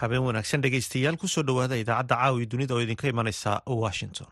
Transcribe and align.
habeen 0.00 0.24
wanaagsan 0.28 0.62
dhegaystayaal 0.64 1.16
ku 1.22 1.26
soo 1.34 1.42
dhowaada 1.48 1.76
idaacadda 1.82 2.16
caawi 2.22 2.46
dunida 2.52 2.74
oo 2.76 2.82
idinka 2.86 3.06
imanaysa 3.14 3.50
washington 3.84 4.28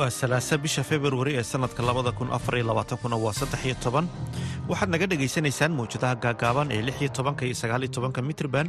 waa 0.00 0.08
salaasa 0.20 0.54
bisha 0.64 0.82
februari 0.90 1.32
ee 1.38 1.44
sanadka 1.52 1.82
labada 1.88 2.12
kun 2.18 2.28
afariyo 2.36 2.64
labaatankuna 2.70 3.16
waa 3.24 3.34
saddex 3.40 3.62
iyo 3.68 3.76
toban. 3.84 4.06
Waxaad 4.70 4.90
naga 4.94 5.06
dhagaysanaysaan 5.12 5.72
mawjadaha 5.78 6.14
gaagaaban 6.24 6.68
ee 6.76 6.82
lix 6.86 6.96
iyo 7.02 7.10
tobanka 7.18 7.42
iyo 7.48 7.56
sagaal 7.62 7.82
iyo 7.84 7.92
tobanka 7.96 8.20
mitrban 8.28 8.66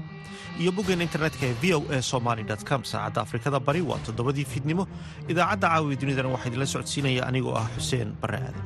iyo 0.62 0.72
boggeena 0.76 1.04
internetka 1.08 1.44
ee 1.50 1.56
v 1.62 1.64
o 1.78 1.80
a 1.96 2.02
somaly 2.12 2.44
com. 2.70 2.82
Saacadda 2.92 3.20
afrikada 3.26 3.58
bari 3.68 3.82
waa 3.90 4.00
toddobadii 4.06 4.46
fiidnimo 4.52 4.84
idaacadda 5.32 5.68
caawiya 5.72 6.00
dunidana 6.02 6.30
waxaa 6.36 6.50
idinla 6.52 6.68
socodsiinaya 6.74 7.22
anigoo 7.30 7.56
ah 7.62 7.68
xuseen 7.78 8.10
barre 8.22 8.38
aadan 8.48 8.66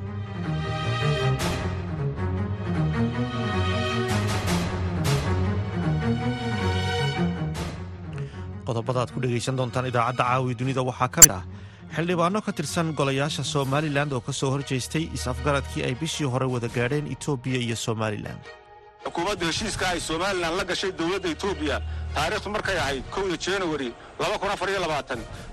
qodobada 8.65 8.99
aad 9.05 9.11
ku 9.13 9.19
dhegaysan 9.23 9.55
doontaan 9.59 9.85
idaacadda 9.91 10.23
caawiya 10.29 10.57
dunida 10.59 10.81
waxaa 10.89 11.09
ka 11.15 11.19
mid 11.25 11.33
ah 11.39 11.43
xildhibaano 11.93 12.41
ka 12.41 12.51
tirsan 12.51 12.93
golayaasha 12.97 13.43
somalilan 13.43 14.11
oo 14.13 14.21
ka 14.21 14.31
soo 14.33 14.51
horjeestay 14.51 15.09
is-afgaradkii 15.15 15.83
ay 15.85 15.95
bishii 15.95 16.27
hore 16.27 16.45
wada 16.53 16.67
gaadheen 16.67 17.07
etoobiya 17.13 17.59
iyo 17.65 17.75
somalilan 17.75 18.39
xukuumadda 19.05 19.45
heshiiska 19.51 19.85
ay 19.93 19.99
somalilan 19.99 20.57
la 20.57 20.63
gashay 20.65 20.91
dowladda 20.91 21.29
etoobiya 21.35 21.77
taariikhdu 22.15 22.49
markay 22.55 22.77
ahayd 22.83 23.03
kowda 23.15 23.37
januari 23.37 23.89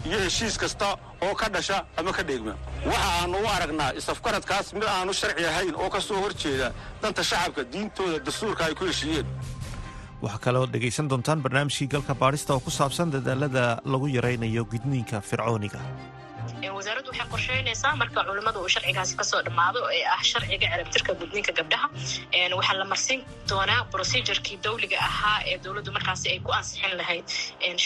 iyo 0.09 0.19
heshiis 0.25 0.57
kasta 0.59 0.97
oo 1.23 1.34
ka 1.34 1.47
dhasha 1.55 1.84
ama 1.97 2.12
ka 2.12 2.23
dheegma. 2.23 2.55
Waxa 2.87 3.09
aannu 3.20 3.39
u 3.39 3.47
aragnaa 3.57 3.92
is-afgaradkaas 4.01 4.73
mid 4.75 4.85
aanu 4.85 5.12
sharci 5.20 5.45
ahayn 5.47 5.75
oo 5.79 5.91
ka 5.91 6.01
soo 6.01 6.19
hor 6.23 6.33
jeeda 6.35 6.73
danta 7.03 7.23
shacabka 7.23 7.62
diintooda 7.73 8.19
dastuurka 8.27 8.64
ay 8.67 8.75
ku 8.75 8.85
heshiiyeen. 8.91 9.27
Waxaa 10.23 10.39
kaloo 10.45 10.67
dhegaysan 10.67 11.07
doontaan 11.11 11.42
barnaamijkii 11.45 11.87
galka 11.95 12.14
baadhista 12.14 12.55
oo 12.55 12.61
ku 12.61 12.70
saabsan 12.70 13.11
dadaalada 13.14 13.79
lagu 13.85 14.07
yaraynayo 14.17 14.64
gudniinka 14.64 15.20
fircooniga 15.20 15.81
wasaaraddu 16.77 17.11
waxay 17.11 17.27
qorsheynaysaa. 17.33 17.93
Marka 18.03 18.21
culimmada 18.29 18.59
uu 18.63 18.69
sharcigaasi 18.75 19.15
ka 19.21 19.25
soo 19.31 19.41
dhammaado 19.47 19.81
ee 19.97 20.05
ah 20.15 20.23
sharciga 20.31 20.67
cirabtirka 20.73 21.13
gudniinka 21.21 21.53
gabdhaha 21.59 21.87
waxaa 22.59 22.77
la 22.81 22.85
marsiin 22.93 23.21
doonaa 23.51 23.81
procedurkii 23.95 24.57
dawliga 24.65 24.99
ahaa 25.09 25.39
ee 25.51 25.57
dowladdu 25.65 25.91
markaasi 25.97 26.27
ay 26.33 26.39
ku 26.47 26.51
ansixin 26.59 26.95
lahayd. 27.01 27.25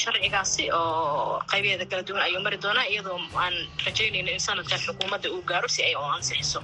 Sharcigaasi 0.01 0.65
oo 0.79 1.41
qaybaheeda 1.51 1.87
kala 1.91 2.03
duwan 2.09 2.23
ayuu 2.29 2.41
mari 2.47 2.59
doonaa 2.65 2.87
iyadoo 2.93 3.19
aan 3.45 3.55
rajaynayno 3.87 4.31
in 4.37 4.41
sanadkan 4.49 4.79
xukuumadda 4.87 5.29
uu 5.35 5.43
gaaro 5.51 5.69
si 5.77 5.81
ay 5.89 5.95
u 5.95 6.05
ansixiso. 6.17 6.61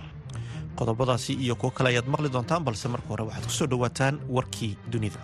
Qodobadaasi 0.78 1.32
iyo 1.44 1.54
kuwo 1.60 1.70
kale 1.76 1.88
ayaad 1.92 2.08
maqli 2.12 2.28
doontaan 2.34 2.62
balse 2.66 2.86
marka 2.94 3.08
hore 3.12 3.24
waxaad 3.28 3.44
ku 3.48 3.52
soo 3.58 3.66
dhowaataan 3.72 4.14
warkii 4.36 4.72
dunida 4.92 5.20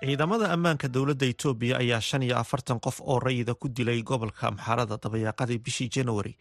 ciidamada 0.00 0.46
ammaanka 0.54 0.88
dowladda 0.94 1.26
etoobiya 1.32 1.76
ayaa 1.82 2.00
shan 2.08 2.22
iyo 2.22 2.36
afartan 2.42 2.80
qof 2.80 3.00
oo 3.04 3.18
rayida 3.20 3.54
ku 3.54 3.68
dilay 3.68 4.00
gobolka 4.02 4.48
amxaarada 4.48 4.96
dabayaaqadii 4.96 5.58
bishii 5.64 5.88
januari 5.94 6.32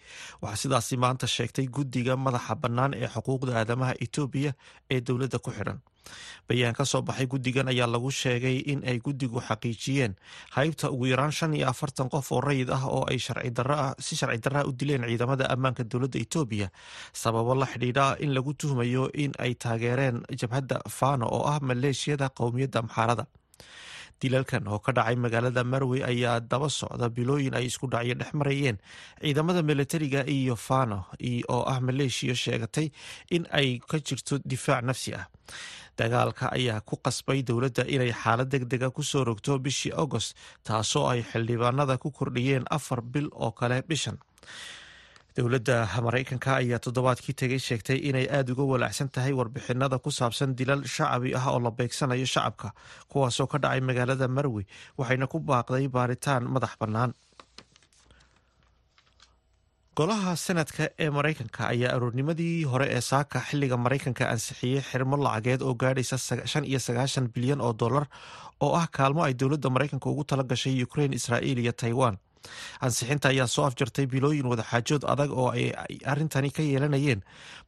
waxaa 0.41 0.61
sidaasi 0.63 0.95
maanta 0.97 1.27
sheegtay 1.27 1.67
guddiga 1.67 2.15
madaxa 2.25 2.55
bannaan 2.55 2.93
ee 2.95 3.07
xuquuqda 3.15 3.51
aadamaha 3.59 3.93
etoobiya 4.05 4.51
ee 4.93 5.01
dowladda 5.07 5.39
ku 5.43 5.51
xidhan 5.51 5.79
bayaan 6.47 6.73
ka 6.77 6.85
soo 6.91 7.01
baxay 7.03 7.27
guddigan 7.27 7.67
ayaa 7.73 7.87
lagu 7.93 8.11
sheegay 8.21 8.57
in 8.71 8.79
ay 8.87 8.97
guddigu 9.05 9.39
xaqiijiyeen 9.49 10.13
haybta 10.55 10.87
ugu 10.95 11.05
yaraan 11.11 11.31
shan 11.39 11.51
iyo 11.53 11.67
afartan 11.73 12.07
qof 12.13 12.31
oo 12.31 12.39
rayid 12.41 12.69
ah 12.71 12.83
oo 12.87 13.03
ay 13.11 13.19
si 13.19 14.15
sharci 14.15 14.39
darraa 14.45 14.63
u 14.63 14.71
dileen 14.71 15.03
ciidamada 15.03 15.45
ammaanka 15.53 15.83
dowladda 15.91 16.17
etoobiya 16.23 16.67
sababo 17.21 17.51
la 17.59 17.67
xidhiidha 17.73 18.05
in 18.23 18.31
lagu 18.37 18.53
tuhmayo 18.61 19.11
in 19.23 19.31
ay 19.37 19.53
taageereen 19.63 20.23
jabhadda 20.41 20.79
fano 20.99 21.27
oo 21.27 21.43
ah 21.53 21.59
maleeshiyada 21.69 22.27
qowmiyadda 22.39 22.79
amxaarada 22.83 23.25
dilalkan 24.21 24.67
oo 24.67 24.79
ka 24.83 24.91
dhacay 24.91 25.15
magaalada 25.15 25.63
marwey 25.63 26.03
ayaa 26.03 26.39
daba 26.51 26.67
socda 26.69 27.07
bilooyin 27.09 27.55
ay 27.55 27.65
isku 27.71 27.87
dhacyo 27.87 28.15
dhex 28.19 28.31
marayeen. 28.35 28.77
Ciidamada 29.21 29.61
militariga 29.63 30.21
iyo 30.27 30.55
fano 30.55 31.05
oo 31.49 31.63
ah 31.73 31.79
maleeshiya 31.79 32.35
sheegatay 32.35 32.91
in 33.31 33.47
ay 33.51 33.79
ka 33.89 33.97
jirto 33.99 34.39
difaac 34.43 34.83
nafsi 34.83 35.15
ah. 35.15 35.25
Dagaalka 35.99 36.51
ayaa 36.55 36.79
ku 36.87 36.95
qasbay 37.03 37.43
dowladda 37.47 37.83
inay 37.87 38.11
xaalad 38.11 38.47
deg 38.51 38.63
dega 38.71 38.87
ku 38.91 39.03
soo 39.03 39.23
rogto 39.27 39.59
bishii 39.59 39.91
agost 39.95 40.35
taasoo 40.67 41.07
ay 41.11 41.23
xildhibaanada 41.23 41.95
ku 41.99 42.11
kordhiyeen 42.11 42.63
afar 42.71 43.01
bil 43.03 43.27
oo 43.35 43.51
kale 43.51 43.83
bishan 43.87 44.15
dowladda 45.39 45.75
maraykanka 46.05 46.49
ayaa 46.61 46.79
toddobaadkii 46.85 47.35
tegay 47.41 47.59
sheegtay 47.67 47.97
inay 48.09 48.25
aada 48.37 48.51
uga 48.53 48.63
walaacsan 48.71 49.09
tahay 49.15 49.33
warbixinada 49.39 49.97
ku 50.03 50.09
saabsan 50.19 50.55
dilal 50.59 50.83
shacabi 50.95 51.31
ah 51.39 51.45
oo 51.53 51.59
la 51.65 51.71
beegsanayo 51.79 52.25
shacabka 52.33 52.69
kuwaasoo 53.11 53.47
ka 53.51 53.57
dhacay 53.63 53.81
magaalada 53.89 54.27
marwey 54.37 54.65
waxayna 54.99 55.27
ku 55.31 55.37
baaqday 55.39 55.87
baaritaan 55.95 56.43
madax 56.53 56.73
bannaan. 56.81 57.11
Golaha 59.97 60.31
senadka 60.45 60.83
ee 61.03 61.09
maraykanka 61.17 61.61
ayaa 61.73 61.91
aroornimadii 61.95 62.63
hore 62.71 62.87
ee 62.97 63.01
saaka 63.11 63.39
xilliga 63.47 63.77
maraykanka 63.85 64.23
ansixiyey 64.33 64.81
xirmo 64.89 65.15
lacageed 65.25 65.61
oo 65.67 65.73
gaadhaysa 65.81 66.17
shan 66.51 66.65
iyo 66.71 66.79
sagaashan 66.87 67.25
bilyan 67.35 67.61
oo 67.67 67.73
dollar 67.81 68.05
oo 68.65 68.71
ah 68.81 68.87
kaalmo 68.97 69.21
ay 69.27 69.33
dowladda 69.41 69.69
maraykanka 69.75 70.07
ugu 70.11 70.23
tala 70.29 70.43
gashay 70.51 70.83
ukrain 70.87 71.13
israa'iil 71.19 71.59
iyo 71.65 71.71
taiwan 71.81 72.15
ansixinta 72.85 73.29
ayaa 73.33 73.47
soo 73.47 73.65
afjartay 73.69 74.05
bilooyin 74.13 74.45
wadaxaajood 74.51 75.03
adag 75.13 75.31
oo 75.31 75.49
ay 75.51 75.71
arrintani 76.05 76.49
ka 76.51 76.61
yeelanayeen. 76.63 77.21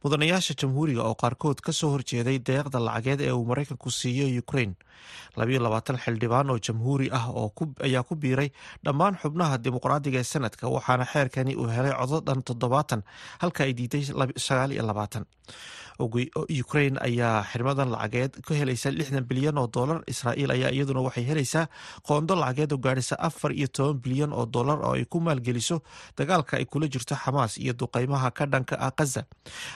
Mudanayaasha 0.04 0.54
jamhuuriga 0.60 1.02
oo 1.08 1.14
qaarkood 1.22 1.60
ka 1.66 1.72
soo 1.72 1.90
horjeeday 1.94 2.38
deeqda 2.38 2.78
lacageed 2.88 3.20
ee 3.20 3.32
uu 3.32 3.44
maraykanku 3.50 3.90
siiyo 3.90 4.26
ukrain 4.42 4.72
labayo 5.36 5.60
labaatan 5.66 5.98
xildhibaan 6.04 6.50
oo 6.50 6.58
jamhuuri 6.66 7.08
ah 7.12 7.26
ayaa 7.86 8.02
ku 8.08 8.14
biiray 8.16 8.50
dhammaan 8.84 9.18
xubnaha 9.22 9.58
dimuqraadiga 9.64 10.18
ee 10.18 10.28
sanadka 10.32 10.68
waxaana 10.76 11.04
xeerkani 11.12 11.56
uu 11.56 11.66
helay 11.76 11.92
codo 12.00 12.20
dhan 12.26 12.42
toddobaatan 12.48 13.02
halka 13.42 13.64
ay 13.66 13.72
diiday 13.78 14.02
sagaal 14.46 14.72
iyo 14.76 14.82
labaatan 14.90 15.24
ukrain 16.00 16.96
ayaa 17.00 17.44
xirmadan 17.52 17.90
lacageed 17.92 18.40
ka 18.42 18.54
helaysa 18.54 18.90
lixdan 18.90 19.24
bilyan 19.24 19.58
oo 19.58 19.66
dolar 19.68 20.00
israa'iil 20.06 20.50
ayaa 20.50 20.70
iyaduna 20.72 21.00
waxay 21.04 21.24
helaysaa 21.24 21.66
qoondo 22.06 22.34
lacageed 22.34 22.72
oo 22.72 22.78
gaadhaysa 22.78 23.16
afar 23.18 23.52
iyo 23.52 23.68
toban 23.68 24.00
bilyan 24.00 24.32
oo 24.32 24.46
dolar 24.46 24.78
oo 24.82 24.94
ay 24.96 25.04
ku 25.04 25.20
maalgeliso 25.20 25.82
dagaalka 26.16 26.56
ay 26.56 26.64
kula 26.64 26.88
jirto 26.88 27.14
xamaas 27.14 27.58
iyo 27.58 27.72
duqeymaha 27.76 28.30
ka 28.32 28.46
dhanka 28.46 28.76
ah 28.80 28.90
kaza 28.90 29.24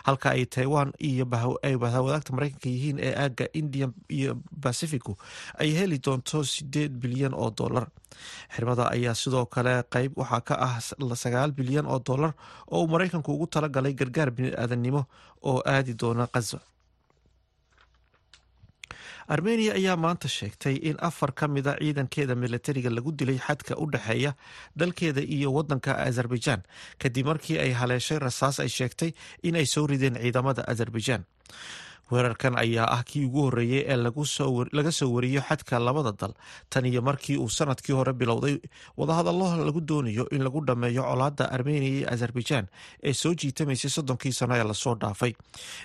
halka 0.04 0.30
ay 0.32 0.46
taiwan 0.46 0.92
iyo 0.98 1.24
ay 1.62 1.74
wadaagta 1.76 2.32
maraykanka 2.32 2.68
yihiin 2.68 2.98
ee 2.98 3.14
aagga 3.14 3.46
indian 3.52 3.92
iyo 4.08 4.36
bacificu 4.50 5.16
ay 5.60 5.70
heli 5.78 5.98
doonto 5.98 6.44
sideed 6.44 6.92
bilyan 7.02 7.34
oo 7.34 7.50
dolar 7.50 7.86
xirmada 8.54 8.88
ayaa 8.94 9.14
sidoo 9.14 9.44
kale 9.46 9.82
qeyb 9.92 10.12
waxaa 10.16 10.40
ka 10.48 10.54
ah 10.66 10.74
sagaal 11.22 11.52
bilyan 11.52 11.84
oo 11.86 11.98
dolar 12.00 12.32
oo 12.72 12.80
uu 12.84 12.88
maraykanku 12.88 13.28
ugu 13.34 13.46
talagalay 13.46 13.92
gargaar 13.92 14.30
bini-aadannimo 14.36 15.02
oo 15.50 15.58
aadi 15.74 15.94
doona 16.00 16.26
kaza 16.34 16.58
armeniya 19.34 19.72
ayaa 19.78 19.96
maanta 20.04 20.28
sheegtay 20.36 20.74
in 20.88 20.96
afar 21.08 21.30
ka 21.38 21.46
mida 21.54 21.72
ciidankeeda 21.80 22.34
militariga 22.44 22.90
lagu 22.96 23.10
dilay 23.20 23.38
xadka 23.46 23.74
u 23.82 23.86
dhexeeya 23.94 24.32
dalkeeda 24.80 25.20
iyo 25.36 25.48
wadanka 25.56 25.92
azerbaijan 26.06 26.60
kadib 27.02 27.26
markii 27.30 27.58
ay 27.64 27.72
haleeshay 27.80 28.18
rasaas 28.26 28.60
ay 28.64 28.68
sheegtay 28.78 29.10
in 29.48 29.56
ay 29.60 29.66
soo 29.74 29.86
rideen 29.92 30.14
ciidamada 30.22 30.62
azerbaijan 30.72 31.22
weerarkan 32.10 32.54
ayaa 32.58 32.86
ah 32.96 33.02
kii 33.08 33.24
ugu 33.26 33.40
horreeyey 33.46 33.82
ee 33.92 33.96
laga 33.96 34.92
soo 34.92 35.08
wariyo 35.14 35.40
xadka 35.48 35.78
labada 35.78 36.12
dal. 36.20 36.32
Tan 36.70 36.86
iyo 36.86 37.02
markii 37.02 37.36
uu 37.36 37.48
sannadkii 37.48 37.92
hore 37.98 38.12
bilowday 38.12 38.60
wadahadallo 38.96 39.48
lagu 39.66 39.80
doonayo 39.80 40.26
in 40.30 40.42
lagu 40.46 40.60
dhammeeyo 40.68 41.02
colaadda 41.02 41.44
armeniya 41.56 41.90
iyo 41.98 42.06
azerbaijan 42.14 42.66
ee 43.02 43.12
soo 43.12 43.34
jiitamaysay 43.34 43.90
soddonkii 43.90 44.32
sano 44.32 44.54
ee 44.56 44.64
la 44.64 44.74
soo 44.74 44.94
dhaafay. 44.94 45.32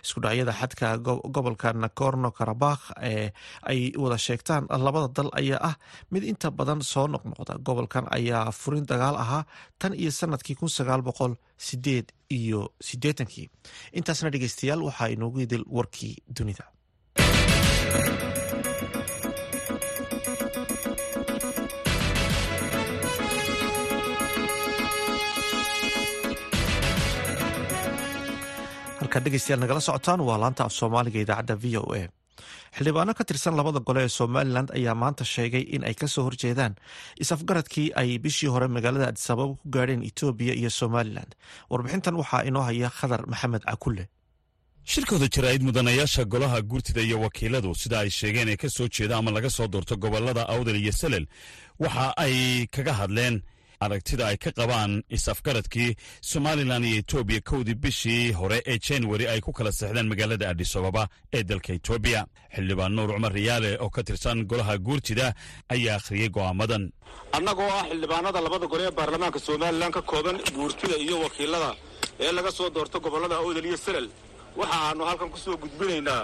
Iskudhacyada 0.03 0.53
xadka 0.59 0.97
gobolka 1.35 1.73
nakorno 1.73 2.31
karabakh 2.31 2.83
ee 3.12 3.31
ay 3.71 3.91
wada 3.97 4.17
sheegtaan 4.17 4.67
labada 4.85 5.07
dal 5.17 5.29
ayaa 5.41 5.59
ah 5.69 5.75
mid 6.12 6.24
inta 6.24 6.51
badan 6.51 6.81
soo 6.81 7.07
noqnoqda. 7.07 7.53
Gobolkan 7.67 8.06
ayaa 8.17 8.51
furin 8.51 8.85
dagaal 8.85 9.15
ahaa 9.24 9.44
tan 9.79 9.94
iyo 9.94 10.12
sannadkii 10.12 10.56
kun 10.59 10.69
sagaal 10.69 11.01
boqol 11.01 11.33
sideed 11.67 12.07
iyo 12.39 12.61
siddeetankii 12.89 13.47
intaasna 13.99 14.29
dhegeystayaal 14.33 14.81
waxaa 14.89 15.09
inoogu 15.15 15.39
idil 15.45 15.63
warkii 15.77 16.15
dunida. 16.37 16.65
Halkaad 29.01 29.23
dhegeystayaal 29.25 29.61
nagala 29.63 29.81
socotaan 29.85 30.21
waa 30.27 30.37
laanta 30.43 30.63
af 30.67 30.73
soomaaliga 30.79 31.19
idaacadda 31.25 31.55
v 31.63 31.65
o 31.81 31.83
a 31.99 32.01
xildhibaano 32.75 33.11
ka 33.17 33.23
tirsan 33.29 33.55
labada 33.59 33.79
gole 33.87 34.01
ee 34.05 34.11
somalilan 34.19 34.67
ayaa 34.77 34.95
maanta 35.03 35.23
sheegay 35.33 35.63
in 35.75 35.83
ay 35.89 35.93
ka 36.01 36.07
soo 36.13 36.23
horjeedaan 36.27 36.73
is-afgaradkii 37.23 37.87
ay 38.01 38.09
bishii 38.23 38.49
hore 38.53 38.67
magaalada 38.75 39.07
adisababa 39.11 39.53
ku 39.61 39.65
gaadheen 39.75 40.01
etoobiya 40.09 40.53
iyo 40.61 40.69
somalilan 40.81 41.29
warbixintan 41.71 42.15
waxaa 42.21 42.43
inoo 42.49 42.63
haya 42.69 42.89
khadar 42.97 43.21
maxamed 43.31 43.63
cakulle 43.69 44.05
shirkooda 44.91 45.27
jaraa'id 45.35 45.61
mudanayaasha 45.67 46.23
golaha 46.33 46.61
guurtida 46.71 47.01
iyo 47.07 47.17
wakiiladu 47.25 47.75
sida 47.81 47.97
ay 48.03 48.09
sheegeen 48.19 48.49
ee 48.53 48.57
ka 48.63 48.69
soo 48.77 48.87
jeeda 48.95 49.17
ama 49.19 49.31
laga 49.37 49.49
soo 49.57 49.67
doorto 49.73 49.95
gobollada 50.03 50.43
awdal 50.53 50.75
iyo 50.83 50.91
salel 51.01 51.25
waxa 51.83 52.05
ay 52.25 52.65
kaga 52.75 52.93
hadleen 53.01 53.35
aragtida 53.85 54.27
ay 54.31 54.37
ka 54.37 54.51
qabaan 54.59 54.91
is-afgaradkii 55.17 55.95
somalilan 56.31 56.83
iyo 56.89 56.97
etoobiya 57.01 57.41
kowdii 57.49 57.75
bishii 57.83 58.31
hore 58.39 58.57
ee 58.71 58.77
januari 58.87 59.25
ay 59.27 59.39
ku 59.41 59.51
kala 59.53 59.71
seexdeen 59.71 60.07
magaalada 60.11 60.49
adisababa 60.53 61.03
ee 61.33 61.43
dalka 61.43 61.73
etoobiya 61.73 62.21
xildhibaan 62.55 62.93
nuur 62.95 63.09
cumar 63.15 63.33
riyaale 63.33 63.71
oo 63.83 63.89
ka 63.89 64.03
tirsan 64.03 64.45
golaha 64.45 64.77
guurtida 64.77 65.33
ayaa 65.73 65.95
akhriyey 65.99 66.29
go'aamadan. 66.29 66.83
Annagoo 67.37 67.69
ah 67.79 67.85
xildhibaanada 67.89 68.39
labada 68.45 68.67
gole 68.73 68.83
ee 68.87 68.91
baarlamaanka 68.99 69.39
somalilan 69.39 69.91
ka 69.97 70.01
kooban 70.01 70.37
guurtida 70.55 70.95
iyo 71.05 71.15
wakiilada 71.25 71.71
ee 72.19 72.31
laga 72.37 72.51
soo 72.51 72.69
doorto 72.69 72.99
gobollada 72.99 73.35
awdal 73.41 73.65
iyo 73.65 73.77
salel 73.77 74.07
waxa 74.59 74.77
aanu 74.87 75.03
halkan 75.09 75.29
ku 75.33 75.37
soo 75.45 75.57
gudbinaynaa 75.63 76.21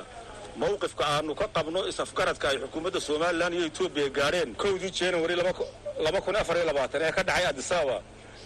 mawqifka 0.61 1.03
aanu 1.15 1.31
ka 1.39 1.45
qabno 1.55 1.79
is-afgaradka 1.91 2.45
ay 2.51 2.57
xukuumadda 2.63 2.99
somalilan 3.09 3.53
iyo 3.57 3.65
etoobiya 3.71 4.09
gaadheen 4.17 4.49
kowdii 4.61 4.91
januari 4.99 5.35
laba 6.05 6.19
kun 6.25 6.35
afar 6.41 6.55
iyo 6.57 6.65
labaatan 6.71 7.01
ee 7.07 7.11
ka 7.17 7.21
dhacay 7.27 7.45
adisababa 7.51 7.97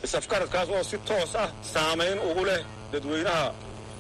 is-afgaradkaas 0.06 0.70
oo 0.76 0.84
si 0.90 0.98
toos 1.10 1.34
ah 1.44 1.50
saamayn 1.74 2.18
ugu 2.30 2.44
leh 2.50 2.62
dadweynaha 2.92 3.46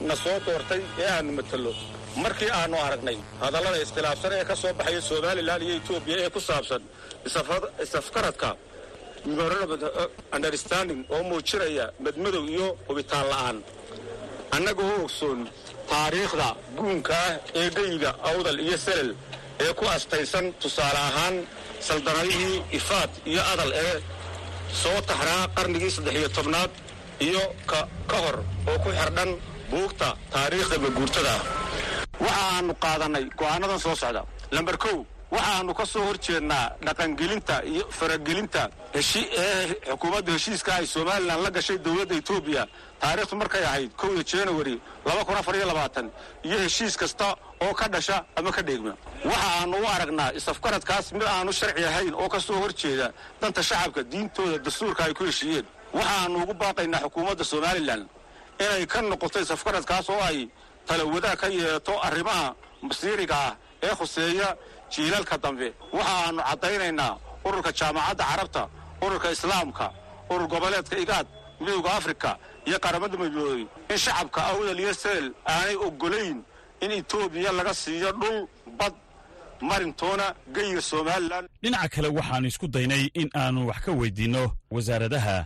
na 0.07 0.15
soo 0.23 0.37
doortay 0.45 0.81
ee 1.01 1.07
aanu 1.15 1.31
matalo 1.39 1.71
markii 2.23 2.51
aanu 2.59 2.75
aragnay 2.87 3.17
hadallada 3.43 3.77
iskhilaafsan 3.85 4.31
ee 4.39 4.45
ka 4.49 4.55
soo 4.61 4.73
baxaya 4.79 5.01
somalilan 5.09 5.61
iyo 5.65 5.73
etoobiya 5.79 6.17
ee 6.25 6.29
ku 6.35 6.39
saabsan 6.49 6.81
is-afgaradka 7.85 8.49
understanding 10.37 11.01
oo 11.13 11.21
muujinaya 11.29 11.85
madmadow 12.05 12.43
iyo 12.55 12.67
hubitaan 12.87 13.27
la'aan. 13.31 13.57
Annagoo 14.55 14.93
ogsoon 15.05 15.39
taariikhda 15.91 16.47
guunka 16.77 17.13
ah 17.27 17.33
ee 17.59 17.67
geyiga 17.77 18.11
awdal 18.29 18.59
iyo 18.67 18.77
selel 18.85 19.09
ee 19.65 19.71
ku 19.79 19.85
astaysan 19.95 20.45
tusaale 20.61 20.99
ahaan 21.09 21.35
saldanadihii 21.87 22.57
ifaad 22.79 23.11
iyo 23.31 23.41
adal 23.53 23.71
ee 23.85 23.95
soo 24.81 24.99
taxraa 25.09 25.43
qarnigii 25.57 25.91
saddex 25.95 26.15
iyo 26.19 26.29
tobnaad 26.37 26.71
iyo 27.27 27.43
ka 27.71 27.79
hor 28.23 28.37
oo 28.71 28.77
ku 28.83 28.89
xidhan 28.99 29.31
buugta 29.71 30.07
taariikhda 30.33 30.75
maguurtada 30.85 31.33
ah 31.37 31.43
waxa 32.25 32.43
aanu 32.55 32.73
qaadannay 32.83 33.25
go'aanadan 33.39 33.79
soo 33.85 33.95
socda. 34.01 34.21
Lamber 34.55 34.77
kow 34.83 34.97
waxaannu 35.31 35.73
ka 35.73 35.85
soo 35.85 36.03
hor 36.07 36.17
jeednaa 36.25 36.65
dhaqangelinta 36.85 37.55
iyo 37.71 37.83
faragelinta 37.99 38.69
ee 38.93 39.67
xukuumadda 39.89 40.31
heshiiska 40.35 40.71
ay 40.75 40.85
somalilan 40.95 41.39
la 41.43 41.49
gashay 41.55 41.77
dowladda 41.85 42.15
etoobiya 42.21 42.63
taariikhdu 43.01 43.35
markay 43.41 43.63
ahayd 43.69 43.91
kowda 44.01 44.23
januari 44.31 44.75
iyo 46.43 46.57
heshiis 46.63 46.97
kasta 46.97 47.35
oo 47.61 47.73
ka 47.73 47.87
dhasha 47.87 48.25
ama 48.35 48.51
ka 48.51 48.61
dheegma. 48.61 48.93
Waxa 49.25 49.47
aanu 49.61 49.77
u 49.77 49.87
aragnaa 49.95 50.31
is-afgaradkaas 50.37 51.11
mid 51.13 51.23
aanu 51.23 51.51
sharci 51.53 51.83
ahayn 51.85 52.13
oo 52.13 52.27
ka 52.29 52.39
soo 52.39 52.57
hor 52.61 52.73
jeeda 52.73 53.13
danta 53.41 53.63
shacabka 53.63 54.03
diintooda 54.03 54.57
dastuurka 54.57 55.03
ay 55.05 55.13
ku 55.13 55.23
heshiiyeen. 55.23 55.65
Waxaannu 55.93 56.43
ugu 56.43 56.53
baaqaynaa 56.53 57.01
xukuumadda 57.05 57.43
somalilan 57.43 58.01
inay 58.59 58.85
ka 58.85 59.01
noqoto 59.01 59.39
is-afgaradkaas 59.39 60.09
oo 60.09 60.21
ay 60.29 60.49
talawadaa 60.87 61.35
ka 61.35 61.47
yeelato 61.47 61.93
arrimaha 62.03 62.55
masiiriga 62.81 63.35
ah 63.47 63.55
ee 63.83 63.93
khuseeya 63.99 64.57
jiilalka 64.93 65.37
dambe 65.43 65.67
waxa 65.97 66.13
aanu 66.25 66.41
caddaynaynaa 66.49 67.13
ururka 67.47 67.71
jaamacadda 67.79 68.23
carabta 68.31 68.63
ururka 69.05 69.27
islaamka 69.35 69.85
urur 70.31 70.47
goboleedka 70.53 70.95
igaad 71.03 71.27
midowda 71.61 71.91
afrika 71.99 72.29
iyo 72.67 72.77
qaramada 72.83 73.15
midoobay 73.21 73.63
in 73.91 73.97
shacabka 74.03 74.39
awdal 74.51 74.79
iyo 74.83 74.93
seel 75.03 75.25
aanay 75.53 75.75
oggolayn 75.87 76.37
in 76.83 76.91
etoobiya 76.99 77.51
laga 77.57 77.73
siiyo 77.73 78.11
dhul 78.21 78.37
bad 78.79 78.93
marintoona 79.69 80.25
geyiga 80.55 80.81
somalilan 80.81 81.45
dhinaca 81.63 81.89
kale 81.95 82.07
waxaannu 82.17 82.47
isku 82.51 82.67
daynay 82.75 83.03
in 83.21 83.29
aannu 83.35 83.67
wax 83.69 83.79
ka 83.85 83.91
weydiinno 83.91 84.43
wasaaradaha 84.71 85.37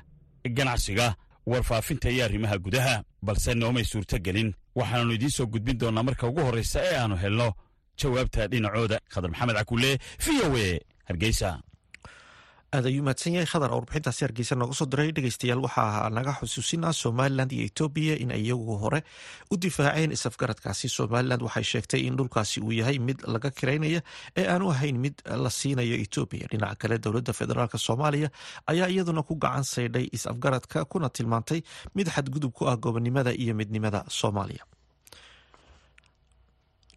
ganacsiga 0.58 1.16
warfaafinta 1.46 2.10
iyo 2.10 2.26
arrimaha 2.26 2.58
gudaha 2.58 3.04
balse 3.22 3.54
noomay 3.54 3.84
suurtogelin 3.84 4.54
waxaannu 4.76 5.14
idiin 5.14 5.30
soo 5.38 5.46
gudbin 5.46 5.78
doonnaa 5.78 6.04
marka 6.04 6.28
ugu 6.28 6.42
horraysa 6.48 6.80
ee 6.84 6.96
aannu 6.98 7.16
helno 7.24 7.54
jawaabta 8.02 8.48
dhinacooda 8.52 8.98
khadar 9.14 9.30
maxamed 9.34 9.56
cakulle 9.60 9.92
v 10.24 10.28
o 10.48 10.50
e 10.58 10.70
hargeysa. 11.10 11.52
Aad 12.76 12.86
ayuu 12.90 13.04
mahadsan 13.08 13.34
yahay 13.38 13.48
khadar. 13.48 13.72
Oo 13.72 13.78
warbixintaasi 13.80 14.22
hargeysa 14.26 14.56
nooga 14.60 14.74
soo 14.80 14.88
diray. 14.92 15.12
Dhegeystayaal 15.16 15.62
waxaa 15.66 16.10
naga 16.12 16.34
xusuusinaa 16.40 16.92
somalilan 17.02 17.48
iyo 17.56 17.64
etoobiya 17.72 18.16
in 18.24 18.32
iyagu 18.36 18.76
hore 18.84 19.00
u 19.52 19.56
difaaceen 19.58 20.12
is-afgaradkaasi. 20.12 20.90
Somalilan 20.98 21.40
waxay 21.46 21.64
sheegtay 21.72 22.02
in 22.08 22.18
dhulkaasi 22.20 22.60
uu 22.66 22.74
yahay 22.80 22.98
mid 23.00 23.24
laga 23.34 23.50
kiraynaya 23.58 24.02
ee 24.36 24.46
aanu 24.54 24.66
ahayn 24.76 24.98
mid 25.06 25.16
la 25.44 25.50
siinayo 25.60 25.96
etoobiya 26.04 26.52
dhinaca 26.52 26.76
kale 26.82 26.98
dowladda 27.00 27.32
federaalk 27.40 27.74
soomaaliya 27.88 28.30
ayaa 28.72 28.90
iyaduna 28.94 29.24
ku 29.24 29.36
gacan 29.44 29.64
saydhay 29.64 30.06
is-afgaradka 30.18 30.84
kuna 30.92 31.08
tilmaantay 31.16 31.60
mid 31.96 32.08
xadgudub 32.16 32.52
ku 32.58 32.68
ah 32.72 32.76
gobonimada 32.76 33.32
iyo 33.44 33.54
midnimada 33.56 34.04
soomaaliya 34.20 34.64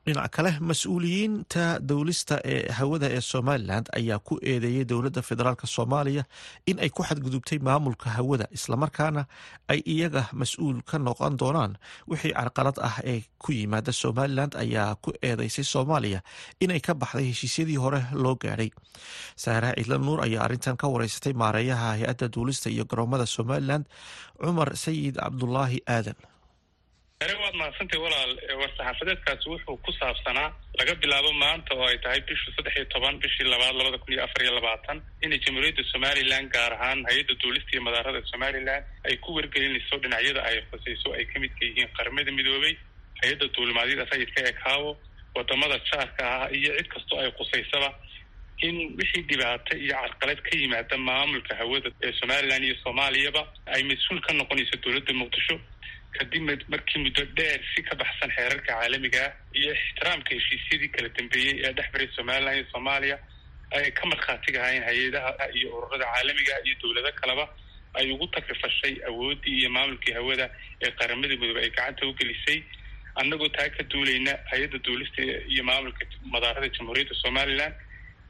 dhinaca 0.08 0.28
kale 0.36 0.50
mas'uuliyiinta 0.68 1.64
dowlista 1.88 2.36
ee 2.52 2.60
hawada 2.78 3.08
ee 3.16 3.20
somalilan 3.32 3.84
ayaa 3.98 4.18
ku 4.28 4.34
eedeeyey 4.50 4.84
dowladda 4.90 5.22
federaalk 5.28 5.62
soomaaliya 5.76 6.24
in 6.70 6.78
ay 6.84 6.88
ku 6.96 7.02
xadgudubtay 7.08 7.58
maamulka 7.68 8.08
hawada 8.16 8.46
islamarkaana 8.56 9.22
ay 9.72 9.80
iyaga 9.94 10.22
mas'uul 10.40 10.78
ka 10.90 10.96
noqon 11.06 11.34
doonaan. 11.40 11.72
Wixii 12.10 12.32
carqalad 12.38 12.78
ah 12.88 12.96
ee 13.12 13.20
ku 13.42 13.52
yimaada 13.58 13.92
somalilan 14.02 14.50
ayaa 14.64 14.96
ku 15.04 15.10
eedeysay 15.28 15.64
soomaaliya 15.74 16.20
inay 16.64 16.80
ka 16.86 16.92
baxday 17.02 17.26
heshiisyadii 17.30 17.76
hore 17.84 18.00
loo 18.22 18.34
gaadhay. 18.44 18.70
Saara 19.42 19.70
ciidla 19.76 19.98
nuur 19.98 20.20
ayaa 20.26 20.42
arrintan 20.46 20.76
ka 20.80 20.86
wareysatay 20.94 21.32
maareeyaha 21.42 21.86
hay'adda 21.94 22.26
duulista 22.34 22.70
iyo 22.74 22.84
garoomada 22.90 23.26
somalilan 23.36 23.82
cumar 24.40 24.70
sayid 24.84 25.14
cabdulaahi 25.22 25.78
aadan 25.96 26.16
ere 27.24 27.34
waad 27.42 27.54
mahadsantay 27.60 27.98
walaal 28.02 28.32
war-saxaafadeedkaasi 28.60 29.48
wuxuu 29.52 29.76
ku 29.86 29.90
saabsanaa 30.00 30.50
laga 30.78 30.94
bilaabo 31.02 31.30
maanta 31.42 31.74
oo 31.74 31.86
ay 31.90 31.98
tahay 32.04 32.20
bishu 32.28 32.52
saddex 32.56 32.74
iyo 32.76 32.84
toban 32.94 33.18
bishii 33.22 33.46
labaad 33.52 33.74
labada 33.78 33.98
kun 34.02 34.12
iyo 34.14 34.22
afar 34.24 34.42
iyo 34.44 34.52
labaatan 34.58 34.98
inay 35.24 35.38
jamhuuriyadda 35.44 35.82
somalilan 35.92 36.46
gaar 36.54 36.72
ahaan 36.76 37.00
hay'adda 37.08 37.34
duulista 37.42 37.70
iyo 37.74 37.82
madaarada 37.88 38.20
somalilan 38.32 38.82
ay 39.08 39.16
ku 39.24 39.34
wargelinayso 39.38 39.96
dhinacyada 40.04 40.40
ay 40.50 40.56
khusayso 40.70 41.08
ay 41.18 41.24
ka 41.32 41.40
midka 41.42 41.62
yihiin 41.66 41.90
qaramada 41.98 42.30
midoobay 42.38 42.74
hay'adda 43.22 43.46
duulimaadyada 43.56 44.04
rayidka 44.12 44.40
ee 44.48 44.54
kaawo 44.62 44.90
waddamada 45.38 45.76
jaarka 45.90 46.22
ah 46.36 46.46
iyo 46.60 46.70
cid 46.78 46.88
kastoo 46.94 47.18
ay 47.24 47.30
khusaysaba 47.40 47.90
in 48.68 48.76
wixii 49.00 49.24
dhibaato 49.30 49.72
iyo 49.84 49.94
carqalad 50.02 50.40
ka 50.46 50.52
yimaada 50.62 50.96
maamulka 51.08 51.52
hawada 51.62 51.90
ee 52.06 52.12
somalilan 52.20 52.62
iyo 52.68 52.76
soomaaliyaba 52.84 53.42
ay 53.74 53.82
mas'uul 53.90 54.20
ka 54.28 54.32
noqonayso 54.42 54.76
dowladda 54.86 55.12
muqdisho 55.22 55.56
kadib 56.18 56.42
markii 56.74 57.00
muddo 57.04 57.22
dheer 57.38 57.60
si 57.74 57.82
ka 57.88 57.94
baxsan 58.02 58.30
xeerarka 58.36 58.66
caalamiga 58.72 59.22
iyo 59.60 59.70
ixtiraamka 59.78 60.30
heshiisyadii 60.36 60.90
kala 60.94 61.08
dambeeyey 61.18 61.54
ee 61.66 61.72
dhex 61.78 61.88
maray 61.94 62.08
somalilan 62.18 62.54
iyo 62.58 62.66
soomaaliya 62.72 63.16
ay 63.76 63.90
ka 63.98 64.04
markhaatigahayn 64.12 64.82
hay'adaha 64.88 65.30
iyo 65.58 65.68
ururada 65.76 66.04
caalamiga 66.14 66.54
iyo 66.66 66.74
dowlado 66.82 67.12
kaleba 67.20 67.44
ay 67.98 68.06
ugu 68.14 68.26
takrifashay 68.36 68.94
awooddii 69.10 69.56
iyo 69.60 69.70
maamulkii 69.76 70.14
hawada 70.18 70.46
ee 70.84 70.90
qaramada 71.00 71.34
midoobe 71.40 71.60
ay 71.64 71.70
gacanta 71.78 72.06
u 72.06 72.12
gelisay. 72.20 72.58
Annagoo 73.20 73.48
taa 73.56 73.68
ka 73.76 73.82
duulayna 73.92 74.32
hay'adda 74.50 74.78
duulista 74.86 75.22
iyo 75.52 75.62
maamulka 75.70 76.02
madaarada 76.34 76.68
jamhuuriyadda 76.76 77.14
somalilan 77.24 77.72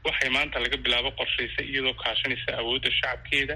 waxay 0.07 0.29
maanta 0.35 0.59
laga 0.63 0.77
bilaabo 0.85 1.11
qorshaysay 1.19 1.65
iyadoo 1.73 1.93
kaashanaysa 2.03 2.51
awoodda 2.61 2.89
shacabkeeda 2.99 3.55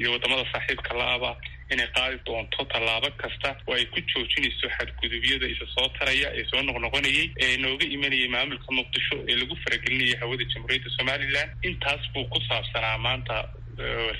iyo 0.00 0.08
waddamada 0.14 0.44
saaxiibka 0.52 0.92
la-aba 1.00 1.30
inay 1.72 1.88
qaadi 1.96 2.16
doonto 2.26 2.60
tallaabo 2.72 3.08
kasta 3.22 3.48
oo 3.68 3.74
ay 3.78 3.84
ku 3.92 3.98
joojinayso 4.10 4.66
xadgudubyada 4.76 5.46
isa 5.54 5.66
soo 5.74 5.88
taraya 5.98 6.28
ee 6.38 6.44
soo 6.50 6.62
noqnoqonayay 6.68 7.26
ee 7.44 7.56
nooga 7.64 7.86
imanayay 7.96 8.28
maamulka 8.34 8.70
muqdisho 8.78 9.16
ee 9.30 9.36
lagu 9.40 9.54
faragelinayay 9.64 10.16
hawada 10.20 10.44
jamhuuriyadda 10.52 10.90
somalilan 10.98 11.48
intaas 11.68 12.02
buu 12.14 12.24
ku 12.32 12.38
saabsanaa 12.48 12.98
maanta 13.06 13.34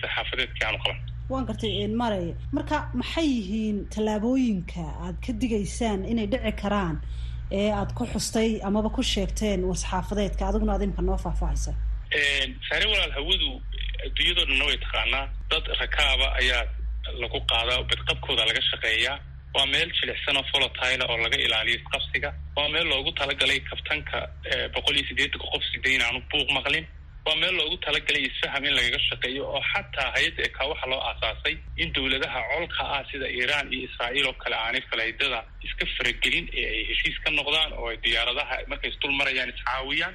saxaafadeedkii 0.00 0.64
aanu 0.66 0.78
qaban. 0.84 0.98
Waan 1.30 1.46
gartay 1.48 1.86
marey 2.02 2.28
marka 2.56 2.76
maxay 3.00 3.26
yihiin 3.36 3.76
tallaabooyinka 3.94 4.82
aad 5.04 5.16
ka 5.26 5.32
digaysaan 5.40 6.00
inay 6.12 6.26
dhici 6.32 6.52
karaan 6.62 6.96
ee 7.60 7.70
aad 7.80 7.90
ku 7.98 8.02
xustay 8.12 8.50
amaba 8.68 8.88
ku 8.96 9.02
sheegteen 9.12 9.60
war-saxaafadeedka 9.68 10.42
adiguna 10.48 10.72
aad 10.74 10.82
imka 10.86 11.02
noo 11.02 11.18
faahfaahaysa. 11.24 11.72
Saare 12.68 12.86
walaal 12.92 13.12
hawadu 13.18 13.48
adduunyadoo 14.06 14.44
dhanna 14.50 14.64
way 14.70 14.78
taqaanaa. 14.84 15.24
Dad 15.50 15.64
rakaaba 15.82 16.26
ayaa 16.40 16.62
lagu 17.22 17.38
qaadaa 17.50 17.82
badqabkooda 17.90 18.42
laga 18.50 18.62
shaqeeyaa 18.70 19.16
waa 19.56 19.66
meel 19.72 19.90
jilicsan 19.98 20.36
oo 20.40 20.44
folotile 20.52 21.04
oo 21.10 21.16
laga 21.24 21.36
ilaaliyo 21.46 21.76
isqabsiga. 21.80 22.30
Waa 22.56 22.68
meel 22.74 22.86
loogu 22.92 23.12
talagalay 23.20 23.60
kabtanka 23.70 24.18
boqol 24.74 24.96
iyo 24.98 25.06
siddeetanka 25.08 25.46
qof 25.52 25.62
sida 25.72 25.88
inaanu 25.96 26.20
buuq 26.30 26.48
maqlin 26.58 26.84
waa 27.26 27.34
meel 27.42 27.54
loogu 27.58 27.76
talagalay 27.84 28.22
isfaham 28.30 28.64
in 28.68 28.74
lagaga 28.78 28.98
shaqeeyo 29.08 29.42
oo 29.54 29.62
xataa 29.72 30.08
hay'adda 30.16 30.42
ekaa 30.48 30.66
waxaa 30.72 30.90
loo 30.92 31.00
aasaasay 31.10 31.54
in 31.82 31.88
dowladaha 31.96 32.40
colka 32.50 32.82
ah 32.96 33.02
sida 33.10 33.26
iiraan 33.38 33.72
iyo 33.76 33.82
israa'iil 33.88 34.26
oo 34.30 34.34
kale 34.42 34.56
aanay 34.64 34.82
falaydada 34.90 35.40
iska 35.66 35.84
faragelin 35.96 36.46
ee 36.60 36.66
ay 36.74 36.82
heshiis 36.90 37.18
ka 37.24 37.30
noqdaan 37.38 37.72
oo 37.80 37.88
ay 37.92 37.96
diyaaradaha 38.04 38.56
markay 38.72 38.90
isdul 38.92 39.14
marayaan 39.20 39.50
iscaawiyaan 39.54 40.14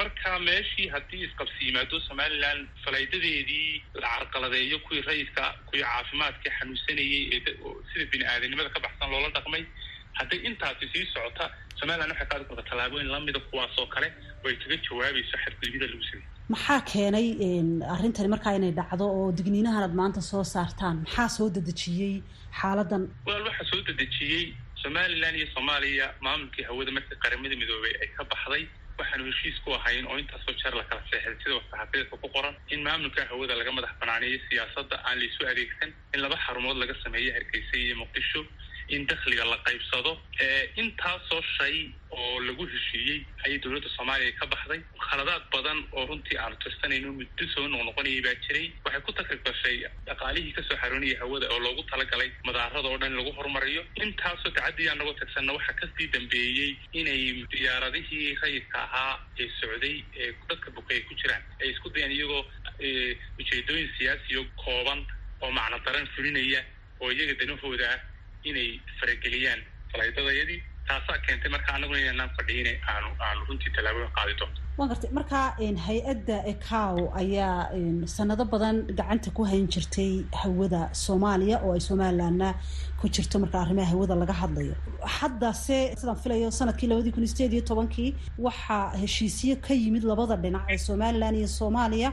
marka 0.00 0.38
meeshii 0.48 0.86
haddii 0.94 1.22
isqabsi 1.28 1.60
yimaado 1.68 2.00
somalilan 2.08 2.58
falaydadeedii 2.84 3.82
la 4.02 4.08
carqaladeeyo 4.14 4.78
kuwii 4.86 5.02
rayidka 5.10 5.44
kuwii 5.68 5.82
caafimaadkii 5.88 6.52
xanuunsanayey 6.58 7.22
ee 7.34 7.40
sida 7.90 8.04
bini 8.12 8.24
aadanimada 8.32 8.70
ka 8.76 8.80
baxsan 8.86 9.10
loola 9.14 9.28
dhaqmay 9.38 9.64
hadday 10.18 10.40
intaasi 10.50 10.86
sii 10.94 11.06
socota 11.14 11.44
somalilan 11.80 12.10
waxay 12.14 12.28
qaadi 12.32 12.44
karta 12.50 12.62
tallaabooyin 12.70 13.10
lamida 13.14 13.40
kuwaas 13.50 13.78
oo 13.82 13.86
kale 13.94 14.08
oo 14.44 14.48
ay 14.52 14.56
kaga 14.62 14.76
jawaabayso 14.86 15.36
xadgudubyada 15.44 15.86
lagu 15.92 16.04
sameyey 16.10 16.30
maxaa 16.54 16.80
keenay 16.92 17.26
arrintani 17.94 18.28
markaa 18.34 18.54
inay 18.58 18.72
dhacdo 18.78 19.04
oo 19.18 19.32
digniinahan 19.38 19.82
aad 19.86 19.94
maanta 20.00 20.20
soo 20.30 20.44
saartaan? 20.54 20.96
Maxaa 21.06 21.28
soo 21.36 21.48
dedejiyey 21.56 22.14
xaaladan? 22.60 23.02
Walaal 23.26 23.44
waxaa 23.50 23.66
soo 23.72 23.80
dedejiyey 23.88 24.44
somalilan 24.82 25.34
iyo 25.38 25.46
soomaaliya 25.54 26.06
maamulkii 26.26 26.64
hawada 26.68 26.90
markii 26.96 27.18
qaramada 27.24 27.56
midoobay 27.62 27.94
ay 28.02 28.08
ka 28.16 28.24
baxday. 28.32 28.64
Waxaanu 28.98 29.24
heshiis 29.30 29.56
ku 29.64 29.70
ahayn 29.78 30.04
oo 30.10 30.16
intaasoo 30.22 30.54
jeer 30.60 30.74
lakala 30.80 31.00
seexday. 31.10 31.36
Sida 31.42 31.54
warsaxafiidka 31.58 32.16
ku 32.22 32.28
qoran 32.34 32.54
in 32.74 32.80
maamulka 32.88 33.20
hawada 33.30 33.54
laga 33.60 33.72
madax 33.78 33.92
banaaneeyo 34.02 34.38
siyaasadda 34.48 34.96
aan 35.08 35.16
laisu 35.22 35.42
adeegsan 35.52 35.90
in 36.14 36.20
laba 36.24 36.36
xarumood 36.44 36.76
laga 36.82 36.94
sameeyo 37.04 37.30
hargeysa 37.36 37.74
iyo 37.84 37.94
muqdisho 38.02 38.40
in 38.88 39.06
dakhliga 39.06 39.44
la 39.44 39.56
qaybsado 39.66 40.12
intaasoo 40.76 41.42
shay 41.56 41.76
oo 42.10 42.40
lagu 42.46 42.66
heshiiyey 42.72 43.20
ayay 43.46 43.58
dowladda 43.58 43.88
soomaaliya 43.96 44.32
ka 44.40 44.46
baxday. 44.46 44.80
Khaladaad 45.06 45.42
badan 45.52 45.78
oo 45.92 46.06
runtii 46.06 46.38
aanu 46.38 46.56
tirsanayno 46.64 47.12
muddo 47.18 47.44
soo 47.54 47.66
noqnoqonayay 47.68 48.20
baa 48.26 48.34
jiray. 48.46 48.66
Waxay 48.84 49.02
ku 49.06 49.12
takrib 49.12 49.42
gashay 49.48 49.76
dhaqaalihii 50.06 50.52
ka 50.58 50.62
soo 50.68 50.76
xaroonayay 50.82 51.16
hawada 51.22 51.48
oo 51.54 51.58
loogu 51.66 51.82
talagalay 51.90 52.30
madaarada 52.46 52.88
oo 52.88 52.98
dhan 53.02 53.16
lagu 53.18 53.32
horumariyo. 53.38 53.82
Intaasoo 54.04 54.52
tacadii 54.58 54.88
anagoo 54.94 55.16
tagsanna 55.20 55.52
waxaa 55.58 55.76
ka 55.80 55.86
sii 55.96 56.08
dambeeyey 56.14 56.70
inay 56.92 57.22
diyaaradihii 57.56 58.36
rayidka 58.42 58.78
ahaa 58.86 59.14
ee 59.40 59.48
socday 59.60 59.96
ee 60.20 60.30
dadka 60.48 60.70
ay 60.90 61.00
ku 61.08 61.14
jiraan. 61.22 61.42
Ay 61.60 61.70
isku 61.74 61.88
dayaan 61.94 62.12
iyagoo 62.18 62.42
ujeedooyin 63.40 63.90
siyaasiyo 63.98 64.44
kooban 64.64 65.06
oo 65.42 65.50
macno 65.50 65.78
daran 65.86 66.06
fulinaya 66.14 66.60
oo 67.00 67.10
iyaga 67.10 67.34
danahooda 67.40 67.88
ah 67.94 68.00
inay 68.50 68.70
farageliyaan 69.00 69.60
falaydadayadii 69.92 70.60
taasaa 70.88 71.18
keentay 71.26 71.50
marka 71.54 71.70
anaguna 71.76 71.98
inanaan 72.04 72.30
fadhiyin 72.38 72.68
aanu 72.92 73.08
aanu 73.26 73.40
runtii 73.48 73.70
tallaabooyin 73.76 74.12
qaadi 74.18 74.32
doonto 74.40 74.60
waan 74.78 74.88
gartay 74.92 75.10
markaa 75.18 75.46
hay'adda 75.86 76.36
ecow 76.52 76.96
ayaa 77.22 77.54
sanado 78.16 78.44
badan 78.54 78.76
gacanta 78.98 79.30
ku 79.36 79.42
hayn 79.50 79.66
jirtay 79.74 80.12
hawada 80.42 80.80
soomaaliya 81.04 81.56
oo 81.66 81.72
ay 81.76 81.82
somalilandna 81.88 82.48
ku 83.00 83.04
jirto 83.14 83.36
marka 83.44 83.56
arrimaha 83.64 83.90
hawada 83.92 84.14
laga 84.22 84.34
hadlayo 84.42 84.74
haddase 85.18 85.78
sidaan 86.00 86.18
filayo 86.24 86.50
sannadkii 86.58 86.88
labadii 86.92 87.12
kun 87.14 87.22
iyo 87.24 87.32
sideed 87.32 87.52
iyo 87.56 87.64
tobankii 87.70 88.10
waxaa 88.46 88.84
heshiisyo 89.02 89.56
ka 89.66 89.72
yimid 89.82 90.04
labada 90.10 90.36
dhinac 90.44 90.64
ee 90.74 90.78
somalilan 90.88 91.34
iyo 91.40 91.48
soomaaliya 91.58 92.10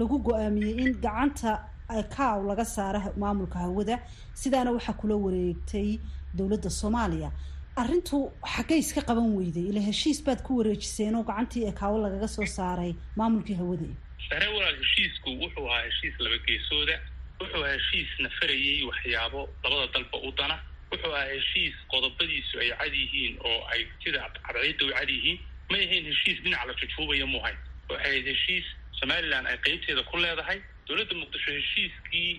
lagu 0.00 0.16
go'aamiyey 0.26 0.74
in 0.84 0.90
gacanta 1.04 1.50
ecow 1.90 2.42
laga 2.46 2.64
saara 2.64 3.12
maamulka 3.16 3.58
hawada. 3.58 3.98
Sidaana 4.34 4.70
waxaa 4.72 4.92
kula 5.00 5.16
wareegtay 5.16 5.98
dowladda 6.34 6.70
soomaaliya. 6.70 7.30
Arrintu 7.76 8.30
xaggay 8.44 8.78
iska 8.78 9.00
qaban 9.02 9.34
weyday. 9.36 9.64
Ila 9.70 9.80
heshiis 9.80 10.22
baad 10.24 10.42
ku 10.42 10.58
wareejiseen 10.58 11.14
oo 11.16 11.22
gacantii 11.24 11.66
ekaawo 11.72 11.98
lagaga 12.04 12.28
soo 12.28 12.46
saaray 12.46 12.94
maamulkii 13.16 13.54
hawada. 13.56 13.86
Sare 14.28 14.46
walaal 14.54 14.76
heshiisku 14.82 15.28
wuxuu 15.40 15.66
ahaa 15.70 15.84
heshiis 15.88 16.14
laba 16.20 16.38
geesooda. 16.46 16.96
Wuxuu 17.40 17.64
ahaa 17.64 17.72
heshiis 17.76 18.08
nafarayay 18.20 18.82
waxyaabo 18.90 19.48
labada 19.64 19.86
dalba 19.94 20.18
u 20.28 20.32
dana. 20.38 20.56
Wuxuu 20.92 21.12
ahaa 21.16 21.28
heshiis 21.34 21.74
qodobadiisu 21.92 22.54
ay 22.60 22.70
cad 22.78 22.94
yihiin 22.94 23.34
oo 23.44 23.60
ay 23.72 23.80
sida 24.04 24.20
cadceedda 24.44 24.84
u 24.86 24.92
cad 24.92 25.08
yihiin. 25.10 25.38
Ma 25.70 25.76
ahayn 25.78 26.04
heshiis 26.12 26.38
dhinac 26.44 26.66
la 26.68 26.74
jujuubaya 26.80 27.26
muhayn 27.26 27.56
waxay 27.88 28.04
ahayd 28.10 28.26
heshiis 28.32 28.64
somalilan 29.00 29.46
ay 29.46 29.56
qeybteeda 29.64 30.02
ku 30.10 30.16
leedahay 30.20 30.58
dowladda 30.86 31.14
muqdisho 31.22 31.50
heshiiskii 31.58 32.30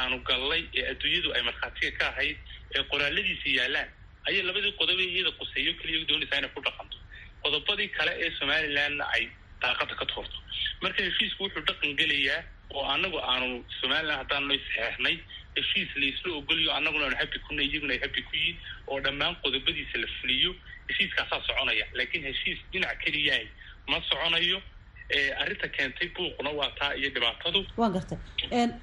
aanu 0.00 0.16
gallay 0.28 0.62
ee 0.78 0.84
adduunyadu 0.92 1.28
ay 1.36 1.42
markhaatiga 1.48 1.90
ka 1.98 2.04
ahayd 2.12 2.36
ee 2.76 2.82
qoraaladiisa 2.92 3.48
yaallaan 3.58 3.88
ayay 4.28 4.42
labadii 4.48 4.72
qodobe 4.80 5.04
iyada 5.12 5.30
quseeyo 5.40 5.72
keliya 5.80 6.06
doonaysaa 6.10 6.38
inay 6.40 6.50
ku 6.56 6.60
dhaqanto. 6.66 6.96
Qodobadii 7.44 7.88
kale 7.96 8.12
ee 8.24 8.30
somalilandna 8.38 9.04
ay 9.16 9.22
daaqada 9.62 9.94
ka 10.00 10.04
tuurto 10.12 10.38
marka 10.82 11.00
heshiisku 11.08 11.40
wuxuu 11.44 11.64
dhaqan 11.70 11.92
gelayaa 12.00 12.40
oo 12.76 12.84
anagu 12.94 13.18
aanu 13.30 13.48
somaliland 13.80 14.18
haddaanu 14.22 14.54
saxeexnay 14.66 15.16
heshiis 15.56 15.90
laisla 16.02 16.30
ogoliyo 16.40 16.70
annaguna 16.76 17.04
aanu 17.06 17.16
habi 17.22 17.38
kuna 17.46 17.62
iyaguna 17.68 17.92
ay 17.96 18.00
habi 18.04 18.22
ku 18.28 18.32
yihiin 18.36 18.56
oo 18.90 18.98
dhammaan 19.06 19.34
qodobadiisa 19.44 19.96
la 20.04 20.08
fuliyo 20.20 20.50
heshiiskaasaa 20.88 21.40
soconaya. 21.48 21.86
Laakiin 21.98 22.24
heshiis 22.30 22.58
dhinac 22.72 22.96
keliyahay 23.04 23.46
ma 23.90 23.98
soconayo 24.10 24.58
arrinta 25.42 25.68
keentay 25.76 26.08
buuqna 26.16 26.50
waa 26.58 26.70
taa 26.78 26.92
iyo 27.00 27.08
dhibaatadu. 27.14 27.60
Waan 27.80 27.92
gartay. 27.96 28.18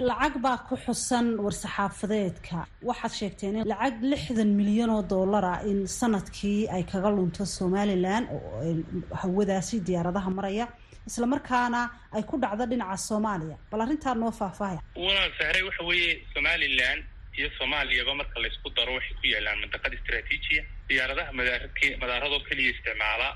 Lacag 0.09 0.35
baa 0.45 0.57
ku 0.67 0.75
xusan 0.85 1.25
war-saxaafadeedka 1.43 2.57
waxaad 2.89 3.13
sheegteen 3.19 3.55
in 3.59 3.67
lacag 3.71 3.95
lixdan 4.11 4.49
milyan 4.59 4.89
oo 4.95 5.01
dollara 5.15 5.53
in 5.71 5.79
sannadkii 5.99 6.61
ay 6.75 6.83
kaga 6.91 7.09
lunto 7.17 7.43
somalilan 7.57 8.23
hawadaasi 9.21 9.75
diyaaradaha 9.87 10.29
maraya 10.37 10.65
isla 11.07 11.25
markaana 11.33 11.81
ay 12.15 12.23
ku 12.29 12.35
dhacdo 12.43 12.63
dhinaca 12.71 12.97
soomaaliya. 13.09 13.57
Bal 13.71 13.81
arrintaa 13.85 14.15
noo 14.21 14.31
faahfaahaya 14.39 14.81
walaal 15.05 15.31
sahre 15.39 15.61
waxa 15.67 15.83
weeye 15.89 16.11
somalilan 16.33 16.99
iyo 17.39 17.49
soomaaliyaba 17.57 18.13
marka 18.21 18.37
laysku 18.43 18.69
daro 18.77 18.91
waxay 18.97 19.15
ku 19.21 19.25
yaalaan 19.33 19.57
mantaqad 19.63 19.93
istraatiijiya 19.97 20.63
diyaaradaha 20.89 21.31
madaark 21.39 21.77
madaaradoo 22.01 22.41
keliya 22.47 22.71
isticmaala 22.75 23.27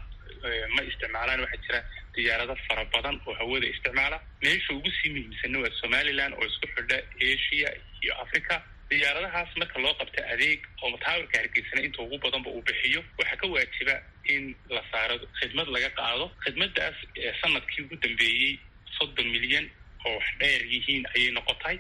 ma 0.76 0.82
isticmaalaan 0.90 1.40
waxaa 1.46 1.62
jira 1.66 1.80
diyaarado 2.16 2.56
fara 2.68 2.86
badan 2.94 3.16
oo 3.28 3.34
hawada 3.40 3.68
isticmaala. 3.74 4.18
Meesha 4.44 4.74
ugu 4.74 4.90
sii 4.98 5.10
muhiimsanna 5.14 5.60
waa 5.64 5.74
somalilan 5.82 6.34
oo 6.34 6.46
isku 6.52 6.68
xidha 6.76 6.98
asia 7.30 7.70
iyo 8.04 8.14
africa 8.24 8.56
diyaaradahaas 8.90 9.52
marka 9.60 9.80
loo 9.84 9.94
qabta 10.00 10.22
adeeg 10.34 10.60
oo 10.82 10.90
mataawirka 10.94 11.38
hargeysana 11.40 11.82
inta 11.88 12.02
ugu 12.06 12.18
badanba 12.24 12.50
uu 12.56 12.62
bixiyo 12.68 13.02
waxaa 13.20 13.38
ka 13.42 13.48
waajiba 13.54 13.96
in 14.34 14.56
la 14.70 14.82
saaro 14.92 15.16
khidmad 15.40 15.68
laga 15.76 15.90
qaado. 16.00 16.26
Khidmadaas 16.44 16.98
sannadkii 17.42 17.84
ugu 17.86 17.96
dambeeyey 18.04 18.60
soddon 18.98 19.28
milyan 19.36 19.66
oo 20.06 20.16
wax 20.18 20.28
dheer 20.40 20.62
yihiin 20.74 21.04
ayay 21.16 21.32
noqotay 21.38 21.78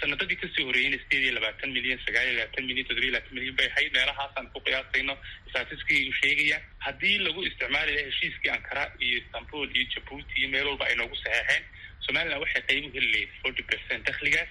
sanadadii 0.00 0.36
ka 0.40 0.48
sii 0.56 0.64
horreeyeyna 0.64 0.98
sideed 1.02 1.24
iyo 1.24 1.32
labaatan 1.34 1.70
milyan 1.76 1.98
sagaal 2.06 2.24
iyo 2.28 2.38
labaatan 2.38 2.64
milyan 2.68 2.86
toddobiyo 2.88 3.12
labaatan 3.12 3.34
milyan 3.38 3.56
bay 3.56 3.66
ahayd 3.68 3.92
meelahaasaan 3.92 4.46
ku 4.52 4.60
qiyaasayno 4.64 5.14
statiskii 5.50 6.08
u 6.08 6.12
sheegayaan 6.20 6.62
haddii 6.86 7.18
lagu 7.26 7.42
isticmaali 7.44 7.92
laha 7.96 8.06
heshiiskii 8.08 8.50
ankara 8.50 8.84
iyo 9.00 9.18
istanbul 9.20 9.68
iyo 9.76 9.84
jabuuti 9.94 10.34
iyo 10.40 10.48
meel 10.48 10.66
walba 10.66 10.86
ay 10.88 10.94
noogu 10.96 11.16
saxeexeen 11.16 11.64
somaliland 12.06 12.40
waxay 12.42 12.62
qayb 12.68 12.84
u 12.88 12.92
heli 12.96 13.10
lahayd 13.12 13.30
forty 13.42 13.62
percent 13.62 14.06
dakhligaas 14.08 14.48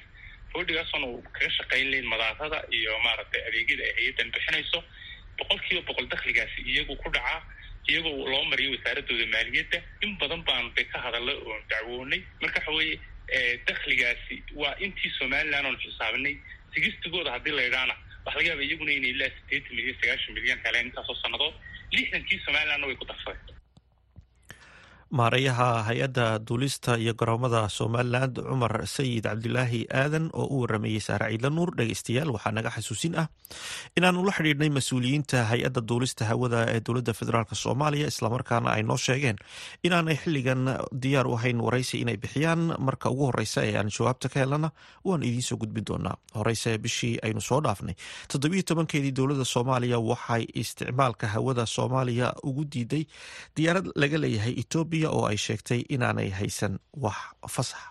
fortygaasona 0.54 1.06
uu 1.08 1.22
kaga 1.34 1.50
shaqayn 1.58 1.90
lahayd 1.92 2.06
madaarada 2.14 2.60
iyo 2.78 3.00
maaragtay 3.06 3.42
adeegyada 3.50 3.84
ay 3.84 3.94
hay'addan 3.98 4.32
bixinayso 4.38 4.84
boqol 5.40 5.60
kiiba 5.66 5.82
boqol 5.90 6.08
dakhligaasi 6.14 6.62
iyagu 6.62 6.96
ku 7.04 7.10
dhacaa 7.10 7.42
iyagoo 7.90 8.30
loo 8.32 8.44
mariyo 8.54 8.70
wasaaradooda 8.78 9.26
maaliyadda 9.34 9.80
in 10.06 10.18
badan 10.22 10.42
baanu 10.48 10.70
de 10.78 10.84
ka 10.94 10.98
hadalla 11.06 11.34
oon 11.50 11.62
dacwoonay 11.74 12.22
marka 12.42 12.60
waxa 12.60 12.72
weeye 12.80 13.00
dakhligaasi 13.68 14.36
waa 14.62 14.76
intii 14.86 15.12
somaliland 15.20 15.66
oonu 15.66 15.80
xisaabinay 15.84 16.36
sigistigooda 16.74 17.32
haddii 17.36 17.56
la 17.60 17.64
idhaana 17.70 17.96
waxa 18.26 18.38
laga 18.40 18.50
yaaba 18.50 18.64
iyaguna 18.68 18.92
inay 18.98 19.10
ilaa 19.16 19.32
sideetan 19.38 19.76
milyan 19.78 19.96
sagaashan 20.02 20.34
milyan 20.38 20.60
heleen 20.66 20.86
intaasoo 20.90 21.16
sannadood 21.24 21.56
lixdankii 21.96 22.40
somalilandna 22.46 22.88
way 22.90 22.96
ku 23.02 23.06
darsadeen 23.12 23.57
maareeyaha 25.12 25.84
hay'adda 25.88 26.40
duulista 26.48 26.98
iyo 26.98 27.14
garoomada 27.14 27.70
somalilan 27.70 28.34
cumar 28.34 28.84
sayid 28.88 29.24
cabdilaahi 29.24 29.88
aadan 29.94 30.30
oo 30.34 30.46
u 30.52 30.62
warameeyey 30.62 31.00
saare 31.00 31.30
ciidla 31.32 31.50
nuur 31.50 31.72
dhegeystayaal 31.78 32.32
waxaa 32.36 32.52
naga 32.58 32.70
xasuusin 32.76 33.16
ah 33.22 33.28
inaanu 33.98 34.26
la 34.28 34.32
xidhiidhnay 34.38 34.70
mas'uuliyiinta 34.78 35.44
hay'adda 35.52 35.82
duulista 35.90 36.26
hawada 36.32 36.60
ee 36.76 36.80
dowladda 36.88 37.14
federaalk 37.20 37.56
soomaaliya 37.64 38.08
islamarkaana 38.14 38.70
ay 38.76 38.84
noo 38.90 38.98
sheegeen 39.06 39.38
inaanay 39.88 40.18
xilligan 40.24 40.62
diyaar 41.04 41.28
u 41.28 41.36
ahayn 41.40 41.60
waraysi 41.66 41.96
inay 42.04 42.18
bixiyaan. 42.24 42.62
Marka 42.88 43.10
ugu 43.14 43.26
horeysa 43.30 43.60
ee 43.70 43.76
aan 43.80 43.90
jawaabta 43.96 44.28
ka 44.34 44.38
helana 44.44 44.70
waan 45.08 45.24
idiinsoo 45.30 45.58
gudbin 45.62 45.86
doonaa. 45.90 46.16
Horeyse 46.38 46.72
bishii 46.84 47.16
aynu 47.26 47.42
soo 47.50 47.60
dhaafnay 47.66 47.96
toddobiyo 48.32 48.64
tobankeedii 48.70 49.12
dowladda 49.18 49.46
soomaaliya 49.54 50.00
waxay 50.10 50.44
isticmaalka 50.62 51.26
hawada 51.34 51.66
soomaaliya 51.76 52.28
ugu 52.48 52.64
diiday 52.74 53.04
diyaarad 53.58 53.88
laga 54.02 54.18
leeyahay 54.24 54.54
etoobiya 54.62 54.96
saudiya 54.98 55.10
oo 55.14 55.26
ay 55.30 55.38
sheegtay 55.38 55.82
inaanay 55.94 56.30
haysan 56.38 56.80
wax 56.98 57.18
fasax. 57.54 57.82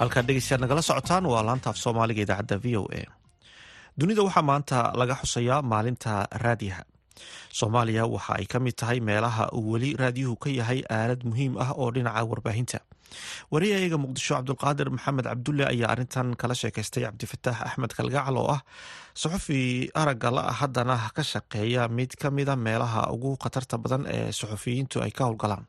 Halkaad 0.00 0.26
dhegeystayaad 0.28 0.62
nagala 0.64 0.82
socotaan 0.88 1.26
waa 1.32 1.42
laantaaf 1.48 1.76
soomaaliga 1.82 2.22
idaacadda 2.26 2.56
v 2.64 2.76
o 2.80 2.82
a. 2.98 3.02
Dunida 3.98 4.22
waxaa 4.26 4.42
maanta 4.50 4.78
laga 5.00 5.14
xusayaa 5.22 5.62
maalinta 5.72 6.12
raadiaha 6.44 6.82
soomaaliya 7.58 8.04
waxa 8.14 8.32
ay 8.38 8.46
ka 8.52 8.58
mid 8.64 8.76
tahay 8.80 8.98
meelaha 9.08 9.44
uu 9.58 9.70
weli 9.72 9.90
raadiyuhu 10.02 10.36
ka 10.42 10.48
yahay 10.58 10.80
aalad 10.96 11.22
muhiim 11.30 11.54
ah 11.64 11.70
oo 11.80 11.88
dhinaca 11.94 12.22
warbaahinta 12.30 12.78
wariyayaga 13.52 13.96
muqdisho 14.04 14.32
cabdulqaadir 14.38 14.88
maxamed 14.96 15.24
cabdulle 15.30 15.64
ayaa 15.72 15.90
arintan 15.94 16.28
kala 16.40 16.54
sheekaystay 16.62 17.02
cabdifataax 17.06 17.58
axmed 17.68 17.92
kalgacal 17.98 18.36
oo 18.42 18.48
ah 18.56 18.60
suxufi 19.22 19.60
aragga 20.02 20.30
la 20.36 20.42
ah. 20.50 20.54
Haddana 20.60 20.96
ka 21.16 21.22
shaqeeya 21.32 21.82
mid 21.98 22.10
ka 22.22 22.28
mida 22.36 22.54
meelaha 22.66 23.02
ugu 23.14 23.30
khatarta 23.42 23.76
badan 23.84 24.02
ee 24.14 24.32
suxufiyiintu 24.38 24.96
ay 25.04 25.10
ka 25.16 25.22
howlgalaan. 25.28 25.64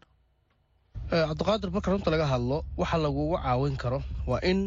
Cabdiqaadir 1.10 1.70
marka 1.76 1.92
runta 1.94 2.10
laga 2.14 2.26
hadlo 2.34 2.58
waxa 2.82 2.98
lagugu 3.06 3.36
caawin 3.44 3.76
karo 3.78 4.00
waa 4.30 4.40
in 4.52 4.60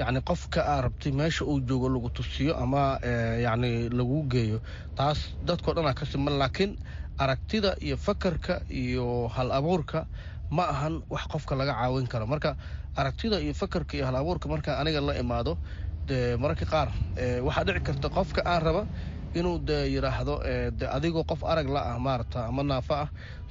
yani 0.00 0.20
qofka 0.30 0.60
aa 0.72 0.80
rabtay 0.86 1.12
meesha 1.20 1.44
uu 1.44 1.60
joogo 1.68 1.88
lagu 1.94 2.10
tusiyo 2.16 2.52
ama 2.64 2.98
yani 3.46 3.88
lagu 3.98 4.18
geeyo. 4.32 4.58
Taas 4.98 5.18
dadkao 5.48 5.72
dhan 5.76 5.86
aa 5.90 5.94
ka 6.00 6.04
siman 6.12 6.36
laakiin 6.42 6.72
aragtida 7.18 7.70
iyo 7.86 7.96
fakarka 7.96 8.54
iyo 8.70 9.28
hal 9.34 9.48
abuurka 9.58 10.00
ma 10.50 10.64
ahan 10.72 10.94
wax 11.10 11.24
qofka 11.32 11.54
laga 11.60 11.72
caawin 11.78 12.06
karo. 12.12 12.26
Marka 12.26 12.56
aragtida 12.96 13.36
iyo 13.40 13.54
fakarka 13.54 13.96
iyo 13.96 14.04
hal 14.06 14.16
abuurka 14.16 14.48
marka 14.48 14.70
aniga 14.80 15.00
la 15.00 15.14
imaado 15.22 15.58
dee 16.08 16.36
mararka 16.42 16.64
qaar 16.72 16.88
waxaa 17.46 17.64
dhici 17.66 17.80
karta 17.88 18.08
qofka 18.16 18.40
aan 18.44 18.62
raba 18.66 18.82
inuu 19.34 19.58
de 19.58 19.78
yidhaahdo 19.94 20.34
de 20.78 20.86
adigoo 20.96 21.24
qof 21.24 21.44
arag 21.44 21.68
la 21.68 21.80
ah 21.94 21.98
maarata 21.98 22.46
ama 22.50 22.62
naafo 22.62 22.94
ah 22.94 23.08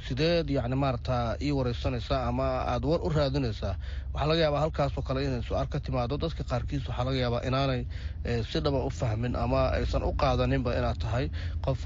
sideed 0.08 0.50
yani 0.50 0.76
maarata 0.76 1.38
ii 1.42 1.52
wareysanaysaa 1.52 2.28
ama 2.30 2.44
aada 2.72 2.88
war 2.88 3.00
u 3.06 3.10
raadinaysaa 3.10 3.76
waxaa 4.14 4.28
laga 4.30 4.42
yaabaa 4.42 4.60
halkaasoo 4.66 5.02
kale 5.08 5.20
inay 5.26 5.42
su'aal 5.48 5.68
ka 5.74 5.80
timaado. 5.80 6.18
Dadka 6.18 6.44
qaarkiis 6.44 6.88
waxaa 6.90 7.06
laga 7.08 7.18
yaabaa 7.24 7.42
inaanay 7.48 7.82
si 8.52 8.60
dhaba 8.60 8.80
u 8.86 8.90
fahmin 8.90 9.36
ama 9.36 9.62
aysan 9.78 10.04
u 10.04 10.12
qaadaninba 10.22 10.72
inaad 10.80 10.98
tahay 11.04 11.26
qof 11.66 11.80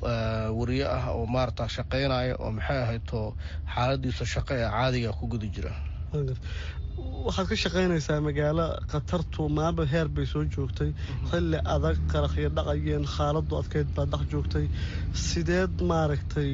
wariye 0.58 0.86
ah 0.98 1.06
oo 1.16 1.26
maarata 1.26 1.68
shaqaynaya 1.76 2.36
oo 2.44 2.52
maxay 2.58 2.80
ahaydoo 2.84 3.28
xaaladiisa 3.76 4.26
shaqo 4.34 4.54
ee 4.60 4.68
caadiga 4.76 5.12
ku 5.20 5.26
guda 5.32 5.48
jira 5.56 5.72
waxaad 7.26 7.48
ka 7.50 7.56
shaqaynaysaa 7.64 8.20
magaalo 8.28 8.66
khatartu 8.92 9.42
maaba 9.58 9.86
heer 9.92 10.08
bay 10.16 10.26
soo 10.26 10.44
joogtay. 10.54 10.90
Xilli 11.30 11.60
adag 11.76 11.98
qaraqyo 12.12 12.50
dhaqayeen 12.58 13.06
xaaladu 13.16 13.54
adkeyd 13.62 13.88
baa 13.96 14.06
dhex 14.12 14.24
joogtay. 14.32 14.66
Sideed 15.14 15.74
maaragtay 15.92 16.52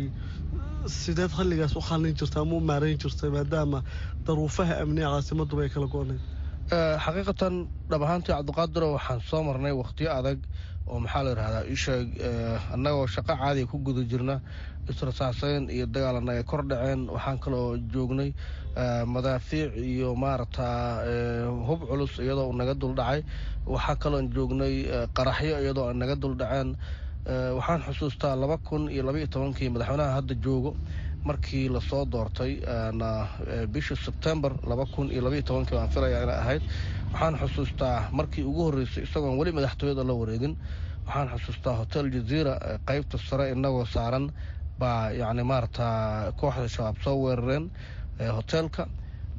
sideed 1.01 1.32
xilligaas 1.38 1.75
u 1.75 1.82
xallin 1.89 2.16
jirta 2.20 2.39
ama 2.42 2.56
u 2.56 2.62
maarayn 2.70 2.98
jirtay 3.04 3.30
maadaama 3.38 3.80
daruufaha 4.25 4.74
amniga 4.84 5.10
caasimaduba 5.13 5.62
ay 5.66 5.70
kala 5.75 5.88
go-nayd 5.94 6.22
xaqiiqatan 7.06 7.54
dhab 7.89 8.01
ahaantii 8.08 8.34
cabdiqaadiro 8.38 8.88
waxaan 8.98 9.20
soo 9.30 9.42
marnay 9.48 9.74
wakhtiyo 9.82 10.10
adag 10.20 10.39
oo 10.88 11.00
maxaa 11.04 11.24
la 11.25 11.30
yidhahdaa 11.32 11.63
isheeg 11.75 12.08
annagoo 12.75 13.08
shaqo 13.16 13.34
caadiga 13.42 13.68
ku 13.72 13.77
guda 13.88 14.01
jirna 14.12 14.36
israsaaseyn 14.92 15.63
iyo 15.75 15.86
dagaalana 15.96 16.32
ay 16.38 16.44
kor 16.44 16.62
dhaceen 16.70 17.01
waxaan 17.16 17.38
kaloo 17.44 17.68
joognay 17.94 18.30
madaafiic 19.05 19.75
iyo 19.77 20.15
maaragta 20.15 20.67
hub 21.67 21.81
culus 21.89 22.13
iyadoo 22.19 22.53
naga 22.53 22.74
duldhacay 22.81 23.22
waxaa 23.65 23.96
kaloon 24.01 24.29
joognay 24.36 24.75
qaraxyo 25.17 25.57
iyadoo 25.63 25.93
naga 25.93 26.15
duldhaceen 26.15 26.69
waxaan 27.57 27.81
xusuustaa 27.88 28.36
laba 28.41 28.57
kun 28.67 28.89
iyo 28.93 29.03
labaiyo 29.07 29.27
tobankii 29.27 29.69
madaxweynaha 29.69 30.12
hadda 30.17 30.36
joogo. 30.46 30.72
Markii 31.27 31.67
la 31.69 31.81
soo 31.81 32.05
doortay 32.05 32.53
bishii 33.74 33.98
sebtembar 34.05 34.53
laba 34.70 34.85
kun 34.85 35.11
iyo 35.11 35.22
labaiyo 35.25 35.44
tobankii 35.44 35.75
baan 35.77 35.90
filaya 35.90 36.24
inay 36.24 36.40
ahayd. 36.44 36.63
Waxaan 37.13 37.35
xusuustaa 37.42 38.09
markii 38.11 38.44
ugu 38.50 38.61
horreysay 38.63 39.03
isagoon 39.03 39.37
weli 39.40 39.51
madaxtooyada 39.51 40.03
la 40.07 40.13
wareegin. 40.13 40.53
Waxaan 41.07 41.27
xusuustaa 41.33 41.75
hotel 41.79 42.05
jaziira 42.16 42.53
qeybta 42.87 43.18
sare 43.18 43.51
inagoo 43.51 43.85
saaran 43.85 44.31
baa 44.79 45.11
yacni 45.11 45.44
maarata 45.44 46.31
kooxda 46.40 46.68
shabaab 46.75 46.98
soo 47.03 47.16
weerareen 47.25 47.66
hoteelka 48.20 48.88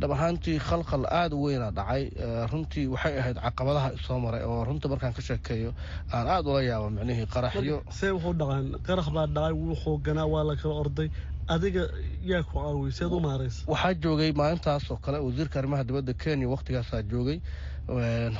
dhab 0.00 0.12
ahaantii 0.12 0.58
khalkhal 0.58 1.04
aada 1.10 1.34
u 1.36 1.42
weyna 1.42 1.70
dhacay 1.70 2.04
runtii 2.52 2.86
waxay 2.86 3.18
ahayd 3.18 3.36
caqabadaha 3.46 3.92
isoo 3.98 4.18
maray 4.24 4.42
oo 4.46 4.64
runtii 4.64 4.88
markaan 4.92 5.12
ka 5.12 5.22
sheekeeyo 5.22 5.74
aan 6.12 6.26
aada 6.28 6.48
ula 6.50 6.62
yaabo 6.62 6.90
micnihii 6.90 7.26
qaraxyo. 7.34 7.82
See 7.90 8.10
wuxuu 8.14 8.34
dhaqaan 8.40 8.66
qarax 8.86 9.08
baa 9.16 9.26
dhacay 9.26 9.52
wuu 9.52 9.74
xooganaa 9.84 10.26
waa 10.26 10.44
la 10.44 10.54
kala 10.56 10.74
orday. 10.74 11.10
Adiga 11.48 11.88
yaa 12.30 12.42
ku 12.42 12.52
caawiyay 12.60 12.92
seed 12.92 13.12
u 13.12 13.20
maaraysa. 13.20 13.64
Waxaa 13.66 13.94
joogay 13.94 14.32
maalintaas 14.32 14.90
oo 14.90 14.96
kale 14.96 15.18
wasiirka 15.18 15.58
arrimaha 15.58 15.84
dibadda 15.84 16.12
kenya 16.14 16.48
waktigaasaa 16.48 17.02
joogay. 17.02 17.40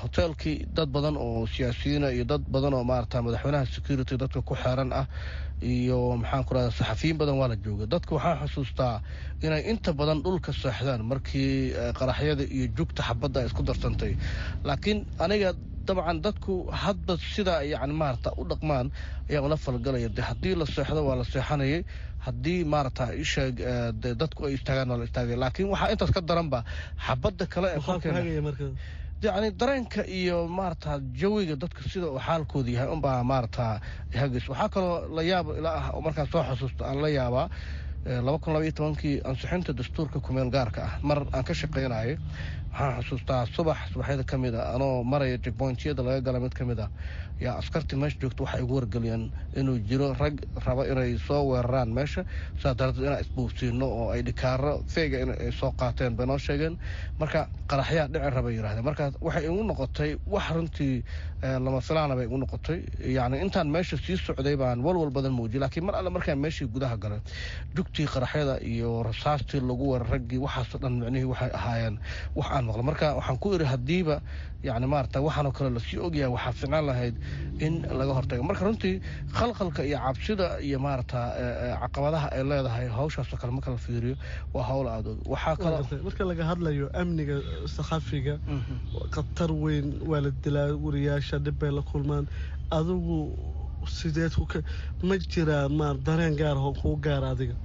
Hoteelkii 0.02 0.66
dad 0.76 0.88
badan 0.92 1.16
oo 1.16 1.46
siyaasiyiina 1.46 2.10
iyo 2.12 2.24
dad 2.24 2.42
badan 2.48 2.74
oo 2.74 2.84
maarata 2.84 3.22
madaxweynaha 3.22 3.66
security 3.66 4.16
dadka 4.16 4.42
ku 4.42 4.54
xeeran 4.54 4.92
ah 4.92 5.06
iyo 5.62 6.16
maxaan 6.22 6.44
ku 6.46 6.54
rahda 6.54 6.70
saxafiyiin 6.70 7.18
badan 7.20 7.36
waa 7.40 7.48
la 7.52 7.56
joogay. 7.64 7.86
Dadka 7.86 8.14
waxaa 8.14 8.46
xusuustaa 8.46 9.02
inay 9.42 9.62
inta 9.70 9.90
badan 9.92 10.22
dhulka 10.24 10.52
seexdaan 10.52 11.02
markii 11.10 11.74
qaraxyada 11.98 12.44
iyo 12.56 12.66
jugta 12.76 13.02
xabadda 13.08 13.40
ay 13.40 13.46
isku 13.50 13.62
darsantay. 13.68 14.12
Laakiin 14.64 14.98
aniga 15.24 15.50
dabcan 15.86 16.18
dadku 16.24 16.54
hadba 16.82 17.14
sidaa 17.34 17.62
yani 17.72 17.94
maarata 18.00 18.30
u 18.40 18.42
dhaqmaan 18.50 18.86
ayaa 19.30 19.42
ula 19.46 19.56
falgalaya 19.56 20.08
de 20.16 20.22
haddii 20.28 20.54
la 20.60 20.66
seexdo 20.66 21.00
waa 21.08 21.16
la 21.20 21.24
seexanayay. 21.24 21.82
Haddii 22.26 22.64
maarata 22.72 23.04
isheeg 23.22 23.56
de 24.02 24.10
dadku 24.20 24.40
ay 24.46 24.54
istaagaan 24.58 24.90
waa 24.90 24.98
la 25.00 25.04
istaagay. 25.08 25.36
Laakiin 25.42 25.68
waxaa 25.72 25.90
intaas 25.94 26.10
ka 26.16 26.20
daranba 26.20 26.58
xabadda 27.06 27.44
kale 27.52 27.68
ee 27.76 27.80
yacni 29.22 29.50
dareenka 29.60 30.02
iyo 30.06 30.46
maarata 30.48 31.00
jawiga 31.20 31.56
dadka 31.56 31.82
sida 31.92 32.06
uu 32.10 32.18
xaalkooda 32.26 32.70
yahay 32.70 32.88
unbaa 32.96 33.22
maarata 33.30 33.80
hagis 34.20 34.48
waxaa 34.48 34.68
kaloo 34.74 35.08
la 35.16 35.22
yaab 35.22 35.46
ila 35.58 35.70
ah 35.80 35.86
oo 35.94 36.00
markaan 36.06 36.28
soo 36.32 36.42
xusuusto 36.48 36.84
aan 36.84 36.98
la 37.02 37.08
yaabaa 37.08 37.48
laba 38.26 38.38
kun 38.38 38.52
labaiyo 38.54 38.72
tobankii 38.78 39.14
ansixinta 39.28 39.72
dastuurka 39.78 40.20
kumeel 40.20 40.50
gaarka 40.50 40.80
ah. 40.86 40.92
Mar 41.02 41.18
aan 41.34 41.44
ka 41.44 41.54
shaqaynayay 41.54 42.16
waxaan 42.78 43.02
xusuustaa 43.02 43.46
subax 43.54 43.78
subaxyada 43.92 44.24
ka 44.24 44.36
a 44.36 44.74
anoo 44.74 45.02
maraya 45.04 45.36
jekbointiyada 45.38 46.02
laga 46.02 46.20
gala 46.20 46.40
mid 46.40 46.54
ka 46.54 46.64
ah 46.84 46.90
yaa 47.40 47.58
askartii 47.58 47.96
meesha 47.98 48.18
joogta 48.20 48.42
waxay 48.44 48.62
ugu 48.62 48.74
wargeliyeen 48.74 49.30
inuu 49.56 49.78
jiro 49.88 50.14
rag 50.14 50.38
raba 50.66 50.82
inay 50.86 51.18
soo 51.18 51.42
weeraraan 51.50 51.90
meesha 51.94 52.24
sidaa 52.58 52.74
daradeed 52.74 53.02
inaan 53.06 53.20
isbuufsiino 53.22 53.86
oo 53.86 54.10
ay 54.10 54.22
dhikaaro 54.22 54.82
feega 54.94 55.22
inay 55.22 55.52
soo 55.52 55.70
qaateen 55.78 56.16
bay 56.16 56.26
noo 56.26 56.38
sheegeen. 56.38 56.78
Marka 57.20 57.48
qaraxyaa 57.70 58.08
dhici 58.12 58.30
raba 58.36 58.50
yidhahdeen 58.50 58.84
marka 58.84 59.12
waxay 59.20 59.44
igu 59.46 59.62
noqotay 59.70 60.10
wax 60.26 60.46
runtii 60.54 61.02
lama 61.42 61.80
filaana 61.80 62.16
bay 62.18 62.26
igu 62.26 62.38
noqotay. 62.42 62.78
Yacni 63.16 63.38
intaan 63.44 63.68
meesha 63.70 63.96
sii 63.96 64.16
socday 64.18 64.56
baan 64.56 64.82
walwal 64.82 65.10
badan 65.10 65.32
muujiyay 65.38 65.60
laakiin 65.62 65.84
mar 65.86 65.94
alle 65.94 66.10
markaan 66.10 66.38
meeshii 66.42 66.66
gudaha 66.74 66.96
galay 66.98 67.20
jugtii 67.76 68.06
qaraxyada 68.14 68.58
iyo 68.72 69.02
rasaastii 69.02 69.60
lagu 69.62 69.90
weerar 69.92 70.10
raggii 70.10 70.38
waxaasoo 70.46 70.78
dhan 70.82 70.94
micnihii 71.00 71.30
waxay 71.32 71.50
ahaayeen. 71.54 71.98
Wax 72.34 72.46
aan 72.50 72.66
maqlo. 72.68 72.82
Marka 72.90 73.06
waxaan 73.18 73.38
ku 73.42 73.48
idhi 73.56 73.66
haddiiba 73.72 74.16
yani 74.68 74.86
maarata 74.92 75.18
waxaanoo 75.26 75.52
kale 75.56 75.70
la 75.76 75.80
sii 75.86 75.98
ogyahay 76.06 76.30
waxaa 76.36 76.52
ficnaan 76.60 76.84
lahayd 76.90 77.14
in 77.66 77.74
laga 78.00 78.12
hortago. 78.18 78.42
Marka 78.50 78.64
runtii 78.68 78.94
khalkhalka 79.38 79.82
iyo 79.88 79.98
cabsida 80.06 80.46
iyo 80.66 80.78
maarata 80.86 81.20
caqabadaha 81.82 82.26
ay 82.36 82.42
leedahay 82.50 82.86
hawshaasoo 82.98 83.38
kale 83.40 83.52
marka 83.56 83.70
la 83.70 83.78
fiiriyo 83.86 84.16
waa 84.54 84.64
hawl 84.70 84.86
kalo 85.62 85.76
marka 86.06 86.22
laga 86.30 86.44
hadlayo 86.50 86.86
amniga 87.00 87.36
saxafiga 87.76 88.34
khatar 89.14 89.50
weyn 89.64 89.86
waa 90.10 90.20
la 90.24 90.30
dilaa 90.44 90.70
wariyaasha 90.84 91.38
dhib 91.44 91.58
bay 91.60 91.70
la 91.78 91.82
kulmaan. 91.90 92.24
Adigu 92.70 93.18
sideed 93.98 94.34
ma 95.08 95.14
jiraa 95.32 95.68
dareen 96.06 96.34
gaar 96.40 96.56
kuu 96.80 96.96
gaara 97.06 97.30
adiga 97.34 97.56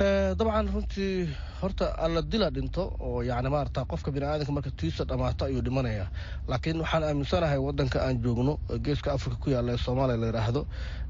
dabcan 0.00 0.68
runtii 0.72 1.28
horta 1.60 1.92
alla 1.98 2.22
dila 2.22 2.48
dhinto 2.50 2.96
oo 3.00 3.20
yani 3.22 3.48
maarata 3.52 3.84
qofka 3.84 4.10
bini 4.10 4.24
aadanka 4.26 4.52
marka 4.52 4.70
tiisa 4.70 5.04
dhammaato 5.04 5.44
ayuu 5.44 5.60
dhimanaya. 5.60 6.06
Laakiin 6.48 6.80
waxaan 6.80 7.04
aaminsanahay 7.04 7.58
wadanka 7.58 8.00
aan 8.00 8.16
joogno 8.22 8.58
geeska 8.84 9.12
africa 9.12 9.36
ku 9.42 9.50
yaalla 9.50 9.72
ee 9.72 9.76
soomaaliya 9.84 10.16
la 10.20 10.26
yidhaahdo 10.26 10.62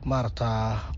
maarata 0.05 0.49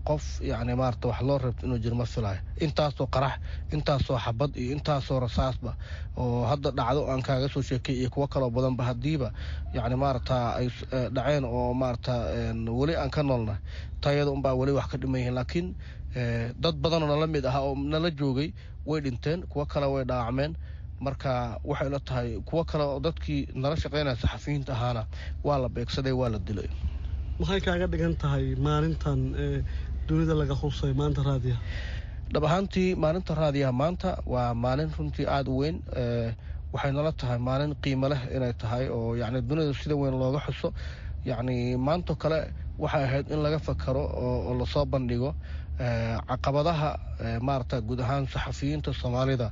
qof 0.07 0.41
yani 0.41 0.73
maarata 0.75 1.07
wax 1.07 1.21
loo 1.21 1.37
reebto 1.37 1.65
inuu 1.67 1.77
jiro 1.77 1.95
ma 1.95 2.05
filayo. 2.05 2.39
Intaasoo 2.65 3.07
qarax 3.07 3.33
intaasoo 3.71 4.17
xabad 4.17 4.51
iyo 4.57 4.71
intaasoo 4.75 5.19
rasaasba 5.19 5.75
oo 6.17 6.45
hadda 6.49 6.71
dhacdo 6.71 7.05
aan 7.11 7.21
kaaga 7.21 7.47
soo 7.53 7.61
sheekay 7.61 7.95
iyo 7.95 8.09
kuwo 8.09 8.27
kaloo 8.27 8.49
badanba 8.49 8.83
haddiiba 8.89 9.31
yani 9.73 9.95
maarata 9.95 10.55
ay 10.57 10.67
dhaceen 11.15 11.45
oo 11.45 11.73
maarata 11.73 12.13
weli 12.79 12.95
aan 12.95 13.09
ka 13.13 13.21
noolnahay 13.23 13.61
tayada 14.01 14.31
unbaa 14.31 14.53
weli 14.57 14.71
wax 14.71 14.87
ka 14.91 14.97
dhiman 14.97 15.19
yihiin. 15.21 15.35
Laakiin 15.37 15.67
dad 16.63 16.75
badanoo 16.83 17.07
nala 17.11 17.27
mid 17.27 17.45
ah 17.45 17.59
oo 17.61 17.75
nala 17.75 18.09
joogay 18.19 18.49
way 18.85 18.99
dhinteen 19.01 19.39
kuwo 19.51 19.65
kale 19.65 19.85
way 19.93 20.03
dhaawacmeen 20.05 20.53
marka 21.05 21.59
waxay 21.63 21.89
la 21.89 21.99
tahay 21.99 22.29
kuwo 22.47 22.63
kale 22.69 22.83
oo 22.83 22.99
dadkii 22.99 23.41
nala 23.55 23.75
shaqaynaya 23.75 24.15
saxafiyiinta 24.23 24.71
ahaana 24.73 25.03
waa 25.43 25.57
la 25.63 25.69
beegsaday 25.69 26.11
waa 26.21 26.29
la 26.29 26.39
dilay. 26.39 26.69
Maxay 27.39 27.59
kaaga 27.65 27.87
dhigan 27.91 28.15
tahay 28.21 28.55
maalintan 28.55 29.19
dunida 30.07 30.33
laga 30.39 30.55
xusay 30.61 30.93
maanta 30.93 31.21
raadiyaha 31.29 31.61
dhab 32.33 32.43
ahaantii 32.47 32.89
maalinta 33.03 33.33
raadiyaha 33.41 33.71
maanta 33.81 34.09
waa 34.33 34.53
maalin 34.63 34.91
runtii 34.97 35.25
aada 35.35 35.49
u 35.51 35.57
weyn. 35.61 35.77
Waxay 36.73 36.91
nala 36.97 37.11
tahay 37.11 37.39
maalin 37.47 37.73
qiimo 37.83 38.07
leh 38.11 38.21
inay 38.35 38.53
tahay 38.61 38.85
oo 38.89 39.15
yacni 39.21 39.41
dunida 39.41 39.73
sida 39.73 39.95
weyn 40.01 40.15
looga 40.21 40.39
xuso. 40.45 40.69
Yacni 41.29 41.77
maanto 41.77 42.15
kale 42.21 42.39
waxay 42.83 43.03
ahayd 43.07 43.25
in 43.33 43.39
laga 43.45 43.59
fakaro 43.59 44.03
oo 44.25 44.53
la 44.59 44.65
soo 44.65 44.85
bandhigo 44.85 45.31
caqabadaha 46.29 46.89
maarata 47.41 47.81
guud 47.81 47.99
ahaan 48.05 48.27
saxafiyiinta 48.27 48.93
soomaalida 49.01 49.47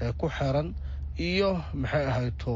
ee 0.00 0.12
ku 0.20 0.28
xeeran 0.38 0.74
iyo 1.18 1.50
maxay 1.82 2.06
ahayto 2.06 2.52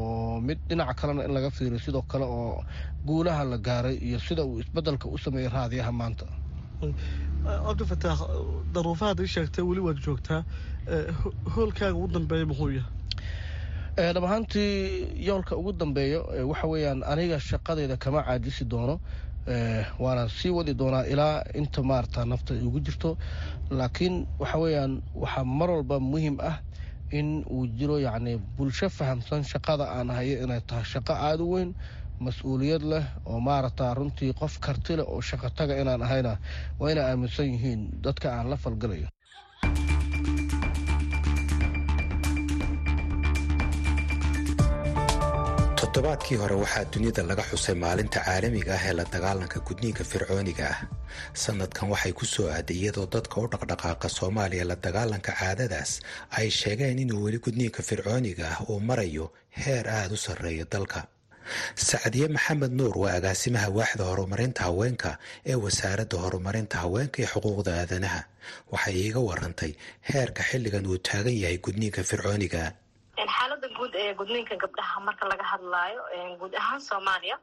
mid 0.47 0.59
dhinaca 0.69 0.93
kalena 0.99 1.23
in 1.27 1.33
laga 1.33 1.49
fiiriyo 1.57 1.79
sidoo 1.85 2.01
kale 2.11 2.25
oo 2.25 2.63
guulaha 3.07 3.43
la 3.51 3.57
gaaray 3.57 3.95
iyo 4.07 4.19
sida 4.19 4.43
uu 4.45 4.59
isbeddelka 4.63 5.05
u 5.09 5.17
sameeyey 5.17 5.49
raadiyaha 5.49 5.91
maanta. 5.91 6.25
Cabdifataax 7.65 8.19
daruufahaad 8.73 9.19
ii 9.19 9.27
sheegtay 9.33 9.63
weli 9.69 9.81
waad 9.87 9.99
joogtaa 10.05 10.41
hoolkaaga 11.55 11.95
ugu 11.97 12.07
dambeeya 12.15 12.45
muxuu 12.45 12.69
yahay 12.77 12.89
dhab 13.97 14.23
ahaantii 14.23 15.17
yoolka 15.27 15.55
ugu 15.57 15.73
dambeeyo 15.73 16.21
waxa 16.49 16.67
weeyaan 16.67 17.03
aniga 17.03 17.39
shaqadeyda 17.39 17.97
kama 17.97 18.23
caajisi 18.23 18.65
doono. 18.65 18.99
Waana 19.99 20.29
sii 20.29 20.49
wadi 20.49 20.73
doonaa 20.73 21.05
ilaa 21.05 21.43
inta 21.53 21.83
maarata 21.83 22.25
nafta 22.25 22.53
ugu 22.53 22.79
jirto. 22.79 23.17
Laakiin 23.69 24.27
waxa 24.39 24.57
weeyaan 24.57 25.01
waxaa 25.15 25.43
mar 25.43 25.69
walba 25.71 25.99
muhiim 25.99 26.37
ah 26.39 26.57
in 27.11 27.43
uu 27.49 27.67
jiro 27.67 27.97
yacni 27.99 28.37
bulsho 28.57 28.89
fahamsan 28.89 29.43
shaqada 29.43 29.85
aan 29.97 30.09
hayo 30.09 30.43
inay 30.43 30.61
tahay 30.61 30.83
shaqo 30.85 31.13
aada 31.13 31.43
u 31.43 31.51
weyn 31.53 31.75
mas'uuliyad 32.19 32.83
leh 32.91 33.03
oo 33.25 33.39
maarata 33.39 33.93
runtii 33.93 34.33
qof 34.33 34.59
karti 34.59 34.95
leh 34.95 35.05
oo 35.07 35.21
shaqo 35.21 35.49
taga 35.49 35.75
inaan 35.81 36.01
ahayna 36.01 36.37
waa 36.79 36.91
inay 36.91 37.03
aaminsan 37.03 37.45
yihiin 37.51 37.81
dadka 38.03 38.31
aan 38.31 38.47
la 38.49 38.55
falgalayo 38.57 39.07
toddobaadkii 45.93 46.37
hore 46.41 46.55
waxaa 46.55 46.85
dunida 46.93 47.23
laga 47.29 47.43
xusay 47.49 47.75
maalinta 47.83 48.19
caalamiga 48.25 48.73
ah 48.77 48.83
ee 48.89 48.93
la 48.99 49.03
dagaalanka 49.13 49.59
gudniinka 49.67 50.03
fircooniga 50.11 50.65
ah. 50.73 50.79
Sanadkan 51.43 51.89
waxay 51.93 52.13
ku 52.19 52.25
soo 52.25 52.47
aaday 52.55 52.77
iyadoo 52.81 53.07
dadka 53.15 53.35
u 53.43 53.47
dhaqdhaqaaqa 53.53 54.07
soomaaliya 54.17 54.65
la 54.71 54.75
dagaalanka 54.85 55.31
caadadaas 55.39 55.91
ay 56.39 56.47
sheegeen 56.59 56.99
inuu 57.03 57.23
weli 57.25 57.39
gudniinka 57.45 57.81
fircooniga 57.89 58.45
ah 58.53 58.59
uu 58.71 58.79
marayo 58.89 59.25
heer 59.63 59.85
aada 59.89 60.13
u 60.15 60.23
sarreeya 60.25 60.65
dalka. 60.73 61.01
Sacdiye 61.75 62.27
maxamed 62.35 62.71
nuur 62.79 62.95
waa 63.03 63.13
agaasimaha 63.19 63.69
waaxda 63.77 64.03
horumarinta 64.09 64.61
haweenka 64.67 65.11
ee 65.51 65.55
wasaaradda 65.65 66.17
horumarinta 66.23 66.75
haweenka 66.83 67.17
iyo 67.21 67.27
xuquuqda 67.33 67.71
aadanaha. 67.81 68.21
Waxay 68.71 68.95
iiga 69.03 69.19
warantay 69.29 69.71
heerka 70.09 70.41
xilligan 70.49 70.85
uu 70.91 70.97
taagan 71.07 71.35
yahay 71.43 71.57
gudniinka 71.65 72.01
fircooniga 72.09 72.63
xaalada 73.17 73.67
guud 73.77 73.93
ee 73.95 74.13
gudniinka 74.19 74.55
gabdhaha 74.63 74.99
marka 75.07 75.25
laga 75.31 75.43
hadlaayo 75.51 76.01
guud 76.39 76.53
ahaan 76.61 76.81
soomaaliya 76.89 77.37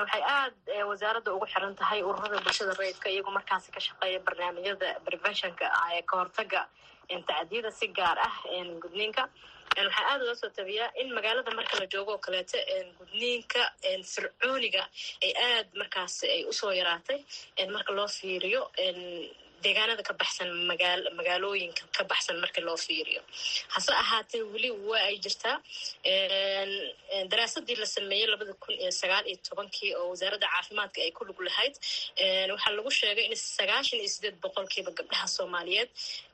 waxay 0.00 0.22
aada 0.22 0.86
wasaaradda 0.90 1.30
ugu 1.36 1.46
xiran 1.52 1.74
tahay 1.80 2.00
ururada 2.02 2.38
bulshada 2.44 2.74
rayidka 2.80 3.08
iyagoo 3.14 3.30
markaasi 3.38 3.68
ka 3.74 3.80
shaqeeya 3.86 4.20
barnaamijyada 4.26 4.88
preventionka 5.06 5.66
ee 5.94 6.02
kahortaga 6.10 6.60
tacdiyada 7.30 7.70
si 7.78 7.86
gaar 7.98 8.18
ah 8.28 8.34
gudniinka. 8.82 9.22
Waxaa 9.78 10.06
aada 10.10 10.24
loo 10.28 10.34
soo 10.40 10.50
tabiyaa 10.58 10.90
in 11.00 11.08
magaalada 11.16 11.50
marka 11.58 11.74
la 11.80 11.86
joogo 11.92 12.12
oo 12.14 12.18
kaleeto 12.26 12.58
gudniinka 12.98 13.62
fircooniga 14.12 14.82
ay 15.24 15.32
aad 15.48 15.68
markaasi 15.80 16.24
ay 16.34 16.42
u 16.50 16.52
soo 16.60 16.72
yaraatay 16.80 17.18
marka 17.74 17.92
loo 17.98 18.08
fiiriyo 18.18 18.62
deegaanada 19.64 20.02
ka 20.08 20.12
baxsan 20.20 20.48
magaa 20.70 20.94
magaalooyinka 21.18 21.82
ka 21.96 22.02
baxsan 22.10 22.36
marka 22.42 22.60
loo 22.66 22.76
fiiriyo. 22.84 23.20
Hase 23.74 23.92
ahaatee 24.02 24.42
weli 24.52 24.70
waa 24.88 25.02
ay 25.10 25.16
jirtaa. 25.24 25.56
Daraasadii 27.30 27.76
la 27.82 27.86
sameeyey 27.94 28.26
labada 28.32 28.52
kun 28.62 28.74
iyo 28.82 28.90
sagaal 29.00 29.24
iyo 29.30 29.38
tobankii 29.48 29.90
oo 30.00 30.06
wasaaradda 30.12 30.46
caafimaadka 30.54 30.98
ay 31.04 31.10
ku 31.16 31.22
lug 31.28 31.40
lahayd 31.48 31.74
waxaa 32.54 32.72
lagu 32.76 32.90
sheegay 32.98 33.26
in 33.30 33.36
sagaashan 33.58 33.98
iyo 34.02 34.08
sideed 34.14 34.36
boqolkiiba 34.44 34.90
gabdhaha 34.98 35.26
soomaaliyeed 35.36 35.90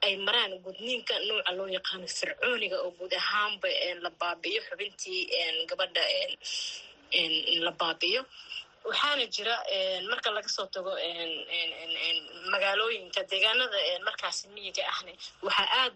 ay 0.06 0.12
maraan 0.26 0.52
gudniinka 0.64 1.14
nouca 1.28 1.50
loo 1.58 1.68
yaqaano 1.76 2.06
fircooniga 2.18 2.76
oo 2.84 2.90
guud 2.98 3.12
ahaanba 3.22 3.68
la 4.04 4.10
baabi'iyo 4.20 4.60
xubintii 4.68 5.20
gabadha 5.70 6.02
la 7.66 7.72
baabi'iyo. 7.80 8.22
Waxaana 8.88 9.24
jira 9.34 9.54
marka 10.10 10.28
laga 10.36 10.48
soo 10.56 10.66
tago 10.74 10.92
magaalooyinka 12.74 13.22
deegaanada 13.30 13.78
markaasi 14.06 14.48
miyiga 14.54 14.82
ahne 14.92 15.12
waxaa 15.42 15.68
aad 15.82 15.94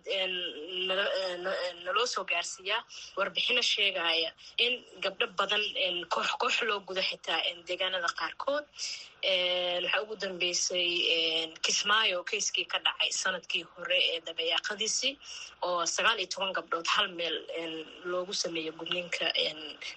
naloo 1.85 2.07
soo 2.07 2.25
gaarsiiyaa 2.25 2.83
warbixino 3.19 3.63
sheegaya 3.63 4.31
in 4.65 4.75
gabdho 5.05 5.27
badan 5.39 5.63
koox 6.15 6.29
koox 6.41 6.57
loo 6.69 6.81
gudo 6.89 7.03
xitaa 7.11 7.41
deegaanada 7.69 8.09
qaarkood 8.21 8.65
waxaa 9.23 10.03
ugu 10.03 10.17
dambeysay 10.17 11.51
kismaayo 11.63 12.23
keiskii 12.25 12.65
ka 12.73 12.79
dhacay 12.79 13.11
sannadkii 13.11 13.65
hore 13.75 13.99
ee 14.15 14.21
dabayaaqadiisii 14.27 15.13
oo 15.63 15.87
sagaal 15.87 16.19
iyo 16.23 16.29
toban 16.35 16.53
gabdhood 16.53 16.87
hal 16.87 17.09
meel 17.19 17.37
loogu 18.05 18.33
sameeyo 18.35 18.73
gudniinka 18.79 19.27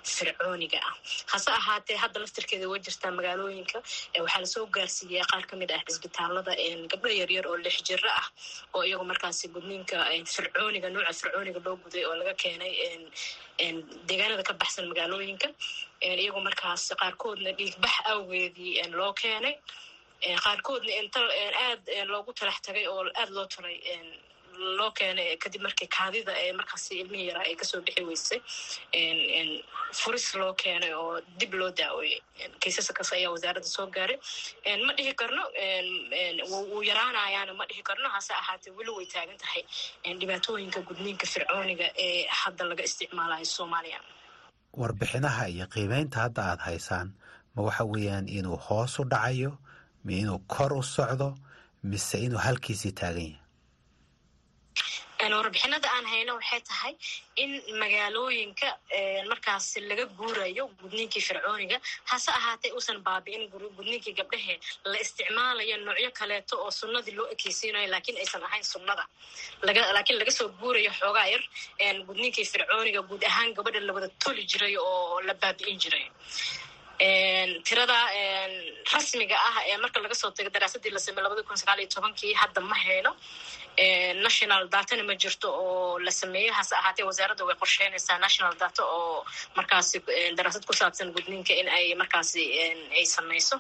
fircooniga 0.04 0.80
ah. 0.90 0.96
Hase 1.32 1.52
ahaatee 1.52 1.98
hadda 2.04 2.20
laftirkeeda 2.24 2.68
way 2.72 2.80
jirtaa 2.80 3.12
magaalooyinka. 3.18 3.78
Waxaa 4.24 4.42
la 4.42 4.46
soo 4.54 4.66
gaarsiiyaa 4.66 5.26
qaar 5.32 5.46
ka 5.50 5.56
mid 5.62 5.72
ah 5.72 5.82
cisbitaalada 5.88 6.54
gabdho 6.92 7.10
yaryar 7.22 7.46
oo 7.48 7.58
lix 7.66 7.78
jiro 7.88 8.10
ah 8.22 8.28
oo 8.74 8.84
iyagu 8.84 9.06
markaasi 9.12 9.48
gudniinka 9.54 9.98
fircooniga 10.34 10.90
nuuca 10.90 11.14
fircooniga 11.22 11.60
loo 11.66 11.76
guday 11.84 12.04
oo 12.10 12.16
laga 12.20 12.34
keenay 12.42 12.74
deegaanada 14.10 14.44
ka 14.50 14.54
baxsan 14.62 14.90
magaalooyinka 14.92 15.48
iyagoo 16.02 16.42
markaas 16.48 16.84
qaarkoodna 17.02 17.52
dhiigbax 17.60 17.96
awgeedii 18.14 18.74
loo 19.00 19.14
keenay. 19.22 19.56
Qaarkoodna 20.46 20.92
inta 21.02 21.20
aad 21.68 21.84
loogu 22.12 22.32
talax 22.40 22.58
tagay 22.66 22.86
oo 22.94 23.02
aada 23.20 23.32
loo 23.38 23.46
talay 23.54 23.78
loo 24.78 24.92
keenay 24.98 25.38
kadib 25.44 25.62
markii 25.66 25.88
kaadida 25.98 26.32
ee 26.44 26.52
markaasi 26.60 26.92
ilmihii 27.02 27.28
yaraa 27.30 27.46
ay 27.50 27.56
ka 27.62 27.66
soo 27.72 27.82
bixi 27.86 28.04
weysay. 28.10 28.40
Furis 30.00 30.28
loo 30.40 30.54
keenay 30.62 30.94
oo 30.94 31.22
dib 31.40 31.54
loo 31.60 31.72
daaweeyey 31.80 32.20
kaysaskaas 32.62 33.12
ayaa 33.18 33.32
wasaaradda 33.36 33.68
soo 33.76 33.88
gaaray. 33.96 34.18
Ma 34.86 34.94
dhihi 34.98 35.14
karno 35.22 35.44
wuu 36.52 36.82
yaraanayaana 36.90 37.54
ma 37.60 37.66
dhihi 37.70 37.84
karno 37.90 38.10
hase 38.16 38.34
ahaatee 38.42 38.74
weli 38.78 38.92
way 38.98 39.06
taagan 39.14 39.38
tahay. 39.44 39.64
Dhibaatooyinka 40.20 40.80
gudniinka 40.88 41.26
fircooniga 41.34 41.88
ee 42.06 42.28
hadda 42.42 42.64
laga 42.70 42.84
isticmaalayo 42.90 43.46
soomaaliya 43.56 44.00
warbixinaha 44.80 45.48
iyo 45.50 45.66
qiimeynta 45.74 46.18
hadda 46.22 46.42
aada 46.46 46.64
haysaan 46.64 47.08
ma 47.56 47.62
waxa 47.68 47.84
weeyaan 47.92 48.28
inuu 48.38 48.58
hoos 48.66 49.00
u 49.00 49.04
dhacayo 49.04 49.52
ma 50.04 50.12
inuu 50.12 50.40
kor 50.54 50.74
u 50.74 50.84
socdo 50.84 51.30
mise 51.84 52.18
inuu 52.26 52.38
halkiisii 52.46 52.92
taagan 52.92 53.24
yahay 53.24 53.41
warbixinada 55.30 55.88
aan 55.96 56.06
hayno 56.06 56.34
waxay 56.40 56.62
tahay 56.70 56.94
in 57.36 57.52
magaalooyinka 57.82 58.68
markaas 59.30 59.68
laga 59.90 60.06
guurayo 60.18 60.64
gudniinkii 60.82 61.22
fircooniga 61.22 61.78
hase 62.12 62.32
ahaatee 62.32 62.72
uusan 62.74 62.98
baabi'in 63.08 63.44
gudniinkii 63.78 64.14
gabdhahe. 64.20 64.56
La 64.86 64.98
isticmaalayo 65.00 65.78
noocyo 65.86 66.12
kaleeto 66.20 66.56
oo 66.64 66.72
sunnadii 66.72 67.16
loo 67.18 67.28
ekeysiinayo 67.34 67.88
laakiin 67.94 68.18
aysan 68.18 68.44
ahayn 68.44 68.64
sunnada. 68.64 69.06
Laakiin 69.64 70.18
laga 70.20 70.32
soo 70.32 70.50
guurayo 70.62 70.92
xoogaa 71.00 71.28
yar 71.34 71.44
gudniinkii 72.08 72.46
fircooniga 72.54 73.02
guud 73.10 73.24
ahaan 73.24 73.54
gabadha 73.54 73.80
la 73.80 73.94
wada 73.94 74.10
toli 74.24 74.44
jiray 74.52 74.76
oo 74.78 75.22
la 75.28 75.34
baabi'in 75.34 75.78
jiray 75.84 76.06
tirada 77.68 77.98
rasmiga 78.94 79.36
ah 79.50 79.56
ee 79.70 79.78
marka 79.84 80.00
laga 80.06 80.16
soo 80.22 80.32
tago 80.38 80.50
daraasadii 80.56 80.92
la 80.96 81.00
samey 81.06 81.24
labada 81.26 81.44
kun 81.48 81.58
sagaal 81.62 81.80
iyo 81.84 81.90
tobankii 81.96 82.34
hadda 82.42 82.62
ma 82.72 82.76
hayno 82.84 83.12
national 84.26 84.62
datana 84.74 85.04
ma 85.10 85.14
jirto 85.24 85.48
oo 85.64 86.00
la 86.06 86.12
sameeyo. 86.12 86.52
Hase 86.58 86.74
ahaatee 86.80 87.06
wasaaradda 87.10 87.46
way 87.50 87.56
qorsheynaysaa 87.62 88.18
national 88.26 88.54
data 88.64 88.84
oo 88.96 89.26
markaasi 89.58 89.98
daraasad 90.38 90.64
ku 90.70 90.74
saabsan 90.80 91.12
gudniinka 91.16 91.54
in 91.62 91.68
ay 91.78 91.86
markaasi 92.02 92.44
ay 92.98 93.06
sameyso 93.16 93.56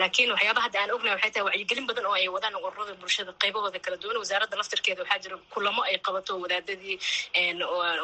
laakiin 0.00 0.30
waxyaaba 0.34 0.60
hadda 0.66 0.78
aan 0.82 0.90
ognahay 0.96 1.16
waxay 1.16 1.30
tahay 1.34 1.46
wacyigelin 1.48 1.86
badan 1.90 2.06
oo 2.10 2.14
ay 2.20 2.28
wadaan 2.36 2.54
ururada 2.66 2.94
bulshada 3.02 3.32
qaybahooda 3.42 3.78
kala 3.84 3.96
duwan. 4.02 4.16
Wasaaradda 4.22 4.56
laftirkeeda 4.60 5.00
waxaa 5.04 5.18
jira 5.24 5.36
kulamo 5.54 5.82
ay 5.88 5.96
qabato 6.06 6.32
wadaadadii 6.44 6.96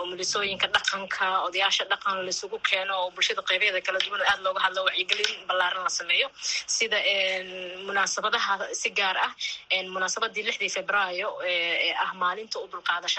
umulisooyinka 0.05 0.67
dhaqanka 0.75 1.27
odayaasha 1.47 1.85
dhaqan 1.93 2.17
laisugu 2.29 2.59
keeno 2.69 2.93
oo 3.03 3.09
bulshada 3.17 3.43
qaybaheeda 3.51 3.81
kala 3.87 3.99
duwan 4.07 4.23
aada 4.31 4.43
looga 4.47 4.61
hadlo 4.73 4.85
wacyigelin 4.89 5.33
ballaaran 5.51 5.85
la 5.85 5.93
sameeyo 6.01 6.29
sida 6.77 6.99
munaasabadaha 7.87 8.55
si 8.81 8.91
gaar 8.99 9.17
ah 9.27 9.31
munaasabadii 9.95 10.45
lixdii 10.49 10.71
februaayo 10.77 11.29
ee 11.53 11.93
ah 12.05 12.11
maalinta 12.23 12.57
u 12.65 12.67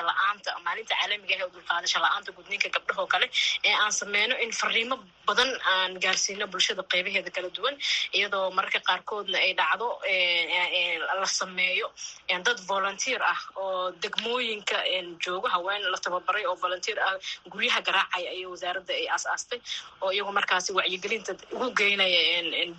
la'aanta 0.10 0.52
maalinta 0.68 0.94
caalamiga 1.00 1.36
ah 1.42 1.48
u 1.48 1.52
dulqaadasho 1.56 2.00
la'aanta 2.06 2.32
gudniinka 2.38 2.70
gabdhahoo 2.76 3.08
kale 3.14 3.28
ee 3.70 3.74
aan 3.84 3.94
sameyno 4.02 4.36
in 4.46 4.52
fariimo 4.62 4.96
badan 5.28 5.52
aan 5.74 5.92
gaarsiino 6.06 6.46
bulshada 6.54 6.84
qaybaheeda 6.94 7.32
kala 7.36 7.50
duwan 7.58 7.76
iyadoo 8.18 8.46
mararka 8.58 8.80
qaarkoodna 8.90 9.38
ay 9.46 9.52
dhacdo 9.60 9.88
la 11.22 11.28
sameeyo 11.40 11.88
dad 12.48 12.60
volunteer 12.72 13.22
ah 13.34 13.40
oo 13.64 13.92
degmooyinka 14.04 14.78
joogo 15.26 15.48
haween 15.56 15.82
la 15.94 15.98
tababaray 16.06 16.46
oo 16.50 16.56
volunteer 16.64 16.98
ah 17.08 17.14
guryaha 17.54 17.82
garaacaya 17.88 18.30
ayay 18.34 18.46
wasaaradda 18.54 18.94
ay 19.00 19.06
aas-aastay 19.16 19.60
oo 20.04 20.12
iyagu 20.16 20.32
markaasi 20.40 20.70
wacyigelinta 20.80 21.33
ugu 21.56 21.68
geynaya 21.80 22.20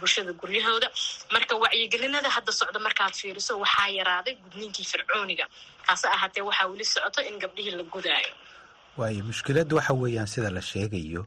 bulshada 0.01 0.33
guryahooda. 0.41 0.89
Marka 1.35 1.55
wacyigelinada 1.63 2.29
hadda 2.37 2.53
socda 2.61 2.79
markaad 2.87 3.15
fiiriso 3.21 3.53
waxaa 3.65 3.89
yaraaday 3.99 4.35
gudniinkii 4.45 4.87
fircooniga. 4.93 5.45
Hase 5.89 6.07
ahaatee 6.17 6.43
waxaa 6.49 6.67
weli 6.73 6.85
socoto 6.95 7.21
in 7.29 7.37
gabdhihii 7.43 7.77
la 7.81 7.85
gudaayo. 7.95 8.33
Waayo 8.99 9.23
mushkiladdu 9.31 9.77
waxa 9.79 9.93
weeyaan 10.03 10.27
sida 10.33 10.51
la 10.57 10.61
sheegayo 10.71 11.23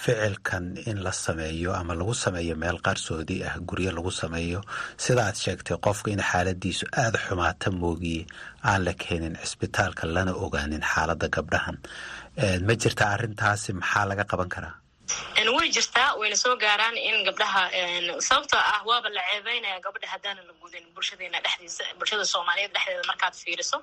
ficilkan 0.00 0.76
in 0.86 0.98
la 1.02 1.12
sameeyo 1.12 1.72
ama 1.74 1.94
lagu 1.94 2.14
sameeyo 2.14 2.54
meel 2.56 2.78
qarsoodi 2.86 3.36
ah 3.48 3.56
guryo 3.68 3.90
lagu 3.96 4.10
sameeyo 4.10 4.60
sida 5.04 5.22
aad 5.28 5.36
sheegtay 5.44 5.76
qofka 5.86 6.10
in 6.14 6.20
xaaladiisu 6.30 6.84
aada 7.02 7.18
xumaata 7.26 7.70
moogiye 7.70 8.26
aan 8.70 8.84
la 8.84 8.92
keenin 9.02 9.36
cisbitaalka 9.42 10.04
lana 10.14 10.32
ogaanin 10.44 10.82
xaaladda 10.92 11.28
gabdhahan. 11.36 11.76
Ma 12.66 12.74
jirta 12.82 13.04
arrintaasi 13.14 13.70
maxaa 13.80 14.04
laga 14.10 14.24
qaban 14.30 14.48
karaa 14.54 14.74
way 15.56 15.68
jirtaa 15.76 16.08
wayna 16.20 16.36
soo 16.36 16.56
gaaraan 16.64 16.96
in 17.08 17.16
gabdhaha 17.28 17.62
sababtoo 18.28 18.60
ah 18.72 18.80
waaba 18.88 19.08
la 19.16 19.22
ceebeynaya 19.30 19.80
gabadha 19.86 20.08
haddaana 20.14 20.42
la 20.48 20.52
gudin 20.62 20.84
bulshadeena 20.94 21.38
dhexdiisa 21.44 21.84
bulshada 21.98 22.24
soomaaliyeed 22.32 22.72
dhexdeeda 22.76 23.04
markaad 23.10 23.34
fiiriso 23.44 23.78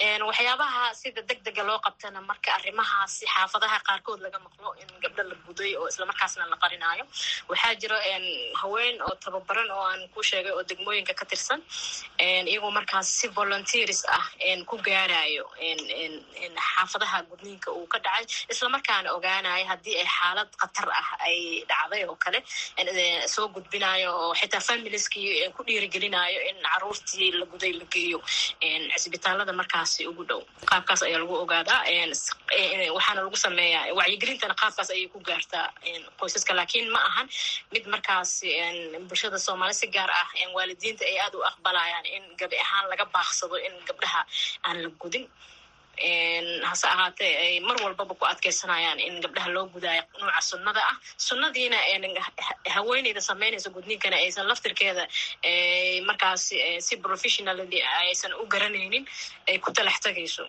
waxyaabaha 0.00 0.94
sida 0.94 1.22
deg 1.26 1.42
dega 1.42 1.62
loo 1.66 1.78
qabtana 1.82 2.20
marka 2.22 2.50
arrimahaasi 2.54 3.26
xaafadaha 3.26 3.78
qaarkood 3.88 4.20
laga 4.22 4.38
maqlo 4.38 4.70
in 4.80 4.88
gabdho 5.02 5.22
la 5.28 5.34
guday 5.46 5.74
oo 5.76 5.88
islamarkaasna 5.88 6.46
la 6.50 6.56
qarinaayo. 6.56 7.04
Waxaa 7.48 7.74
jira 7.82 7.98
haween 8.62 9.02
oo 9.02 9.14
tababaran 9.24 9.70
oo 9.70 9.82
aan 9.90 10.08
ku 10.14 10.22
sheegay 10.22 10.52
oo 10.52 10.62
degmooyinka 10.62 11.14
ka 11.18 11.24
tirsan 11.26 11.60
iyagoo 12.46 12.70
markaas 12.70 13.08
si 13.18 13.28
volunteers 13.28 14.04
ah 14.08 14.26
ku 14.70 14.76
gaarayo 14.86 15.44
xaafadaha 16.76 17.22
gudniinka 17.30 17.70
uu 17.72 17.86
ka 17.86 17.98
dhacay. 17.98 18.24
Islamarkaana 18.54 19.10
ogaanayo 19.16 19.66
haddii 19.66 19.96
ay 19.98 20.06
xaalad 20.06 20.48
khatar 20.60 20.88
ah 21.00 21.08
ay 21.26 21.64
dhacday 21.70 22.04
oo 22.06 22.14
kale 22.24 22.38
soo 23.34 23.48
gudbinayo 23.48 24.10
oo 24.14 24.34
xitaa 24.34 24.60
familieskii 24.60 25.50
ku 25.56 25.62
dhiirigelinayo 25.66 26.38
in 26.50 26.56
caruurtii 26.62 27.32
la 27.40 27.44
guday 27.50 27.72
la 27.72 27.84
geeyo. 27.94 28.22
Cisbitaalada 29.02 29.52
markaas 29.52 29.87
ugu 30.10 30.24
dhow. 30.30 30.40
Qaabkaas 30.70 31.00
ayaa 31.06 31.20
lagu 31.22 31.34
ogaadaa 31.44 31.80
waxaana 32.96 33.20
lagu 33.26 33.36
sameeyaa 33.46 33.84
wacyigelintana 33.98 34.54
qaabkaas 34.62 34.90
ayay 34.94 35.08
ku 35.14 35.18
gaartaa 35.28 35.66
qoysaska. 36.20 36.52
Laakiin 36.58 36.88
ma 36.94 37.00
ahan 37.08 37.26
mid 37.72 37.84
markaas 37.94 38.30
bulshada 39.08 39.38
soomaali 39.46 39.74
si 39.80 39.86
gaar 39.96 40.10
ah 40.20 40.28
waalidiinta 40.56 41.04
ay 41.10 41.16
aada 41.24 41.36
u 41.38 41.42
aqbalayaan 41.50 42.06
in 42.16 42.24
gabi 42.40 42.56
ahaan 42.64 42.84
laga 42.92 43.04
baaqsado 43.14 43.56
in 43.66 43.74
gabdhaha 43.88 44.20
aan 44.66 44.76
la 44.84 44.88
gudin 45.02 45.24
hase 46.70 46.86
ahaatee 46.86 47.32
ay 47.44 47.60
mar 47.60 47.76
walbaba 47.84 48.14
ku 48.14 48.24
adkeysanayaan 48.32 49.00
in 49.00 49.20
gabdhaha 49.24 49.48
loo 49.54 49.66
gudaayo 49.74 50.02
nuuca 50.20 50.40
sunnada 50.50 50.80
ah? 50.90 50.96
Sunnadiina 51.16 51.76
haweeneyda 52.74 53.20
sameynaysa 53.20 53.70
gudniinkana 53.70 54.16
aysan 54.16 54.46
laftirkeeda 54.50 55.04
markaas 56.06 56.42
si 56.86 56.96
professionally 56.96 57.82
aysan 58.02 58.32
u 58.42 58.46
garanaynin 58.52 59.04
ay 59.48 59.58
ku 59.58 59.70
talax 59.72 60.00
tagayso. 60.00 60.44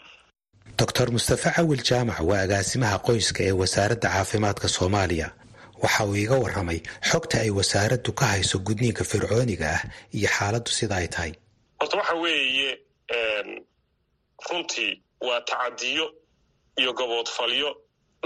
Doctor 0.79 1.07
mustafe 1.11 1.49
cawil 1.55 1.81
jaamac 1.89 2.19
waa 2.29 2.41
agaasimaha 2.45 2.97
qoyska 3.07 3.41
ee 3.43 3.51
wasaaradda 3.61 4.09
caafimaadka 4.09 4.67
soomaaliya. 4.67 5.27
Waxa 5.83 6.03
uu 6.05 6.15
iiga 6.15 6.35
warramay 6.43 6.79
xogta 7.09 7.35
ay 7.43 7.49
wasaaraddu 7.59 8.11
ka 8.19 8.25
hayso 8.33 8.59
gudniinka 8.67 9.03
fircooniga 9.11 9.67
ah 9.77 9.81
iyo 10.17 10.27
xaaladdu 10.37 10.71
sida 10.77 10.95
ay 11.01 11.07
tahay. 11.07 11.31
Horta 11.79 11.95
waxa 11.97 12.15
weeye 12.23 12.71
runtii 14.49 14.91
waa 15.27 15.41
tacadiyo 15.49 16.05
iyo 16.81 16.91
gaboodfalyo 16.93 17.69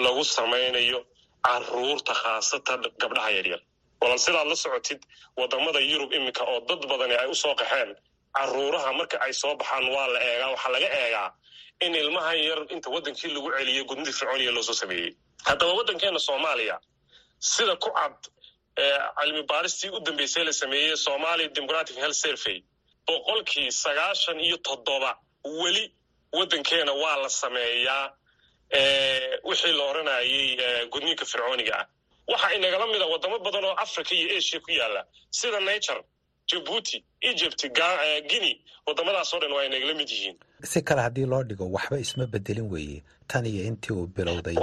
lagu 0.05 0.23
samaynayo 0.35 0.99
carruurta 1.45 2.13
khaasatan 2.21 2.81
gabdhaha 3.01 3.29
yaryar 3.37 3.61
walal 4.01 4.19
sidaad 4.25 4.47
la 4.51 4.55
socotid 4.63 5.01
waddamada 5.39 5.79
yurub 5.79 6.11
iminka 6.17 6.43
oo 6.51 6.59
dad 6.69 6.81
badani 6.91 7.15
ay 7.21 7.27
u 7.27 7.35
soo 7.43 7.55
qaxeen 7.61 7.91
caruuraha 8.37 8.89
marka 8.99 9.17
ay 9.25 9.33
soo 9.41 9.53
baxaan 9.59 9.85
waa 9.95 10.07
la 10.13 10.19
eegaa 10.29 10.49
waxaa 10.53 10.71
laga 10.75 10.89
eegaa 11.03 11.29
in 11.85 11.95
ilmahan 12.01 12.37
yar 12.47 12.59
inta 12.75 12.89
waddankii 12.95 13.31
lagu 13.35 13.49
celiyay 13.57 13.83
gudnidii 13.89 14.13
fircooniya 14.19 14.51
loosoo 14.55 14.73
sameeyey. 14.81 15.11
Haddaba 15.47 15.73
waddankeena 15.77 16.19
soomaaliya 16.27 16.75
sida 17.39 17.75
ku 17.83 17.89
cad 17.97 18.15
cilmi 19.21 19.43
baaristii 19.51 19.89
u 19.89 19.99
dambeysay 19.99 20.43
la 20.47 20.53
sameeyey 20.53 20.95
somalia 21.05 21.47
democratic 21.57 21.95
health 22.01 22.15
survey 22.23 22.57
boqolkii 23.07 23.71
sagaashan 23.71 24.39
iyo 24.39 24.57
toddoba 24.57 25.11
weli 25.61 25.85
waddankeena 26.37 26.93
waa 27.03 27.17
la 27.23 27.29
sameeyaa 27.29 28.05
wixii 29.49 29.73
la 29.77 29.83
odranayay 29.89 30.87
gudniinka 30.91 31.25
fircooniga 31.25 31.75
ah. 31.79 31.85
Waxa 32.27 32.53
inagala 32.55 32.87
mida 32.87 33.05
wadamo 33.05 33.39
badan 33.39 33.65
oo 33.65 33.75
africa 33.85 34.11
iyo 34.15 34.37
asia 34.37 34.59
ku 34.59 34.71
yaalla 34.71 35.01
sida 35.29 35.59
nature 35.59 36.01
jabuuti 36.49 37.03
egypt 37.21 37.61
guinea 38.29 38.55
wadamadaasoo 38.87 39.39
dhan 39.39 39.51
waa 39.51 39.65
inagala 39.65 39.93
mid 39.93 40.09
yihiin. 40.09 40.37
Si 40.63 40.81
kale 40.81 41.01
haddii 41.01 41.25
loo 41.25 41.43
dhigo 41.43 41.65
waxba 41.71 41.99
isma 41.99 42.25
bedelin 42.25 42.67
weeye. 42.71 43.03
Tan 43.27 43.45
iyo 43.45 43.63
intii 43.69 43.93
uu 43.93 44.07
bilowday. 44.07 44.55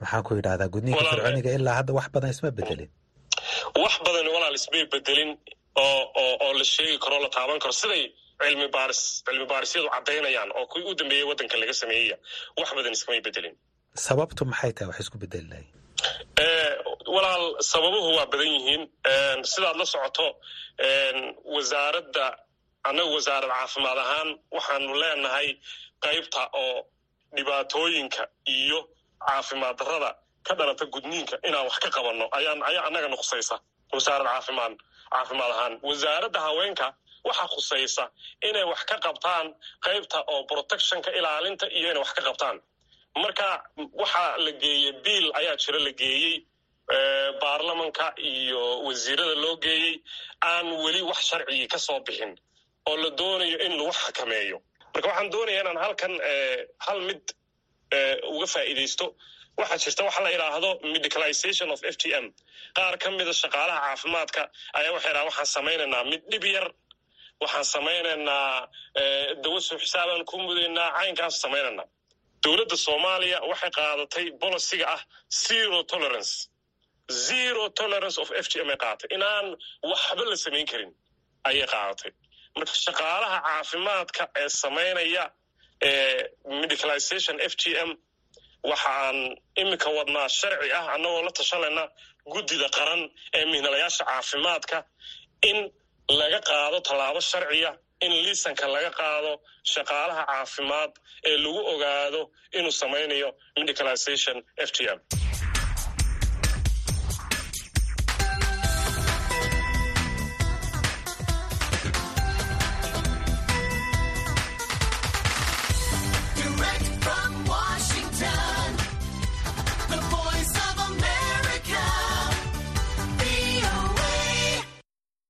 Maxaan 0.00 0.22
ku 0.22 0.34
yidhahdaa 0.34 0.68
gudniinka 0.68 1.04
fircooniga 1.10 1.50
ilaa 1.58 1.74
hadda 1.78 1.92
wax 1.98 2.08
badan 2.14 2.30
isma 2.30 2.50
bedelin 2.50 2.90
wax 3.82 3.94
badan 4.06 4.26
walaal 4.34 4.54
ismay 4.54 4.84
bedelin 4.92 5.30
oo 5.76 6.02
oo 6.22 6.34
oo 6.44 6.52
la 6.58 6.64
sheegi 6.64 6.98
karo 6.98 7.18
la 7.22 7.28
taaban 7.28 7.58
karo. 7.62 7.72
Siday 7.72 8.04
cilmi 8.42 8.66
baaris 8.76 9.00
cilmi 9.26 9.46
baarisyadu 9.52 9.88
caddaynayaan 9.94 10.50
oo 10.58 10.64
kuwii 10.72 10.86
u 10.90 10.94
dambeeyey 11.00 11.24
waddanka 11.30 11.56
laga 11.62 11.74
sameeyaya 11.82 12.16
wax 12.58 12.68
badan 12.76 12.92
iskamay 12.96 13.20
bedelin. 13.26 13.54
Sababtu 14.06 14.42
maxay 14.50 14.72
tahay 14.76 14.88
wax 14.90 14.98
isku 15.04 15.16
bedeli 15.22 15.48
lahay? 15.52 15.66
Walaal 17.14 17.44
sababuhu 17.70 18.08
waa 18.18 18.26
badan 18.32 18.46
yihiin. 18.54 18.82
Sidaad 19.52 19.76
la 19.80 19.86
socoto 19.92 20.26
wasaaradda 21.54 22.26
annagu 22.88 23.14
wasaarad 23.18 23.50
caafimaad 23.50 23.98
ahaan 24.04 24.28
waxaanu 24.56 24.94
leenahay 25.02 25.48
qaybta 26.04 26.42
oo 26.62 26.76
dhibaatooyinka 27.36 28.22
iyo 28.56 28.78
caafimaad 29.26 29.76
darrada 29.80 30.10
ka 30.46 30.52
dhalata 30.58 30.84
gudniinka 30.94 31.36
inaan 31.48 31.64
wax 31.68 31.76
ka 31.84 31.90
qabanno. 31.96 32.24
Ayaan 32.38 32.60
ayaa 32.70 32.84
annaga 32.88 33.08
nuqsaysa 33.14 33.56
wasaarad 33.94 34.26
caafimaad 34.32 34.72
caafimaad 35.12 35.50
ahaan. 35.54 35.74
Wasaaradda 35.88 36.40
haweenka 36.46 36.86
waxaa 37.26 37.48
khusaysa 37.54 38.04
inay 38.48 38.64
wax 38.70 38.80
ka 38.90 38.96
qabtaan 39.06 39.46
qaybta 39.86 40.18
oo 40.32 40.40
protectionka 40.50 41.10
ilaalinta 41.18 41.66
iyo 41.78 41.88
inay 41.90 42.02
wax 42.04 42.12
ka 42.18 42.22
qabtaan. 42.28 42.56
Marka 43.22 43.48
waxaa 44.02 44.30
la 44.44 44.52
geeyey 44.62 44.92
biil 45.04 45.26
ayaa 45.38 45.56
jira 45.62 45.78
la 45.86 45.92
geeyey 46.02 46.34
baarlamanka 47.40 48.06
iyo 48.32 48.62
wasiirada 48.86 49.34
loo 49.44 49.56
geeyey 49.64 49.94
aan 50.50 50.66
weli 50.84 51.02
wax 51.10 51.20
sharcigii 51.30 51.68
ka 51.72 51.78
soo 51.86 52.00
bixin 52.06 52.32
oo 52.88 52.96
la 53.02 53.10
doonayo 53.18 53.58
in 53.66 53.72
lagu 53.78 53.92
xakameeyo. 54.02 54.56
Marka 54.94 55.08
waxaan 55.10 55.30
doonaya 55.32 55.60
inaan 55.62 55.76
halkan 55.84 56.12
hal 56.86 56.98
mid 57.08 57.22
uga 58.34 58.46
faa'iidaysto. 58.54 59.06
Waxaa 59.58 59.78
jirta 59.84 60.02
waxa 60.08 60.20
la 60.24 60.30
yidhaahdo 60.34 60.70
medicalization 60.94 61.68
of 61.74 61.80
f 61.84 61.96
t 62.02 62.04
m. 62.22 62.26
Qaar 62.76 62.94
ka 63.02 63.08
mida 63.10 63.32
shaqaalaha 63.42 63.80
caafimaadka 63.86 64.42
ayaa 64.78 64.92
waxay 64.96 65.12
dhahan 65.14 65.26
waxaan 65.30 65.46
samaynaynaa 65.56 66.04
mid 66.10 66.22
dhib 66.30 66.44
yar 66.54 66.66
waxaan 67.42 67.64
samaynaynaa 67.74 68.68
dawa 69.42 69.60
soo 69.66 69.78
xisaabaan 69.82 70.24
ku 70.30 70.36
mudaynaa 70.46 70.88
caynkaas 70.98 71.36
samaynaynaa. 71.44 71.86
Dowladda 72.44 72.76
soomaaliya 72.86 73.38
waxay 73.50 73.70
qaadatay 73.78 74.26
boliciga 74.40 74.86
ah 74.94 75.02
zero 75.46 75.78
tolerance. 75.92 76.34
Zero 77.28 77.64
tolerance 77.78 78.18
of 78.22 78.28
f 78.44 78.46
g 78.50 78.54
m 78.66 78.70
ay 78.72 78.76
qaadatay 78.84 79.08
inaan 79.16 79.46
waxba 79.90 80.22
la 80.30 80.36
samayn 80.44 80.66
karin 80.70 80.92
ayay 81.48 81.66
qaadatay. 81.74 82.12
Marka 82.56 82.74
shaqaalaha 82.86 83.38
caafimaadka 83.46 84.22
ee 84.42 84.48
samaynaya 84.62 85.24
medicalization 86.62 87.36
f 87.50 87.54
g 87.60 87.74
m 87.88 87.90
waxaan 88.70 89.16
iminka 89.60 89.88
wadnaa 89.98 90.28
sharci 90.38 90.70
ah 90.78 90.86
annagoo 90.94 91.22
la 91.26 91.32
tashanayna 91.38 91.84
guddida 92.32 92.68
qaran 92.76 93.00
ee 93.36 93.44
mihnalayaasha 93.52 94.04
caafimaadka 94.10 94.78
in 95.50 95.58
laga 96.20 96.40
qaado 96.50 96.80
tallaabo 96.88 97.20
sharciya 97.30 97.70
in 98.06 98.12
liisanka 98.24 98.66
laga 98.74 98.90
qaado 99.00 99.32
shaqaalaha 99.72 100.22
caafimaad 100.30 100.90
ee 101.30 101.36
lagu 101.44 101.60
ogaado 101.74 102.20
inuu 102.58 102.72
samaynayo 102.82 103.30
medicalization 103.58 104.36
f 104.66 104.70
t 104.76 104.78
m 104.96 104.98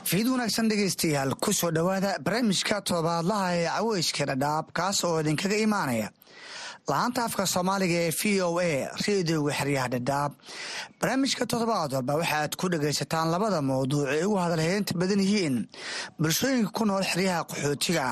fiid 0.08 0.26
wanaagsan 0.32 0.68
dhegaystayaal 0.70 1.34
ku 1.44 1.52
soo 1.52 1.70
dhowaada 1.76 2.10
barnaamijka 2.24 2.76
toddobaadlaha 2.88 3.48
ee 3.60 3.66
caweyska 3.76 4.24
dhadhaab 4.30 4.66
kaas 4.78 4.98
oo 5.08 5.20
idinkaga 5.22 5.56
imaanaya. 5.66 6.08
Laanta 6.90 7.20
afka 7.28 7.44
soomaaliga 7.54 7.98
ee 8.06 8.12
v 8.20 8.22
o 8.48 8.50
a 8.60 8.70
reediyoga 9.06 9.52
xeryaha 9.58 9.88
dhadhaab. 9.94 10.32
Barnaamijka 11.00 11.44
toddobaad 11.52 11.90
walba 11.96 12.14
waxaaad 12.20 12.52
ku 12.60 12.66
dhagaysataan 12.72 13.28
labada 13.34 13.60
mawduuc 13.70 14.08
ay 14.14 14.22
ugu 14.24 14.38
hadalheynta 14.44 14.92
badan 15.00 15.20
yihiin. 15.26 15.56
Bulshooyinka 16.20 16.70
ku 16.72 16.84
nool 16.88 17.04
xeryaha 17.12 17.44
qaxootiga 17.50 18.06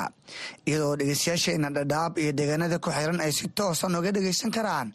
iyadoo 0.68 0.96
dhegeystayaasheena 1.00 1.68
dhadhaab 1.76 2.18
iyo 2.22 2.32
deegaanada 2.38 2.78
ku 2.78 2.90
xiran 2.90 3.20
ay 3.20 3.32
si 3.32 3.48
toosan 3.58 3.94
uga 3.98 4.10
dhagaysan 4.16 4.50
karaan. 4.56 4.88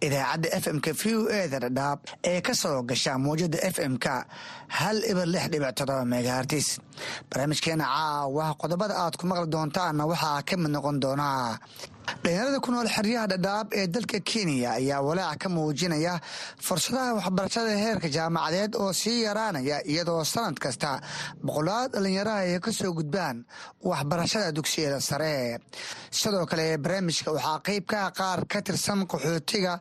Idaacadda 0.00 0.48
f 0.62 0.64
m-ka 0.76 0.92
v 1.00 1.02
o 1.16 1.28
e 1.28 1.48
da 1.52 1.58
dhadhaab 1.64 1.98
ee 2.24 2.40
ka 2.40 2.54
soo 2.54 2.82
gasha 2.82 3.18
mawjada 3.18 3.58
f 3.72 3.76
m-ka 3.92 4.16
hal 4.78 4.96
ibar 5.10 5.26
lix 5.34 5.44
dhibic 5.52 5.74
todoba 5.78 6.04
megahartis 6.12 6.68
barnaamijkeena 7.30 7.84
caawa 7.84 8.46
qodobada 8.60 8.94
aad 9.02 9.14
ku 9.18 9.24
maqli 9.26 9.48
doontaanna 9.54 10.04
waxaa 10.10 10.42
ka 10.48 10.54
mid 10.56 10.70
noqon 10.74 10.96
doonaa. 11.02 11.58
Dhalinyarada 12.22 12.58
ku 12.64 12.70
nool 12.72 12.88
xeryaha 12.96 13.26
dhadhaab 13.32 13.66
ee 13.78 13.86
dalka 13.94 14.18
kenya 14.30 14.70
ayaa 14.78 15.00
walaac 15.06 15.38
ka 15.42 15.48
muujinaya 15.48 16.14
fursadaha 16.66 17.14
waxbarashada 17.18 17.70
heerka 17.82 18.08
jaamacadeed 18.16 18.72
oo 18.82 18.92
sii 18.92 19.22
yaraanaya 19.26 19.76
iyadoo 19.92 20.24
sanad 20.32 20.56
kasta 20.64 21.00
boqolaal 21.46 21.86
dhalinyaraha 21.94 22.40
ay 22.46 22.58
ka 22.66 22.70
soo 22.78 22.92
gudbaan 22.98 23.36
waxbarashada 23.90 24.50
dugsiyada 24.60 25.00
sare 25.00 25.58
sidoo 26.20 26.44
kale 26.46 26.66
barnaamijka 26.84 27.32
waxaa 27.32 27.58
qeyb 27.66 27.84
ka 27.90 27.98
ah 28.06 28.12
qaar 28.20 28.40
ka 28.52 28.60
tirsan 28.62 29.06
qaxootiga 29.10 29.74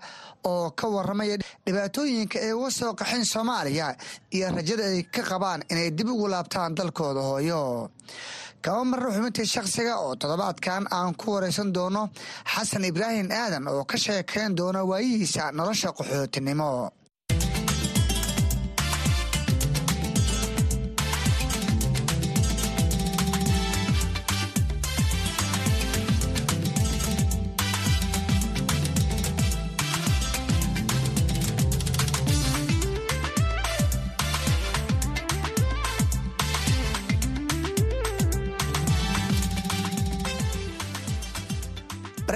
oo 0.52 0.72
ka 0.80 0.88
waramaya 0.96 1.36
dhibaatooyinka 1.66 2.40
ay 2.40 2.54
uga 2.54 2.70
soo 2.80 2.94
qaxeen 3.00 3.26
soomaaliya 3.34 3.88
iyo 4.36 4.48
rajada 4.56 4.84
ay 4.94 5.04
ka 5.16 5.22
qabaan 5.30 5.62
inay 5.72 5.92
dib 5.92 6.08
ugu 6.10 6.28
laabtaan 6.28 6.76
dalkooda 6.76 7.22
hooyo. 7.30 7.90
Kaba 8.62 8.84
marra 8.84 9.12
xubintii 9.16 9.46
shakhsiga 9.54 9.94
oo 10.04 10.16
toddobaadkan 10.16 10.84
aan 10.92 11.16
ku 11.16 11.32
wareysan 11.36 11.74
doono 11.76 12.10
xasan 12.54 12.84
ibraahim 12.90 13.28
aadan 13.32 13.68
oo 13.68 13.84
ka 13.86 13.98
sheekayn 13.98 14.56
doona 14.58 14.82
waayihiisa 14.90 15.52
nolosha 15.52 15.90
qaxootinimo 15.98 16.72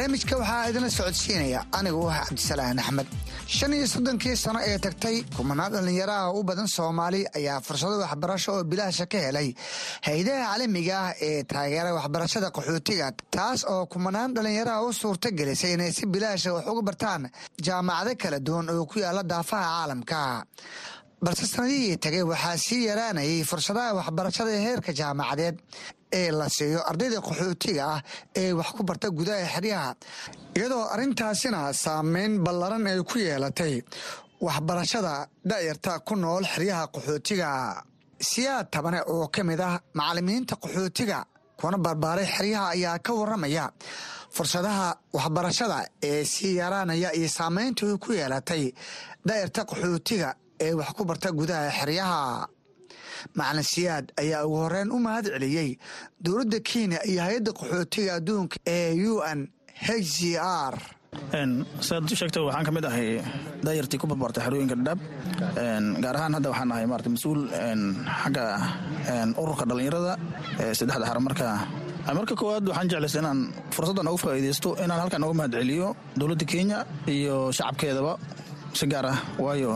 barnaamijka 0.04 0.36
waxaa 0.38 0.70
idinla 0.70 0.89
socodsiinaya 0.89 1.60
anigu 1.78 2.02
ah 2.12 2.26
cabdisalaan 2.28 2.80
axmed. 2.80 3.08
Shan 3.48 3.74
iyo 3.74 3.88
soddonkii 3.88 4.36
sano 4.36 4.60
ee 4.70 4.78
tagtay 4.86 5.24
kumanaan 5.38 5.72
dhallinyaraha 5.74 6.34
u 6.38 6.44
badan 6.44 6.68
soomaali 6.68 7.22
ayaa 7.38 7.62
fursado 7.62 7.96
waxbarasho 8.04 8.52
oo 8.58 8.63
bilaasha 8.72 9.06
ka 9.12 9.18
helay 9.18 9.54
hay'adaha 10.08 10.44
caalamiga 10.48 10.96
ah 11.08 11.13
ee 11.28 11.44
taageera 11.44 11.94
waxbarashada 11.98 12.52
qaxootiga 12.56 13.08
taas 13.36 13.63
oo 13.74 13.86
kumanaan 13.94 14.34
dhallinyaraha 14.36 14.84
u 14.88 14.92
suurta 14.94 15.30
gelisay 15.32 15.74
inay 15.74 15.92
si 15.98 16.06
bilaasha 16.06 16.54
wax 16.56 16.66
uga 16.72 16.82
bartaan 16.89 17.24
jaamacado 17.66 18.12
kala 18.22 18.39
duwan 18.48 18.70
oo 18.76 18.86
ku 18.86 19.00
yaalla 19.00 19.24
daafaha 19.24 19.68
caalamka. 19.76 20.20
Balse 21.24 21.46
sanadihii 21.48 21.98
tagay 22.04 22.24
waxaa 22.32 22.58
sii 22.66 22.82
yaraanayay 22.89 23.44
fursadaha 23.52 23.96
waxbarashada 24.00 24.52
ee 24.58 24.63
heerka 24.68 24.92
jaamacadeed 25.00 25.56
ee 26.19 26.30
la 26.39 26.47
siiyo 26.58 26.80
ardayda 26.89 27.19
qaxootiga 27.28 27.84
ah 27.95 27.99
ee 28.41 28.52
wax 28.60 28.69
ku 28.78 28.82
barta 28.89 29.08
gudaha 29.17 29.45
xeryaha 29.56 29.89
iyadoo 30.58 30.84
arrintaasina 30.93 31.60
saameyn 31.84 32.34
ballaran 32.45 32.88
ay 32.91 32.99
ku 33.12 33.17
yeelatay 33.28 33.76
waxbarashada 34.47 35.13
da'yarta 35.52 35.99
ku 36.08 36.13
nool 36.15 36.43
xeryaha 36.54 36.88
qaxootiga. 36.93 37.49
Siyaad 38.32 38.67
tabane 38.71 38.99
oo 39.13 39.28
ka 39.28 39.41
mid 39.43 39.60
ah 39.60 39.80
macallimiinta 39.97 40.56
qaxootiga 40.63 41.19
kuna 41.60 41.78
barbaaray 41.86 42.26
xeryaha 42.36 42.67
ayaa 42.76 42.97
ka 43.06 43.12
waramaya 43.19 43.65
fursadaha 44.36 44.88
waxbarashada 45.17 45.78
ee 46.10 46.23
sii 46.34 46.56
yaraanaya 46.62 47.10
iyo 47.19 47.28
saameynta 47.38 47.84
ay 47.89 47.97
ku 48.04 48.10
yeelatay 48.19 48.63
da'yarta 49.28 49.62
qaxootiga 49.69 50.30
ee 50.65 50.73
wax 50.80 50.89
ku 50.97 51.04
barta 51.10 51.30
gudaha 51.39 51.67
xeryaha 51.80 52.47
macalin 53.39 53.65
siyaad 53.73 54.05
ayaa 54.23 54.45
ugu 54.47 54.57
horeyn 54.63 54.89
u 54.95 54.97
mahad 55.05 55.25
celiyey 55.36 55.69
dowladda 56.25 56.59
kenya 56.69 56.99
iyo 57.12 57.21
hay'adda 57.27 57.51
qaxootiga 57.59 58.12
adduunka 58.19 58.55
ee 58.77 58.93
u 59.12 59.21
n 59.38 59.39
h 59.73 59.89
r. 60.71 60.75
Saad 61.88 62.03
sheegta 62.19 62.39
waxaan 62.45 62.65
ka 62.67 62.71
mid 62.75 62.86
ahay 62.89 63.09
daayartii 63.65 63.99
ku 64.01 64.05
barbaartay 64.12 64.41
xerooyinka 64.45 64.75
dhadhaab 64.79 64.99
gaar 66.03 66.15
ahaan 66.19 66.33
hadda 66.38 66.49
waxaan 66.53 66.71
ahay 66.73 66.86
marata 66.91 67.09
mas'uul 67.15 67.41
xagga 68.21 68.45
ururka 69.41 69.63
dhallinyarada 69.69 70.13
saddexda 70.79 71.05
xar 71.09 71.19
marka 71.27 71.47
marka 72.17 72.33
koowaad 72.41 72.65
waxaan 72.71 72.88
jeclaysa 72.91 73.19
inaan 73.23 73.39
fursaddan 73.75 74.07
ugu 74.12 74.19
faa'iidaysto 74.25 74.69
inaan 74.83 74.99
halkan 75.03 75.21
uga 75.27 75.36
mahad 75.39 75.51
celiyo 75.59 75.88
dowladda 76.19 76.45
kenya 76.53 76.77
iyo 77.15 77.36
shacabkeedaba 77.57 78.13
si 78.79 78.86
gaar 78.93 79.05
ah. 79.13 79.17
Waayo 79.45 79.71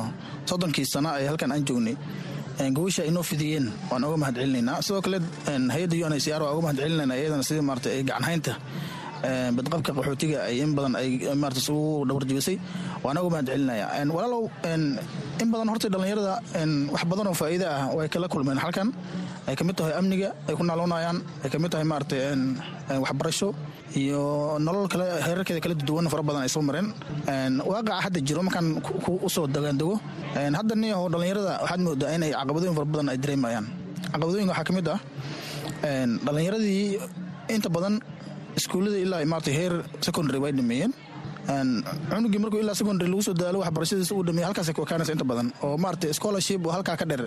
soddonkii 0.50 0.86
sana 0.94 1.10
ay 1.22 1.26
halkan 1.30 1.52
aan 1.54 1.64
joognay 1.70 1.96
gobasha 2.78 3.04
inoo 3.10 3.24
fidiyeen 3.32 3.68
waan 3.92 4.04
uga 4.10 4.18
mahad 4.24 4.36
celinaynaa 4.42 4.82
sidoo 4.88 5.02
kale 5.06 5.18
hay'adda 5.76 5.96
u 6.04 6.06
n 6.10 6.14
h 6.18 6.20
c 6.26 6.28
r 6.38 6.42
waan 6.46 6.54
uga 6.58 6.62
mahad 6.68 6.78
celinayna 6.84 7.14
iyadana 7.22 7.44
sidii 7.50 7.66
maarata 7.70 7.90
ay 7.96 8.02
gacanhaynta 8.10 8.54
badqabka 9.58 9.92
qaxootiga 9.98 10.38
ay 10.50 10.56
in 10.66 10.72
badan 10.78 10.94
ay 11.02 11.10
maarata 11.42 11.60
isugu 11.64 12.06
dhawarjibisay 12.10 12.58
waan 13.06 13.18
uga 13.22 13.30
mahad 13.36 13.46
celinaya 13.52 13.86
walaalow 14.18 14.44
in 14.74 15.48
badan 15.54 15.68
horta 15.74 15.88
dhallinyarada 15.94 16.34
wax 16.94 17.04
badan 17.12 17.26
oo 17.32 17.36
faa'iida 17.42 17.68
ah 17.78 17.84
way 17.98 18.08
kala 18.16 18.28
kulmeen. 18.34 18.58
Halkan 18.66 18.90
ay 19.48 19.56
ka 19.60 19.64
mid 19.68 19.76
tahay 19.80 19.94
amniga 20.00 20.30
ay 20.48 20.54
ku 20.60 20.64
naaloonayaan 20.70 21.18
ay 21.44 21.50
ka 21.54 21.58
mid 21.64 21.72
tahay 21.74 21.86
maarata 21.92 22.16
waxbarasho 23.06 23.50
iyo 24.02 24.22
nolol 24.66 24.88
kale 24.94 25.06
heerarkeeda 25.26 25.62
kala 25.66 25.76
duwan 25.90 26.08
fara 26.14 26.24
badan 26.30 26.42
ay 26.46 26.52
soo 26.56 26.62
mareen. 26.70 26.88
Waaqaca 27.70 28.02
hadda 28.06 28.20
jiro 28.28 28.42
markaan 28.48 28.68
u 29.26 29.30
soo 29.36 29.48
dagaandego 29.56 29.96
hadda 30.60 30.74
ni 30.82 30.90
oo 30.98 31.08
dhallinyarada 31.14 31.54
waxaad 31.64 31.82
moodaa 31.88 32.12
inay 32.18 32.32
caqabadooyin 32.40 32.76
fara 32.80 32.88
badan 32.94 33.08
ay 33.14 33.18
dareemayaan. 33.24 33.66
Caqabadooyinka 34.12 34.52
waxaa 34.54 34.68
ka 34.70 34.74
mid 34.78 34.88
ah 34.96 35.00
dhallinyaradii 36.26 37.00
inta 37.56 37.70
badan 37.76 37.96
iskuullada 38.60 38.98
ilaa 39.06 39.24
maarata 39.32 39.52
heer 39.58 39.74
secondary 40.08 40.40
way 40.44 40.52
dhameeyeen 40.60 40.92
cunugii 41.48 42.40
markuu 42.44 42.60
ilaa 42.60 42.76
secondary 42.76 43.10
lagu 43.12 43.22
soo 43.28 43.34
daalo 43.34 43.60
waxbarashadiisa 43.64 44.14
uu 44.16 44.24
dhameeyey 44.28 44.46
halkaas 44.48 44.70
ku 44.76 44.82
ekaanaysa 44.84 45.12
inta 45.16 45.24
badan. 45.32 45.48
Oo 45.64 45.78
maarata 45.78 46.14
scholarship 46.14 46.66
oo 46.68 46.72
halkaa 46.76 46.98
ka 47.00 47.06
dheer. 47.06 47.24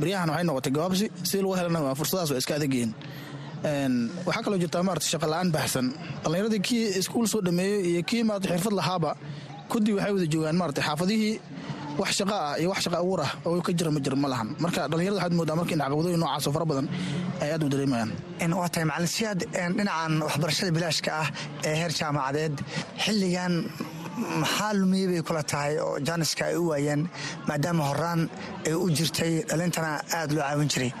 Baryahan 0.00 0.28
waxay 0.30 0.44
noqotay 0.48 0.72
gabaabsi 0.72 1.06
sidii 1.28 1.42
lagu 1.44 1.54
helana 1.58 1.80
waa 1.86 1.94
fursadaas 1.98 2.30
waa 2.32 2.38
iska 2.42 2.54
adagyihiin 2.58 2.92
waxaa 4.26 4.42
kaloo 4.44 4.58
jirtaa 4.62 4.82
maarata 4.88 5.06
shaqa 5.12 5.26
la'aan 5.32 5.50
baxsan. 5.56 5.86
Dhallinyaradii 6.24 6.60
kii 6.68 6.84
iskuul 7.00 7.26
soo 7.32 7.40
dhameeyey 7.46 7.80
iyo 7.92 8.02
kii 8.08 8.22
maarata 8.28 8.48
xirfad 8.52 8.72
lahaaba 8.80 9.10
kudii 9.68 9.92
waxay 9.96 10.12
wada 10.16 10.26
joogaan 10.32 10.56
maarata 10.60 10.80
xaafadihii 10.86 11.34
wax 12.00 12.10
shaqa 12.20 12.36
ah 12.48 12.54
iyo 12.60 12.68
wax 12.72 12.80
shaqa 12.86 12.98
abuur 13.02 13.20
ah 13.26 13.30
oo 13.46 13.60
ka 13.66 13.72
jira 13.78 13.90
ma 13.96 14.00
jir 14.04 14.14
ma 14.22 14.28
lahan. 14.32 14.48
Marka 14.64 14.80
dhallinyarada 14.90 15.18
waxaad 15.20 15.34
moodaa 15.38 15.56
marka 15.60 15.72
in 15.76 15.80
caqabadooyin 15.84 16.20
noocaasoo 16.22 16.52
fara 16.56 16.66
badan 16.70 16.86
ay 17.42 17.50
aad 17.54 17.62
u 17.64 17.68
dareemayaan. 17.72 18.10
Waa 18.60 18.68
tahay 18.72 18.86
macalin. 18.90 19.10
Siyaad 19.16 19.40
dhinacan 19.76 20.12
waxbarashada 20.26 20.70
bilaashka 20.76 21.10
ah 21.22 21.28
ee 21.68 21.74
heer 21.80 21.92
jaamacadeed 22.00 22.54
xilligan 23.04 23.54
maxaa 24.42 24.72
lumiyey 24.80 25.06
bay 25.12 25.22
kula 25.28 25.42
tahay 25.52 25.74
oo 25.84 25.94
jaaniska 26.08 26.42
ay 26.50 26.56
u 26.62 26.64
waayeen 26.72 27.02
maadaama 27.48 27.82
horaan 27.90 28.20
ay 28.68 28.74
u 28.84 28.86
jirtay 28.98 29.32
dhalintana 29.50 29.90
aad 30.18 30.30
loo 30.36 30.42
caawin 30.48 30.68
jiray. 30.74 30.92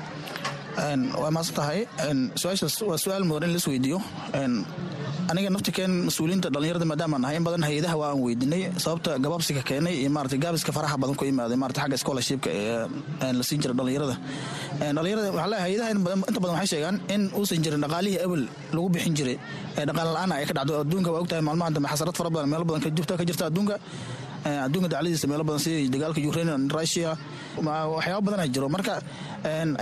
Waa 1.22 1.30
maasan 1.36 1.54
tahay. 1.60 1.80
Su'aashaas 2.40 2.76
waa 2.90 2.98
su'aal 3.04 3.24
mudan 3.30 3.48
in 3.48 3.54
las 3.56 3.66
weydiiyo 3.72 3.98
aniga 5.30 5.50
naftikeen 5.54 5.92
mas'uuliyiinta 6.08 6.48
dhallinyarada 6.54 6.84
maadaama 6.90 7.18
nahay 7.24 7.36
in 7.40 7.44
badan 7.46 7.62
hay'adaha 7.68 7.96
waa 8.00 8.08
aan 8.12 8.20
weydinay 8.26 8.62
sababta 8.84 9.10
gabaabsiga 9.24 9.62
keenay 9.70 9.94
iyo 10.02 10.10
maarata 10.16 10.36
gaabiska 10.44 10.72
faraha 10.76 10.96
badan 11.02 11.16
ku 11.20 11.24
imaaday 11.32 11.56
maarata 11.62 11.80
xagga 11.84 11.96
scholarshipka 12.02 12.50
ee 12.60 13.32
la 13.38 13.42
siin 13.48 13.60
jira 13.64 13.74
dhallinyarada. 13.78 14.16
Dhallinyarada 14.96 15.28
waxaa 15.36 15.50
leeyahay 15.52 15.64
hay'adaha 15.66 15.90
inta 16.30 16.40
badan 16.44 16.54
waxay 16.58 16.70
sheegaan 16.74 16.96
in 17.14 17.22
uusan 17.38 17.62
jirin 17.64 17.80
dhaqaalihii 17.86 18.20
ebel 18.26 18.42
lagu 18.76 18.88
bixin 18.94 19.14
jiray 19.20 19.36
ee 19.78 19.84
dhaqaale 19.90 20.10
la'aan 20.16 20.32
ay 20.38 20.44
ka 20.50 20.54
dhacdo 20.58 20.72
adduunka 20.84 21.10
waa 21.14 21.20
ogtahay 21.24 21.42
maalmahan 21.48 21.72
dambe 21.76 21.88
xasarad 21.94 22.14
fara 22.20 22.30
badan 22.36 22.48
meelo 22.54 22.64
badan 22.70 22.82
ka 23.20 23.24
jirta 23.30 23.44
adduunka 23.50 23.76
adduunka 24.44 24.88
dacladiisa 24.92 25.26
meelo 25.30 25.44
badan 25.48 25.60
sida 25.64 25.90
dagaalka 25.94 26.20
ukraine 26.30 26.52
russia 26.78 27.10
waxyaaba 27.66 28.20
badan 28.26 28.48
jiro. 28.54 28.68
Marka 28.76 28.94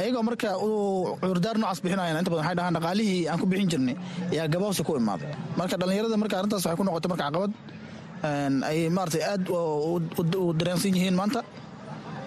ayagoo 0.00 0.22
marka 0.28 0.48
uu 0.66 1.16
cudurdaar 1.20 1.56
noocaas 1.62 1.80
bixinayan 1.84 2.16
inta 2.20 2.30
badan 2.30 2.44
waxay 2.44 2.56
dhahaan 2.58 2.74
dhaqaalihii 2.76 3.20
aan 3.30 3.38
ku 3.42 3.46
bixin 3.52 3.68
jirnay 3.72 3.96
ayaa 4.32 4.46
gabaabsi 4.54 4.82
ku 4.88 4.92
imaaday 5.00 5.30
marka 5.60 5.74
dhallinyarada 5.80 6.16
marka 6.22 6.34
arrintaas 6.40 6.64
waxay 6.66 6.76
ku 6.80 6.84
noqotay 6.88 7.08
marka 7.12 7.24
caqabad 7.28 7.52
ay 8.70 8.78
maarata 8.96 9.18
aad 9.32 9.42
u 10.42 10.52
dareensan 10.60 10.92
yihiin 10.96 11.16
maanta 11.20 11.40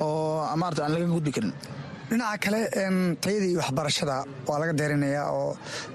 oo 0.01 0.41
maarata 0.61 0.81
aan 0.85 0.91
laga 0.95 1.05
gudbi 1.15 1.31
karin 1.35 1.53
dhinaca 2.09 2.37
kale 2.43 2.61
tayadii 3.23 3.55
waxbarashada 3.61 4.15
waa 4.47 4.59
laga 4.61 4.73
deerinayaa 4.79 5.27
oo 5.39 5.49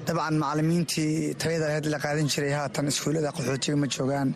dabcan 0.07 0.35
macalimiintii 0.43 1.35
tayada 1.43 1.67
aheyd 1.71 1.87
la 1.95 1.99
qaadan 2.05 2.27
jiray 2.33 2.53
haatan 2.59 2.89
iskuullada 2.93 3.31
qaxootiga 3.37 3.77
ma 3.83 3.87
joogaan. 3.95 4.29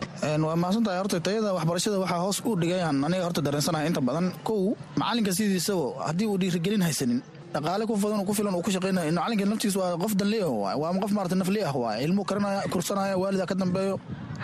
Waa 0.47 0.55
mahadsantahay 0.63 0.97
horta 1.01 1.19
tayada 1.27 1.49
waxbarashada 1.57 1.97
waxaa 2.03 2.21
hoos 2.25 2.37
u 2.49 2.55
dhigayaan 2.61 2.97
aniga 3.07 3.23
horta 3.27 3.41
dareensanahay 3.47 3.87
inta 3.91 4.01
badan. 4.09 4.27
Kow 4.47 4.59
macalinka 5.01 5.31
sidiisaba 5.37 5.85
haddii 6.07 6.27
uu 6.31 6.37
dhiirigelin 6.41 6.83
haysanin 6.87 7.19
dhaqaale 7.55 7.83
ku 7.89 7.95
fadan 8.03 8.25
ku 8.29 8.33
filan 8.37 8.53
uu 8.57 8.63
ku 8.67 8.71
shaqaynaya 8.75 9.11
macalinka 9.19 9.45
naftiis 9.51 9.75
waa 9.81 9.91
qof 10.03 10.13
danleeh 10.21 10.47
waay 10.63 10.75
waa 10.83 10.93
qof 11.03 11.11
maarata 11.17 11.35
nafli 11.41 11.59
waay 11.83 11.97
ilmuu 12.07 12.25
karanaya 12.29 12.61
kursanaya 12.73 13.15
waalida 13.23 13.45
ka 13.51 13.55
dambeeyo 13.63 13.95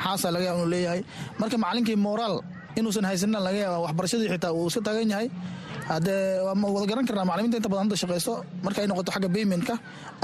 xaasaa 0.03 0.31
laga 0.35 0.45
yaaba 0.49 0.59
inuu 0.61 0.71
leeyahay. 0.75 1.01
Marka 1.39 1.57
macalinkii 1.63 1.95
moraal 2.07 2.35
inuusan 2.79 3.05
haysanin 3.09 3.39
laga 3.47 3.57
yaaba 3.65 3.77
waxbarashadii 3.85 4.29
xitaa 4.33 4.51
uu 4.59 4.67
iska 4.71 4.81
taagan 4.87 5.09
yahay 5.13 5.27
haddee 5.91 6.21
waa 6.45 6.55
wada 6.75 7.03
karnaa 7.09 7.25
macalimiinta 7.29 7.57
inta 7.59 7.69
badan 7.73 7.83
hadda 7.87 7.97
shaqayso 8.03 8.33
marka 8.65 8.79
noqoto 8.91 9.09
xagga 9.15 9.29
baymentka 9.35 9.73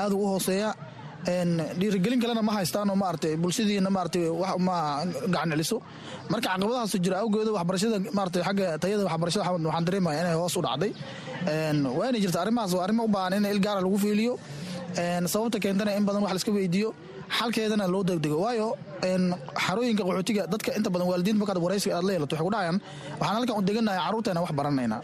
aad 0.01 0.11
u 0.13 0.25
hooseeya 0.33 0.69
dhiirigelin 1.79 2.19
kalena 2.23 2.41
ma 2.47 2.51
haystaan 2.57 2.89
oo 2.89 2.95
maarata 3.03 3.29
bulshadiina 3.43 3.89
maarata 3.97 4.19
wax 4.41 4.55
ma 4.67 4.75
gacan 5.33 5.49
celiso 5.53 5.77
marka 6.31 6.47
caqabadahaas 6.53 6.93
jira 7.05 7.15
awgeeda 7.23 7.51
waxbarashada 7.57 7.97
maarata 8.17 8.39
xagga 8.47 8.65
tayada 8.83 9.03
waxbarashada 9.09 9.43
waxaan 9.69 9.85
dareemaya 9.87 10.19
inay 10.23 10.35
hoos 10.41 10.55
u 10.57 10.61
dhacday. 10.65 10.91
Waa 11.97 12.11
jirta 12.23 12.37
arrimahaas 12.43 12.71
waa 12.77 12.83
arrimo 12.85 13.03
u 13.07 13.07
baahan 13.15 13.33
in 13.39 13.45
il 13.53 13.59
gaara 13.65 13.79
lagu 13.85 13.97
fiiliyo. 14.03 14.33
Sababta 15.33 15.57
keentana 15.63 15.91
in 15.99 16.05
badan 16.07 16.21
wax 16.25 16.31
la 16.35 16.39
iska 16.41 16.51
weydiiyo 16.57 16.89
xalkeedana 17.37 17.85
loo 17.93 18.03
degdego. 18.09 18.37
Waayo 18.45 18.67
xarooyinka 19.65 20.03
qaxootiga 20.07 20.43
dadka 20.53 20.69
inta 20.77 20.89
badan 20.93 21.07
waalidiinta 21.11 21.39
markaad 21.41 21.59
waraysiga 21.65 21.93
aad 21.99 22.05
la 22.07 22.11
yeelato 22.15 22.33
waxay 22.35 22.45
ku 22.47 22.51
dhahayaan 22.55 22.77
waxaan 23.19 23.35
halkan 23.37 23.55
u 23.59 23.61
deganahay 23.69 23.99
carruurteena 24.05 24.39
wax 24.45 24.51
baranaynaa 24.59 25.01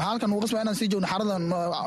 waxaa 0.00 0.08
halkan 0.10 0.30
ugu 0.34 0.40
qasbaa 0.44 0.62
inaan 0.64 0.76
sii 0.80 0.88
joogno 0.92 1.08
xarada 1.12 1.34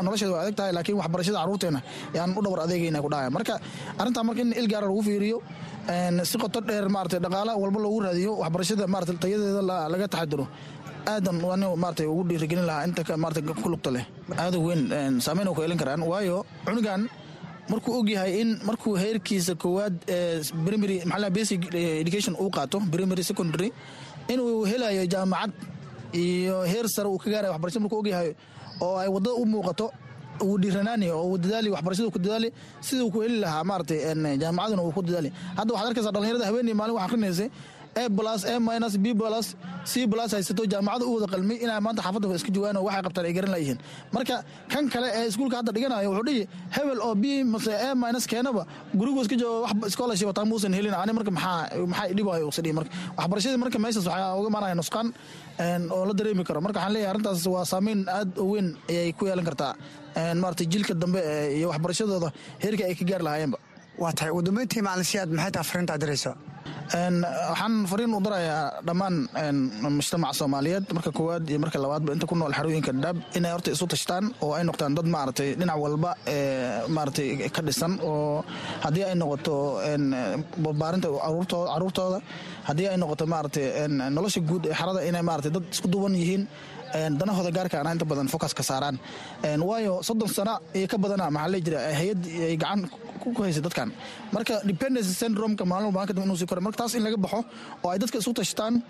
nolosheeda 0.06 0.34
waa 0.36 0.42
adag 0.46 0.56
tahay 0.60 0.72
laakiin 0.78 0.98
waxbarashada 1.02 1.38
carruurteena 1.42 1.80
yaan 2.18 2.30
u 2.38 2.42
dhowr 2.46 2.60
adeegayna 2.66 3.00
ku 3.06 3.10
dhahaya 3.14 3.30
marka 3.38 3.56
arrintaa 4.02 4.24
marka 4.30 4.42
in 4.46 4.52
il 4.62 4.68
gaara 4.74 4.86
lagu 4.92 5.02
fiiriyo 5.10 5.38
si 6.30 6.36
qoto 6.44 6.60
dheer 6.70 6.86
maarata 6.96 7.18
dhaqaala 7.26 7.54
walba 7.64 7.80
loogu 7.86 8.00
raadiyo 8.08 8.32
waxbarashada 8.44 8.86
maarata 8.94 9.14
tayadeeda 9.24 9.62
laga 9.94 10.08
taxadiro 10.14 10.46
aadan 11.14 11.38
waan 11.50 11.64
maarata 11.84 12.04
ugu 12.14 12.24
dhiirigelin 12.30 12.66
lahaa 12.70 12.86
inta 12.88 13.18
maarata 13.24 13.42
ku 13.64 13.70
lugta 13.74 13.90
leh. 13.96 14.06
Aada 14.44 14.58
weyn 14.66 14.82
saameyn 15.26 15.48
u 15.52 15.54
ka 15.58 15.62
elin 15.68 15.78
karaan. 15.82 16.02
Waayo 16.12 16.38
cunugan 16.68 17.02
markuu 17.72 17.92
ogyahay 18.00 18.32
in 18.42 18.50
markuu 18.68 18.94
heerkiisa 19.02 19.54
koowaad 19.64 19.96
primary 20.66 20.98
maxaa 21.12 21.30
basic 21.38 21.62
education 22.04 22.34
uu 22.44 22.50
qaato 22.58 22.78
primary 22.94 23.24
secondary 23.32 23.70
inuu 24.34 24.50
helayo 24.72 25.04
jaamacad 25.14 25.52
iyo 26.22 26.58
heer 26.72 26.88
sare 26.96 27.08
uu 27.14 27.18
ka 27.24 27.30
gaaraya 27.34 27.52
waxbarashada 27.54 27.84
markuu 27.86 28.00
ogyahay 28.04 28.30
oo 28.86 28.96
ay 29.04 29.08
waddada 29.16 29.36
u 29.42 29.46
muuqato 29.54 29.88
uu 30.46 30.56
dhiiranaani 30.62 31.08
oo 31.18 31.24
uu 31.32 31.38
dadaali 31.44 31.70
waxbarashada 31.76 32.10
ku 32.16 32.20
dadaali 32.26 32.50
siduu 32.88 33.10
ku 33.16 33.20
heli 33.26 33.38
lahaa 33.46 33.64
maaragtay 33.70 34.00
jaamacaduna 34.44 34.82
uu 34.88 34.92
ku 34.98 35.02
dadaali. 35.08 35.30
Hadda 35.58 35.72
waxaad 35.76 35.90
arkaysaa 35.92 36.14
dhalinyarada 36.16 36.46
haweeney 36.50 36.74
maalin 36.80 36.96
wax 36.98 37.06
akrinaysay 37.08 37.50
a 38.02 38.10
plus 38.18 38.42
a 38.52 38.54
minus 38.68 38.94
b 38.98 39.14
plus 39.20 39.48
c 39.92 40.08
plus 40.12 40.32
haysato 40.36 40.64
jaamacada 40.74 41.06
u 41.06 41.12
wada 41.16 41.28
qalmay 41.34 41.58
inay 41.66 41.78
maanta 41.86 42.02
xaafadda 42.06 42.36
iska 42.40 42.50
joogaan 42.56 42.78
oo 42.80 42.86
waxay 42.88 43.02
qabtaan 43.08 43.26
ay 43.30 43.34
garan 43.38 43.52
layihiin 43.56 43.78
marka 44.16 44.36
kan 44.74 44.84
kale 44.94 45.08
ee 45.20 45.26
iskuulka 45.30 45.56
hadda 45.62 45.72
dhiganayo 45.76 46.10
wuxuu 46.12 46.26
dhihi 46.30 46.42
hebel 46.76 47.00
oo 47.08 47.14
b 47.22 47.46
mase 47.54 47.70
a 47.70 47.90
minus 48.04 48.26
keenaba 48.32 48.64
gurigu 49.00 49.20
iska 49.26 49.36
joogo 49.42 49.60
wax 49.66 49.94
scholarship 49.96 50.28
wataa 50.32 50.46
muusan 50.52 50.74
helin 50.78 50.96
ani 51.02 51.14
marka 51.18 51.32
maxaa 51.38 51.86
maxaa 51.92 52.08
dhibayo 52.18 52.46
usa 52.52 52.62
marka. 52.80 52.90
Waxbarashadii 53.20 53.60
marka 53.64 53.78
meeshaas 53.86 54.08
waxaa 54.10 54.34
uga 54.42 54.50
imaanaya 54.52 54.76
nusqaan 54.82 55.08
oo 55.96 56.06
la 56.10 56.14
dareemi 56.14 56.44
karo. 56.44 56.60
Marka 56.66 56.80
waxaan 56.80 56.94
leeyahay 56.96 57.12
arrintaas 57.14 57.46
waa 57.56 57.66
saameyn 57.74 58.02
aad 58.18 58.38
u 58.38 58.46
weyn 58.54 58.68
ayay 58.90 59.12
ku 59.14 59.26
yeelan 59.30 59.46
kartaa. 59.50 59.74
Maarata 60.42 60.64
jiilka 60.74 60.94
dambe 60.94 61.20
iyo 61.58 61.68
waxbarashadooda 61.74 62.30
heerka 62.64 62.84
ay 62.90 62.96
ka 63.00 63.06
gaari 63.12 63.24
lahaayeenba 63.28 63.58
waa 64.02 64.12
tahay 64.18 64.32
ugu 64.34 64.42
dambeyntii 64.48 64.82
macalinsiyaad 64.88 65.30
maxay 65.38 65.52
taha 65.56 65.64
fariinta 65.70 65.96
diraysa 66.04 66.32
waxaan 67.52 67.74
fariin 67.92 68.14
u 68.18 68.20
darayaa 68.26 68.64
dhammaan 68.88 69.16
mujtamaca 69.98 70.34
soomaaliyeed 70.40 70.86
marka 70.98 71.12
koowaad 71.18 71.46
iyo 71.52 71.60
marka 71.64 71.78
labaadba 71.84 72.10
inta 72.16 72.26
ku 72.32 72.36
nool 72.40 72.54
xarooyinka 72.58 72.92
dhadhaab 72.96 73.18
inay 73.38 73.52
horta 73.56 73.70
isu 73.76 73.86
tashtaan 73.94 74.26
oo 74.46 74.52
ay 74.58 74.64
noqdaan 74.70 74.96
dad 74.98 75.08
maaragtay 75.16 75.50
dhinac 75.60 75.78
walba 75.86 76.12
maaragtay 76.96 77.28
ka 77.56 77.62
dhisan 77.68 77.94
oo 78.10 78.44
haddii 78.86 79.06
ay 79.10 79.16
noqoto 79.22 79.56
barbaarinta 80.66 81.08
caruurtooda 81.74 82.20
haddii 82.70 82.88
ay 82.92 82.98
noqoto 83.04 83.26
maaragtay 83.34 83.66
nolosha 84.18 84.42
guud 84.50 84.64
ee 84.72 84.76
xarada 84.80 85.00
inay 85.10 85.24
maaragtay 85.30 85.52
dad 85.58 85.66
isku 85.76 85.88
duwan 85.94 86.16
yihiin 86.22 86.44
danahooda 87.20 87.52
gaarka 87.58 87.76
ana 87.82 87.92
inta 87.96 88.06
badan 88.10 88.28
focus 88.34 88.54
ka 88.58 88.64
saaraan. 88.70 88.96
Waayo 89.70 89.94
soddon 90.08 90.30
sano 90.38 90.54
iyo 90.78 90.88
ka 90.92 90.98
badana 91.04 91.26
maxaa 91.36 91.52
lee 91.54 91.62
jira 91.66 91.80
hay'ad 92.00 92.22
ay 92.50 92.56
gacan 92.64 92.82
marka 94.36 94.54
dependency 94.72 95.14
syndromeka 95.22 95.66
taas 96.80 96.94
in 96.96 97.04
laga 97.08 97.18
baxo 97.26 97.40
oo 97.84 97.90
ay 97.94 97.98
dadka 98.00 98.18
isu 98.22 98.34
tashtaan 98.40 98.82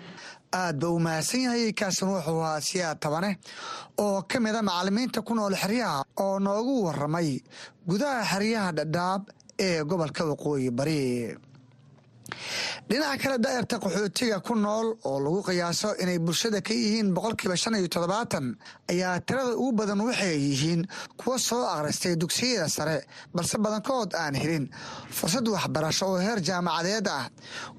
aad 0.60 0.76
ba 0.82 0.88
u 0.88 0.98
mahadsan 1.06 1.40
yahay 1.46 1.72
kaasan 1.80 2.08
wuxuu 2.14 2.40
ahaa 2.42 2.60
siyaad 2.68 2.98
tabane 3.04 3.30
oo 4.04 4.22
ka 4.30 4.40
mida 4.40 4.60
macalimiinta 4.62 5.22
ku 5.28 5.34
nool 5.34 5.54
xeryaha 5.62 6.04
oo 6.24 6.38
noogu 6.46 6.74
waramay 6.86 7.30
gudaha 7.88 8.20
xeryaha 8.32 8.70
dhadhaab 8.78 9.22
ee 9.66 9.82
gobolka 9.90 10.22
waqooyi 10.30 10.70
bari 10.78 10.98
dhinaca 12.88 13.16
kale 13.22 13.38
daa'irta 13.44 13.76
qaxootiga 13.84 14.38
ku 14.46 14.54
nool 14.54 14.86
oo 15.08 15.18
lagu 15.24 15.40
qiyaaso 15.48 15.88
inay 16.02 16.18
bulshada 16.18 16.60
ka 16.66 16.74
yihiin 16.74 17.12
boqolkiiba 17.16 17.56
shan 17.56 17.74
iyo 17.78 17.88
toddobaatan 17.88 18.46
ayaa 18.92 19.20
tirada 19.26 19.52
ugu 19.56 19.72
badan 19.78 20.00
waxay 20.08 20.36
yihiin 20.48 20.82
kuwa 21.20 21.38
soo 21.38 21.64
akhristay 21.74 22.16
dugsiyada 22.16 22.68
sare 22.68 22.96
balse 23.34 23.56
badankood 23.64 24.14
aan 24.14 24.34
helin 24.42 24.66
fursad 25.18 25.46
waxbarasho 25.48 26.04
oo 26.06 26.18
heer 26.18 26.40
jaamacadeed 26.48 27.06
ah. 27.08 27.28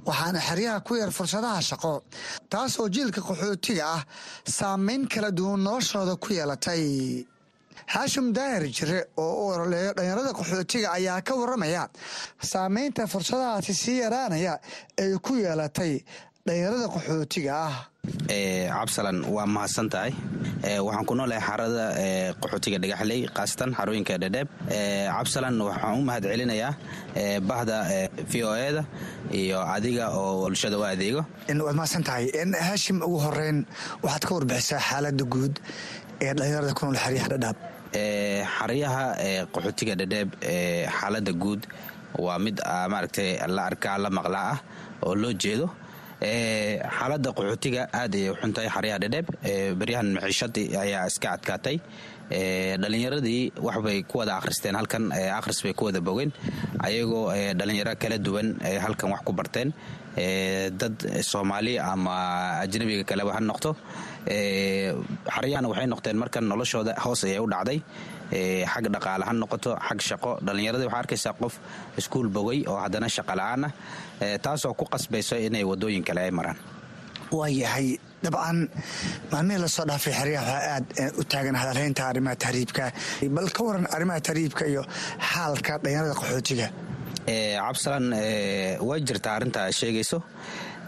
Waxaana 0.05 0.39
xeryaha 0.47 0.79
ku 0.87 0.95
yar 1.01 1.11
fursadaha 1.17 1.61
shaqo 1.69 1.93
taasoo 2.49 2.89
jiilka 2.89 3.21
qaxootiga 3.21 3.83
ah 3.97 4.01
saameyn 4.57 5.07
kala 5.07 5.31
duwan 5.31 5.59
noloshooda 5.65 6.15
ku 6.23 6.33
yeelatay 6.37 7.25
xaashim 7.93 8.33
daahir 8.37 8.63
jire 8.77 8.99
oo 9.17 9.31
u 9.41 9.49
ololeeyo 9.53 9.91
dhalinyarada 9.97 10.31
qaxootiga 10.39 10.87
ayaa 10.97 11.21
ka 11.27 11.33
waramaya 11.41 11.83
saameynta 12.51 13.07
fursadahaasi 13.13 13.73
sii 13.81 13.97
yaraanaya 14.03 14.53
ay 15.03 15.11
ku 15.25 15.33
yeelatay 15.45 15.93
dhalinyarada 16.47 16.87
qaxootiga 16.95 17.53
ah. 17.67 17.75
Cabsalan 18.75 19.17
waa 19.35 19.45
mahadsan 19.49 19.87
tahay. 19.89 20.13
Waxaan 20.85 21.05
ku 21.09 21.13
noolahay 21.17 21.41
xarada 21.47 21.85
qaxootiga 22.41 22.77
dhagaxley 22.83 23.19
khaasatan 23.35 23.69
xarooyinka 23.77 24.17
dhedheeb 24.23 24.47
cabsalan 25.15 25.55
waxaan 25.67 25.93
u 25.99 26.03
mahad 26.09 26.23
celinayaa 26.31 26.71
bahda 27.49 27.77
v 28.31 28.33
o 28.49 28.53
eda 28.69 28.83
iyo 29.41 29.59
adiga 29.75 30.05
oo 30.19 30.31
bulshada 30.45 30.77
u 30.77 30.83
adeego. 30.91 31.21
Waad 31.65 31.75
mahadsan 31.79 32.03
tahay. 32.07 32.25
Haashim 32.67 32.97
ugu 33.07 33.17
horeyn 33.25 33.57
waxaad 34.05 34.23
ka 34.27 34.31
warbixisaa 34.37 34.81
xaalada 34.89 35.23
guud 35.33 35.53
ee 36.21 36.33
dhalinyarada 36.37 36.73
ku 36.77 36.81
nool 36.85 36.97
xeryaha 37.05 37.27
dhadhaab 37.33 37.57
xaryaha 37.93 39.05
qaxootiga 39.53 39.95
dhadheeb 39.99 40.29
xaalada 40.99 41.31
guud 41.43 41.61
waa 42.25 42.39
mid 42.39 42.57
maaragtay 42.91 43.29
la 43.47 43.65
arkaa 43.69 43.97
la 43.97 44.09
maqlaa 44.09 44.51
ah 44.53 44.59
oo 45.05 45.15
loo 45.15 45.33
jeedo. 45.33 45.67
Xaalada 46.97 47.29
qaxootiga 47.37 47.81
aad 47.99 48.13
ayay 48.15 48.29
u 48.29 48.35
xuntahay 48.41 48.69
xaryaha 48.75 48.99
dhadheeb 49.03 49.27
beryahan 49.79 50.07
maciishadii 50.15 50.67
ayaa 50.83 51.07
iska 51.07 51.27
adkaatay. 51.35 51.77
Dhalinyaradii 52.81 53.51
waxbay 53.67 54.03
ku 54.09 54.17
wada 54.19 54.33
akhristeen 54.39 54.75
halkan 54.75 55.11
akhris 55.11 55.61
bay 55.63 55.73
ku 55.73 55.85
wada 55.85 56.01
bogeen. 56.01 56.31
Ayagoo 56.87 57.29
dhalinyaro 57.59 57.93
kala 58.01 58.17
duwan 58.17 58.47
halkan 58.85 59.11
wax 59.11 59.21
ku 59.27 59.31
barteen. 59.33 59.73
Dad 60.79 60.95
soomaali 61.21 61.77
ama 61.79 62.15
ajnabiga 62.63 63.03
kaleba 63.03 63.33
ha 63.35 63.39
noqto 63.39 63.75
xaryahana 64.27 65.67
waxay 65.71 65.87
noqdeen 65.93 66.17
markan 66.23 66.43
noloshooda 66.51 66.93
hoos 67.03 67.23
ayay 67.27 67.39
u 67.39 67.47
dhacday. 67.53 67.79
Xag 68.71 68.85
dhaqaale 68.95 69.23
ha 69.27 69.33
noqoto 69.33 69.71
xag 69.87 69.99
shaqo. 70.09 70.31
Dhallinyaradii 70.45 70.87
waxaa 70.89 71.01
arkaysaa 71.03 71.33
qof 71.41 71.53
iskuul 71.99 72.29
bogay 72.35 72.59
oo 72.67 72.77
haddana 72.83 73.07
shaqa 73.17 73.33
la'aan 73.39 73.63
ah. 73.67 73.71
Taasoo 74.45 74.73
ku 74.79 74.85
qasbayso 74.93 75.35
inay 75.47 75.63
waddooyin 75.63 76.03
kale 76.07 76.21
ay 76.27 76.31
maraan. 76.31 76.57
Waa 77.31 77.49
yahay 77.49 77.97
dabcan 78.23 78.57
maalmihii 79.31 79.61
la 79.63 79.67
soo 79.67 79.85
dhaafay 79.89 80.13
xeryaha 80.19 80.53
waxaa 80.53 80.73
aad 80.75 80.85
u 81.19 81.23
taagan 81.31 81.55
hadalhaynta 81.61 82.01
arrimaha 82.09 82.35
tahriibka 82.43 82.83
bal 83.35 83.49
ka 83.55 83.61
waran 83.67 83.85
arrimaha 83.95 84.19
tahriibka 84.27 84.63
iyo 84.71 84.81
xaalka 85.31 85.73
dhalinyarada 85.83 86.13
qaxootiga. 86.19 86.67
Cabsalan 87.65 88.05
way 88.87 88.99
jirtaa 89.07 89.33
arrintaa 89.37 89.71
sheegayso 89.79 90.17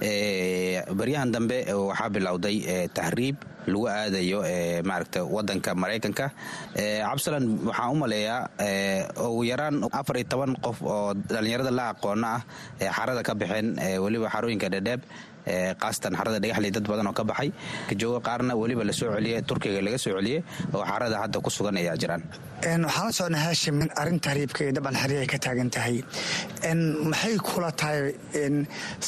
baryahan 0.02 1.32
dambe 1.34 1.66
waxaa 1.74 2.10
bilowday 2.16 2.58
tahriib 2.94 3.38
lagu 3.68 3.84
aadayo 3.90 4.40
maaragta 4.90 5.20
wadanka 5.36 5.72
maraykanka 5.76 6.26
cabsalan 6.76 7.46
waxaan 7.68 7.92
u 7.92 7.96
maleeyaa 8.04 8.50
ugu 9.28 9.44
yaraan 9.52 9.82
afar 10.00 10.16
iyo 10.22 10.28
toban 10.34 10.54
qof 10.66 10.78
oo 10.82 11.14
dhallinyarada 11.14 11.72
la 11.80 11.86
aqoona 11.94 12.28
ah 12.38 12.42
ee 12.82 12.90
xarada 12.98 13.22
ka 13.30 13.34
baxeen 13.42 13.68
weliba 14.04 14.30
xarooyinka 14.34 14.70
dhedheeb 14.76 15.02
khaasatan 15.82 16.14
xarada 16.20 16.40
dhagaxley 16.44 16.72
dad 16.76 16.86
badan 16.92 17.08
oo 17.08 17.14
ka 17.20 17.24
baxay. 17.24 17.50
Jooga 18.02 18.20
qaarna 18.28 18.54
weliba 18.62 18.84
la 18.90 18.94
soo 19.00 19.12
celiyey 19.16 19.42
turkiga 19.50 19.82
laga 19.88 19.98
soo 19.98 20.14
celiyey 20.20 20.44
oo 20.76 20.84
xarada 20.92 21.18
hadda 21.24 21.40
ku 21.46 21.50
sugan 21.50 21.78
ayaa 21.82 21.96
jiraan. 22.02 22.24
Waxaan 22.58 22.82
la 23.08 23.12
socnaa 23.20 23.44
haashim 23.48 23.82
in 23.84 23.90
arrinta 24.02 24.30
hariibka 24.32 24.62
iyo 24.64 24.74
xerya 25.02 25.20
ay 25.24 25.28
ka 25.34 25.38
taagan 25.46 25.70
tahay. 25.76 25.98
Maxay 27.12 27.36
kula 27.48 27.72
tahay 27.72 28.14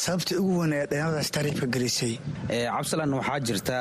sababta 0.02 0.34
ugu 0.40 0.54
weyn 0.60 0.72
ee 0.78 0.86
dhalinyaradaas 0.90 1.30
tahriibka 1.36 1.66
gelisay? 1.74 2.12
Cabsalan 2.48 3.12
waxaa 3.18 3.40
jirta 3.48 3.76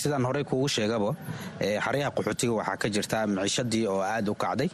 sidaan 0.00 0.24
horey 0.28 0.44
kuugu 0.50 0.68
sheegaba 0.76 1.10
xaryaha 1.84 2.10
qaxootiga 2.16 2.52
waxaa 2.60 2.76
ka 2.82 2.88
jirta 2.96 3.18
miciishadii 3.26 3.84
oo 3.92 4.00
aad 4.14 4.28
u 4.28 4.34
kacday. 4.44 4.70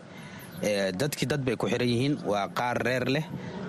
Dadkii 1.00 1.26
dad 1.30 1.42
bay 1.46 1.56
ku 1.56 1.66
xiran 1.72 1.88
yihiin 1.88 2.14
waa 2.30 2.48
qaar 2.58 2.76
reer 2.86 3.04
leh 3.14 3.24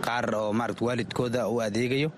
qaar 0.06 0.26
oo 0.42 0.54
maarata 0.60 0.86
waalidkooda 0.88 1.42
u 1.54 1.60
adeegayo 1.68 2.10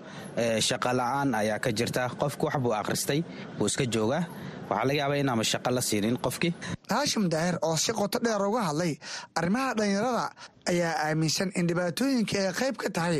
shaqa 0.68 0.90
la'aan 0.98 1.34
ayaa 1.40 1.58
ka 1.64 1.70
jirta. 1.78 2.02
Qofku 2.20 2.44
wax 2.46 2.56
buu 2.62 2.72
akhristay 2.80 3.20
buu 3.58 3.66
iska 3.70 3.84
joogaa. 3.94 4.24
Waxaa 4.70 4.86
laga 4.88 4.98
yaabaa 5.00 5.16
inaama 5.22 5.44
shaqo 5.52 5.70
la 5.76 5.80
siinin 5.88 6.16
qofkii 6.24 6.52
haashim 6.90 7.24
daahir 7.32 7.56
oo 7.62 7.76
si 7.76 7.92
qoto 7.92 8.18
dheer 8.24 8.42
uga 8.48 8.62
hadlay 8.68 8.92
arrimaha 9.38 9.74
dhallinyarada 9.78 10.24
ayaa 10.70 10.92
aaminsan 11.06 11.48
in 11.58 11.66
dhibaatooyinka 11.70 12.36
ay 12.46 12.52
qayb 12.60 12.76
ka 12.82 12.88
tahay 12.96 13.18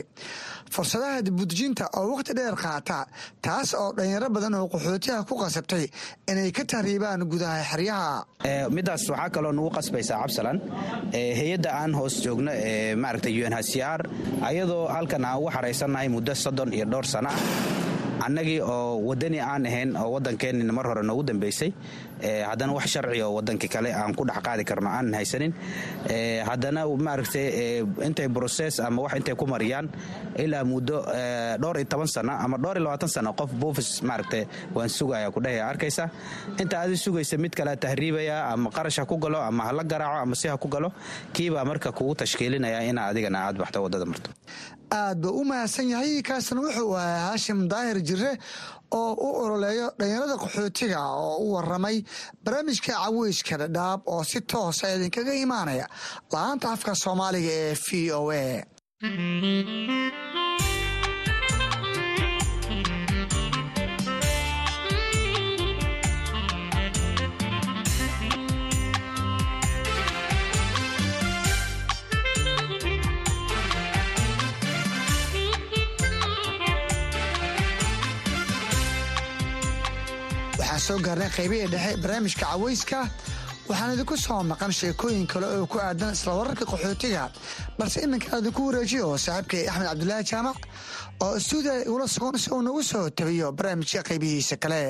fursadaha 0.74 1.22
dibudejinta 1.26 1.84
oo 1.98 2.06
wakhti 2.14 2.32
dheer 2.38 2.54
qaata 2.64 2.98
taas 3.46 3.74
oo 3.74 3.90
dhallinyaro 3.96 4.28
badan 4.36 4.54
oo 4.58 4.66
qaxootiha 4.74 5.24
ku 5.28 5.34
qasabtay 5.42 5.84
inay 6.30 6.50
ka 6.52 6.64
tahriibaan 6.72 7.24
gudaha 7.32 7.58
xeryaha. 7.70 8.12
Midaas 8.76 9.02
waxaa 9.10 9.30
kaloo 9.34 9.52
nugu 9.56 9.70
qasbaysaa 9.76 10.18
cabsalan 10.22 10.58
hay'adda 11.40 11.70
aan 11.80 11.92
hoos 11.98 12.14
joogno 12.24 12.52
ee 12.54 12.94
maaragta 13.02 13.28
unhcr 13.28 14.00
ayadoo 14.48 14.84
halkan 14.94 15.24
aan 15.24 15.38
ugu 15.40 15.50
xaraysannahay 15.56 16.08
muddo 16.14 16.34
soddon 16.44 16.70
iyo 16.76 16.84
dhowr 16.92 17.06
sana 17.14 17.30
ah 17.34 18.26
annagii 18.26 18.60
oo 18.60 19.00
wadani 19.08 19.38
aan 19.40 19.66
ahayn 19.70 19.90
oo 19.96 20.08
waddankeennin 20.14 20.70
mar 20.76 20.86
hore 20.90 21.02
noogu 21.08 21.22
dambaysay 21.30 21.70
haddana 22.48 22.72
wax 22.76 22.86
sharci 22.94 23.22
oo 23.22 23.32
waddankii 23.38 23.68
kale 23.74 23.90
aan 23.94 24.14
ku 24.14 24.24
dhex 24.28 24.38
qaadi 24.46 24.64
karno 24.64 24.88
aanan 24.90 25.14
haysanin. 25.18 25.52
Haddana 26.48 26.86
maaragtay 27.06 27.46
intay 28.06 28.28
broses 28.28 28.80
ama 28.80 29.02
wax 29.02 29.12
intay 29.20 29.34
ku 29.34 29.46
mariyaan 29.46 29.88
ilaa 30.44 30.64
muddo 30.64 30.98
dhowr 31.62 31.76
iyo 31.80 31.84
toban 31.92 32.06
sano 32.06 32.32
ama 32.32 32.56
dhowr 32.58 32.76
iyo 32.76 32.84
labaatan 32.84 33.08
sano 33.08 33.32
qof 33.32 33.50
buufis 33.60 34.02
maaragtay 34.02 34.44
waan 34.74 34.88
sugaya 34.88 35.30
ku 35.30 35.40
dhehaya 35.40 35.68
arkaysa 35.68 36.10
inta 36.62 36.76
aadi 36.82 36.96
sugaysa 36.96 37.36
mid 37.38 37.52
kale 37.54 37.76
tahriibaya 37.76 38.36
ama 38.52 38.70
qarash 38.70 38.98
ha 39.00 39.04
ku 39.06 39.16
galo 39.18 39.38
ama 39.40 39.64
hala 39.68 39.82
garaaco 39.84 40.18
ama 40.24 40.34
si 40.34 40.48
ha 40.48 40.56
ku 40.56 40.68
galo 40.68 40.92
kiibaa 41.32 41.64
marka 41.64 41.92
kugu 41.92 42.14
tashkiilinaya 42.14 42.80
inaa 42.90 43.06
adigana 43.12 43.38
aad 43.46 43.56
baxto 43.62 43.82
waddada 43.84 44.04
marto 44.12 44.30
aad 44.98 45.18
buu 45.22 45.40
u 45.40 45.44
mahadsan 45.44 45.88
yahay. 45.92 46.22
Kaasna 46.22 46.60
wuxuu 46.64 46.94
ahaa 46.96 47.26
haashim 47.30 47.68
daahir 47.72 47.98
jire 48.08 48.32
oo 48.98 49.12
u 49.26 49.28
ololeeyo 49.44 49.86
dhalinyarada 49.98 50.36
qaxootiga 50.42 51.00
oo 51.24 51.36
u 51.44 51.46
waramay 51.54 51.96
barnaamijka 52.44 52.92
caweyska 53.02 53.54
dhadhaab 53.62 54.00
oo 54.06 54.22
si 54.24 54.40
toosa 54.40 54.94
idinkaga 54.96 55.32
imaanaya. 55.44 55.86
La'aanta 56.32 56.66
afka 56.74 56.94
soomaaliga 57.04 57.52
ee 57.66 57.74
v 57.84 57.86
o 58.18 58.20
a 58.30 58.42
soo 80.90 80.98
gaarnay 81.06 81.30
qaybihii 81.36 81.68
dhexe 81.72 81.96
barnaamijka 82.02 82.46
caweyska 82.50 83.00
waxaan 83.68 83.92
idinku 83.94 84.16
soo 84.16 84.42
maqan 84.42 84.72
sheekooyin 84.78 85.26
kale 85.32 85.46
oo 85.56 85.66
ku 85.72 85.78
aadan 85.78 86.12
isla 86.16 86.32
wararka 86.38 86.64
qaxootiga. 86.70 87.24
Balse 87.78 87.98
iminkaan 88.06 88.40
idinku 88.42 88.60
wareejiyo 88.68 89.06
saaxiibkay 89.24 89.68
axmed 89.70 89.86
cabdulaahi 89.90 90.24
jaamac 90.30 90.58
oo 91.24 91.36
istuudiya 91.40 91.74
igula 91.86 92.06
sugan 92.14 92.38
si 92.42 92.50
uu 92.54 92.62
nagu 92.66 92.82
soo 92.82 93.06
tabiyo 93.10 93.52
barnaamijka 93.52 94.02
qaybihiisa 94.08 94.56
kale. 94.62 94.82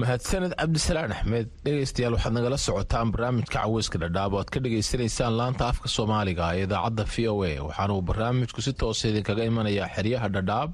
Mahadsaned 0.00 0.54
cabdisalaan 0.60 1.12
axmed 1.12 1.46
dhegaystayaal 1.64 2.14
waxaad 2.16 2.34
nagala 2.38 2.58
socotaan 2.66 3.12
barnaamijka 3.12 3.58
caweyska 3.60 3.98
dhadhaab 4.02 4.32
oo 4.34 4.40
aad 4.40 4.50
ka 4.54 4.58
dhegaysanaysaan 4.64 5.36
laanta 5.40 5.68
afka 5.68 5.88
soomaaliga 5.96 6.54
ee 6.56 6.64
idaacadda 6.64 7.04
v 7.12 7.28
o 7.28 7.34
a. 7.44 7.52
Waxaana 7.68 7.92
uu 7.98 8.02
barnaamijku 8.10 8.60
si 8.66 8.72
toosa 8.72 9.08
idinkaga 9.12 9.44
imanayaa 9.50 9.88
xeryaha 9.96 10.28
dhadhaab 10.36 10.70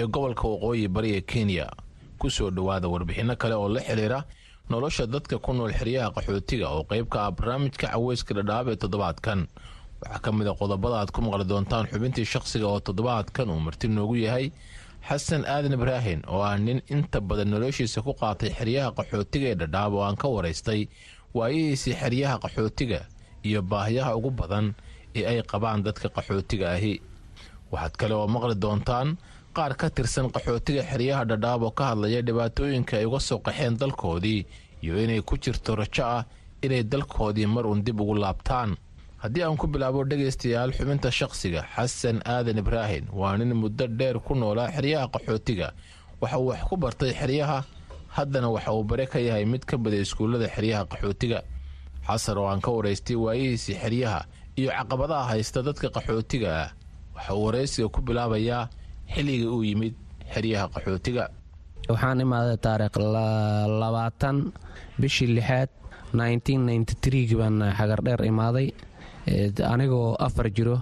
ee 0.00 0.06
gobolka 0.14 0.44
waqooyi 0.52 0.88
bari 0.96 1.10
ee 1.18 1.20
kenya 1.32 1.66
ku 2.20 2.28
soo 2.36 2.50
dhowaada 2.56 2.86
warbixinno 2.92 3.34
kale 3.42 3.54
oo 3.62 3.68
la 3.68 3.80
xiriira 3.88 4.20
nolosha 4.70 5.04
dadka 5.14 5.36
ku 5.44 5.50
nool 5.52 5.72
xeryaha 5.78 6.08
qaxootiga 6.16 6.66
oo 6.74 6.82
qayb 6.90 7.06
ka 7.12 7.18
ah 7.26 7.30
barnaamijka 7.36 7.86
caweyska 7.92 8.32
dhadhaab 8.38 8.66
ee 8.72 8.76
toddobaadkan. 8.82 9.40
Waxaa 10.00 10.20
ka 10.24 10.30
mid 10.32 10.46
a 10.48 10.54
qodobada 10.60 10.96
aad 11.00 11.10
ku 11.14 11.20
maqli 11.24 11.44
doontaan 11.52 11.84
xubintii 11.92 12.24
shaqsiga 12.32 12.66
oo 12.72 12.80
toddobaadkan 12.86 13.50
uu 13.52 13.60
marti 13.66 13.88
noogu 13.88 14.16
yahay 14.26 14.46
xasan 15.08 15.42
aadan 15.44 15.72
ibraahin 15.78 16.20
oo 16.32 16.40
ah 16.50 16.56
nin 16.66 16.80
inta 16.94 17.18
badan 17.20 17.48
noloshiisa 17.52 18.00
ku 18.06 18.12
qaatay 18.20 18.50
xeryaha 18.58 18.90
qaxootiga 18.98 19.46
ee 19.52 19.58
dhadhaab 19.60 19.92
oo 19.94 20.02
aan 20.06 20.16
ka 20.22 20.28
waraystay 20.34 20.80
waayihiisii 21.36 21.94
xeryaha 22.00 22.36
qaxootiga 22.44 23.00
iyo 23.48 23.60
baahiyaha 23.70 24.16
ugu 24.18 24.30
badan 24.40 24.66
ee 25.18 25.24
ay 25.30 25.38
qabaan 25.50 25.82
dadka 25.86 26.08
qaxootiga 26.16 26.66
ahi. 26.76 26.94
Waxaad 27.72 27.94
kale 28.00 28.14
oo 28.14 28.26
maqli 28.34 28.54
doontaan 28.64 29.08
qaar 29.56 29.74
ka 29.80 29.90
tirsan 29.90 30.30
qaxootiga 30.34 30.82
xeryaha 30.90 31.24
dhadhaab 31.30 31.62
oo 31.62 31.70
ka 31.78 31.84
hadlaya 31.90 32.20
dhibaatooyinka 32.22 32.96
ay 32.98 33.04
uga 33.06 33.20
soo 33.20 33.38
qaxeen 33.46 33.76
dalkoodii 33.80 34.46
iyo 34.82 34.94
inay 35.04 35.20
ku 35.22 35.34
jirto 35.42 35.74
rajo 35.80 36.04
ah 36.04 36.24
inay 36.62 36.82
dalkoodii 36.92 37.46
mar 37.46 37.66
uun 37.66 37.82
dib 37.84 38.00
ugu 38.00 38.14
laabtaan. 38.14 38.76
Haddii 39.22 39.42
aan 39.44 39.56
ku 39.56 39.66
bilaabo 39.66 40.04
dhegaystayaal 40.04 40.72
xubinta 40.72 41.10
shaqsiga 41.10 41.60
xasan 41.76 42.22
aadan 42.24 42.58
ibraahin 42.62 43.04
waa 43.12 43.36
nin 43.36 43.52
muddo 43.62 43.86
dheer 43.86 44.16
ku 44.20 44.34
noolaa 44.34 44.70
xeryaha 44.72 45.08
qaxootiga. 45.12 45.72
Waxa 46.20 46.38
uu 46.38 46.46
wax 46.50 46.60
ku 46.68 46.76
bartay 46.76 47.12
xeryaha 47.20 47.64
haddana 48.16 48.48
waxa 48.54 48.72
uu 48.72 48.84
bare 48.84 49.06
ka 49.06 49.18
yahay 49.18 49.44
mid 49.44 49.64
ka 49.64 49.76
mida 49.78 49.96
iskuullada 49.96 50.48
xeryaha 50.48 50.84
qaxootiga. 50.90 51.42
Xasan 52.06 52.38
oo 52.38 52.46
aan 52.48 52.60
ka 52.60 52.70
waraystay 52.70 53.16
waayihiisii 53.16 53.76
xeryaha 53.82 54.24
iyo 54.56 54.70
caqabadaha 54.72 55.24
haysta 55.32 55.62
dadka 55.62 55.88
qaxootiga 55.96 56.48
ah 56.64 56.70
waxa 57.16 57.34
uu 57.34 57.44
waraysiga 57.44 57.88
ku 57.88 58.00
bilaabayaa 58.00 58.68
xilliga 59.14 59.46
uu 59.54 59.62
yimid 59.68 59.94
xeryaha 60.34 60.66
qaxootiga. 60.74 61.24
Waxaan 61.90 62.20
imaaday 62.24 62.56
taariikh 62.66 62.96
labaatan 63.82 64.36
bishii 65.00 65.34
lixaad 65.36 65.70
gii 66.14 67.36
baan 67.40 67.56
xagardheer 67.78 68.20
imaaday. 68.30 68.68
Anigoo 69.72 70.16
afar 70.18 70.46
jiro. 70.56 70.76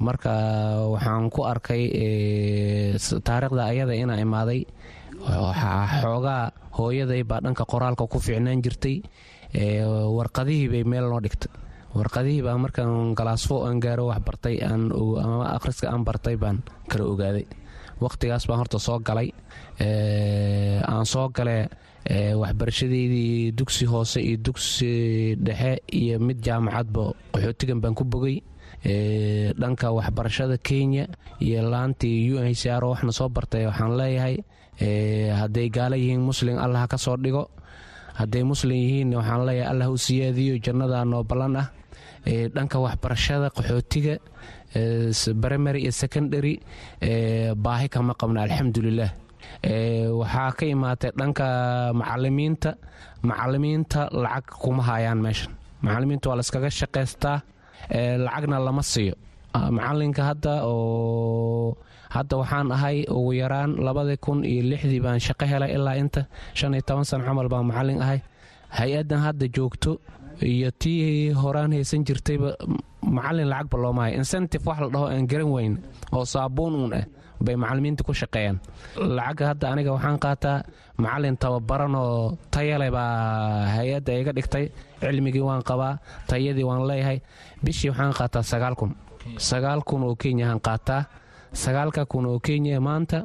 Marka 0.00 0.32
waxaan 0.92 1.30
ku 1.30 1.40
arkay 1.52 1.82
taariikhda 3.24 3.62
ayada 3.72 3.94
inaa 3.94 4.20
imaaday. 4.26 4.60
Xoogaa 6.02 6.52
hooyaday 6.78 7.22
baa 7.24 7.40
dhanka 7.44 7.64
qoraalka 7.64 8.04
ku 8.08 8.18
fiicnaan 8.20 8.62
jirtay. 8.64 9.02
Warqadihii 10.16 10.68
bay 10.72 10.84
meel 10.84 11.08
noo 11.08 11.20
dhigtay. 11.20 11.50
Warqadihii 11.96 12.42
baa 12.44 12.56
markaan 12.58 13.14
galaasfo 13.18 13.64
aan 13.66 13.80
gaaro 13.80 14.06
wax 14.12 14.20
bartay 14.26 14.56
ama 14.64 15.46
akhriska 15.56 15.88
aan 15.92 16.04
bartay 16.04 16.36
baan 16.36 16.60
kala 16.88 17.04
ogaaday 17.12 17.46
wakhtigaas 18.00 18.46
baan 18.48 18.58
horta 18.60 18.78
soo 18.78 18.98
galay. 18.98 19.28
Aan 19.80 21.04
soo 21.06 21.28
gale 21.36 21.68
waxbarashadeydii 22.40 23.52
dugsi 23.58 23.84
hoose 23.86 24.20
iyo 24.22 24.36
dugsi 24.46 25.34
dhexe 25.36 25.80
iyo 25.92 26.18
mid 26.20 26.38
jaamacadba 26.44 27.12
qaxootigan 27.32 27.80
baan 27.82 27.94
ku 27.94 28.04
bogay. 28.04 28.42
Dhanka 29.60 29.90
waxbarashada 29.92 30.56
kenya 30.58 31.06
iyo 31.40 31.62
laantii 31.70 32.32
u 32.32 32.38
n 32.38 32.46
h 32.54 32.64
r 32.70 32.84
waxna 32.84 33.12
soo 33.12 33.28
bartay 33.28 33.66
waxaan 33.66 33.96
leeyahay 33.98 34.36
hadday 35.40 35.68
gaalo 35.70 35.96
yihiin 35.96 36.20
muslim 36.22 36.56
allah 36.58 36.86
ka 36.86 36.96
soo 36.98 37.16
dhigo. 37.16 37.50
Hadday 38.14 38.42
muslim 38.44 38.76
yihiin 38.76 39.14
waxaan 39.18 39.42
leeyahay 39.46 39.70
allah 39.72 39.88
u 39.90 39.96
siyaadiyo 39.98 40.54
jannada 40.64 41.04
noo 41.04 41.24
ballan 41.24 41.56
ah. 41.62 41.68
Dhanka 42.26 42.78
waxbarashada 42.78 43.50
qaxootiga 43.50 44.18
primary 45.42 45.80
iyo 45.84 45.92
secondary 46.02 46.54
baahi 47.64 47.88
kama 47.94 48.14
qabna 48.20 48.40
alxamdulilah 48.46 49.10
waxaa 50.20 50.50
ka 50.58 50.64
imaatay 50.74 51.10
dhanka 51.18 51.46
macalimiinta 52.00 52.70
macalimiinta 53.28 54.00
lacag 54.22 54.46
kuma 54.62 54.82
hayaan 54.88 55.18
meeshan. 55.24 55.52
Macalimiinta 55.84 56.26
waa 56.30 56.36
layskaga 56.40 56.70
shaqaystaa 56.80 57.38
lacagna 58.26 58.58
lama 58.66 58.82
siiyo. 58.82 59.14
Macalinka 59.76 60.22
hadda 60.30 60.54
oo 60.68 61.76
hadda 62.14 62.34
waxaan 62.40 62.68
ahay 62.76 62.96
ugu 63.08 63.32
yaraan 63.40 63.70
labadii 63.86 64.18
kun 64.24 64.44
iyo 64.44 64.62
lixdii 64.70 65.00
baan 65.04 65.20
shaqo 65.26 65.44
helay 65.52 65.70
ilaa 65.76 65.96
inta 66.02 66.22
shan 66.58 66.74
iyo 66.74 66.82
toban 66.88 67.04
sana 67.04 67.24
camal 67.24 67.48
baan 67.48 67.66
macalin 67.70 68.00
ahay. 68.04 68.20
Hay'addan 68.78 69.20
hadda 69.26 69.46
joogto 69.56 69.92
iyo 70.42 70.70
tii 70.70 71.32
horaan 71.32 71.72
haysan 71.72 72.04
jirtayba 72.04 72.56
macalin 73.02 73.48
lacagba 73.48 73.76
looma 73.78 74.02
hayo 74.04 74.16
incentive 74.20 74.64
wax 74.66 74.78
la 74.80 74.88
dhaho 74.88 75.06
aan 75.08 75.26
garan 75.26 75.50
weyn 75.54 75.74
oo 76.12 76.24
saabuun 76.24 76.74
uun 76.74 76.92
ah 76.94 77.04
bay 77.40 77.56
macalimiinta 77.56 78.00
ku 78.04 78.12
shaqeeyaan. 78.16 78.56
Lacagga 78.96 79.44
hadda 79.52 79.66
aniga 79.72 79.92
waxaan 79.92 80.18
qaataa 80.18 80.58
macalin 80.98 81.36
tababaran 81.36 81.94
oo 81.94 82.38
tayale 82.50 82.88
baa 82.90 83.68
hay'adda 83.76 84.12
iga 84.20 84.32
dhigtay 84.32 84.64
cilmigii 85.00 85.44
waan 85.44 85.62
qabaa 85.62 85.98
tayadii 86.28 86.64
waan 86.64 86.86
leeyahay. 86.88 87.18
Bishii 87.64 87.90
waxaan 87.92 88.12
qaataa 88.16 88.42
sagaal 88.42 88.74
kun. 88.74 88.96
Sagaal 89.36 89.80
kun 89.84 90.02
oo 90.08 90.16
kenyahaan 90.16 90.60
qaataa. 90.60 91.04
Sagaalka 91.52 92.04
kun 92.08 92.26
oo 92.26 92.38
kenya 92.40 92.80
maanta 92.80 93.24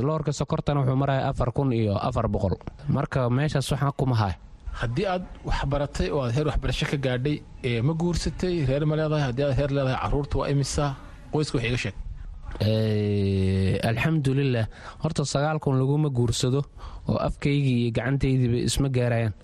loorka 0.00 0.32
sokortana 0.32 0.80
wuxuu 0.80 0.96
maraya 0.96 1.28
afar 1.28 1.52
kun 1.52 1.72
iyo 1.72 1.96
afar 1.96 2.28
boqol. 2.28 2.54
Marka 2.88 3.28
meeshaas 3.30 3.70
waxaan 3.72 3.92
kuma 3.96 4.16
haya 4.16 4.36
haddii 4.80 5.06
aad 5.12 5.24
wax 5.44 5.60
baratay 5.72 6.08
oo 6.10 6.20
aad 6.24 6.32
heer 6.36 6.46
waxbarasho 6.50 6.86
ka 6.90 6.96
gaadhay 6.96 7.36
ma 7.82 7.92
guursatay 7.94 8.54
reer 8.68 8.84
ma 8.86 8.94
leedahay? 8.96 9.24
Haddii 9.28 9.44
aad 9.48 9.56
heer 9.58 9.70
leedahay 9.76 9.98
carruurta 10.02 10.38
waa 10.38 10.48
imisa? 10.52 10.84
Qoyska 11.32 11.56
wax 11.58 11.64
iga 11.68 11.78
sheeg. 11.84 11.96
Alxamdulilah 13.90 14.66
horta 15.02 15.24
sagaal 15.24 15.58
kun 15.60 15.78
laguma 15.80 16.08
guursado 16.10 16.62
oo 17.08 17.16
afkaygii 17.28 17.78
iyo 17.82 17.90
gacantaydiiba 17.96 18.58
isma 18.68 18.88
gaarayaan. 18.88 19.34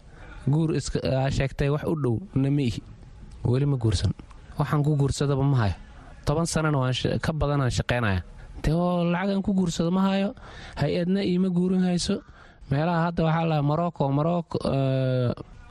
Guur 0.53 0.71
sheegtay 1.37 1.69
wax 1.75 1.85
u 1.85 1.95
dhow 2.03 2.17
nama 2.35 2.61
ihi. 2.63 2.83
Weli 3.45 3.67
ma 3.67 3.77
guursan. 3.77 4.13
Waxaan 4.59 4.83
ku 4.85 4.97
guursadaba 4.97 5.43
ma 5.43 5.57
hayo. 5.63 5.75
Toban 6.27 6.47
sanana 6.47 6.79
ka 7.23 7.33
badanaan 7.33 7.71
shaqaynaya 7.71 8.23
de 8.63 8.73
oo 8.73 9.05
lacagaan 9.05 9.43
ku 9.43 9.53
guursado 9.55 9.91
ma 9.91 10.01
hayo? 10.09 10.35
Hay'adna 10.81 11.21
iima 11.23 11.49
guurin 11.49 11.83
hayso 11.85 12.23
meelaha 12.71 13.01
hadda 13.07 13.21
waxaa 13.29 13.47
laha 13.51 13.63
morocco 13.71 14.03
morocco 14.19 14.57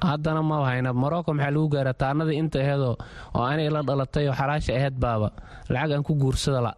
haddana 0.10 0.41
ma 0.50 0.58
hayna 0.70 0.89
morocco 0.93 1.32
maxaa 1.34 1.52
lagu 1.56 1.68
gaara 1.74 1.93
taanadii 2.02 2.38
inta 2.41 2.58
aheedoo 2.64 2.96
oo 3.36 3.43
anay 3.52 3.70
la 3.76 3.82
dhalatay 3.88 4.26
oo 4.30 4.36
xalaasha 4.39 4.72
aheyd 4.80 4.96
baaba. 5.04 5.30
Lacag 5.70 5.91
aan 5.96 6.04
ku 6.08 6.14
guursada 6.22 6.60
la 6.66 6.72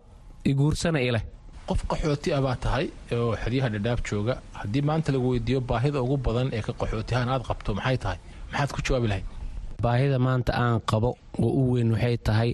iguursana 0.51 0.99
ileh 1.07 1.23
qof 1.67 1.81
qaxooti 1.91 2.29
ah 2.37 2.41
baa 2.45 2.55
tahay 2.63 2.85
oo 3.13 3.35
xeryaha 3.41 3.67
dhadhaab 3.73 3.99
jooga. 4.07 4.33
Haddii 4.59 4.83
maanta 4.89 5.09
lagu 5.15 5.27
weydiiyo 5.33 5.59
baahida 5.69 5.99
ugu 6.05 6.17
badan 6.25 6.47
ee 6.57 6.61
ka 6.67 6.71
qaxootihaan 6.79 7.29
aad 7.33 7.43
qabto 7.49 7.69
maxay 7.77 7.97
tahay? 8.03 8.17
Maxaad 8.51 8.69
ku 8.75 8.79
jawaabi 8.85 9.07
lahayd? 9.11 9.25
Baahida 9.83 10.17
maanta 10.27 10.51
aan 10.63 10.79
qabo 10.89 11.09
oo 11.43 11.51
u 11.61 11.63
weyn 11.73 11.91
waxay 11.95 12.17
tahay 12.27 12.51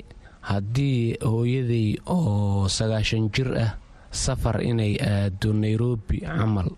haddii 0.49 1.17
hooyaday 1.31 1.87
oo 2.15 2.67
sagaashan 2.77 3.29
jir 3.35 3.49
ah 3.65 3.71
safar 4.23 4.57
inay 4.69 4.93
aado 5.11 5.49
nairobi 5.63 6.17
camal 6.25 6.69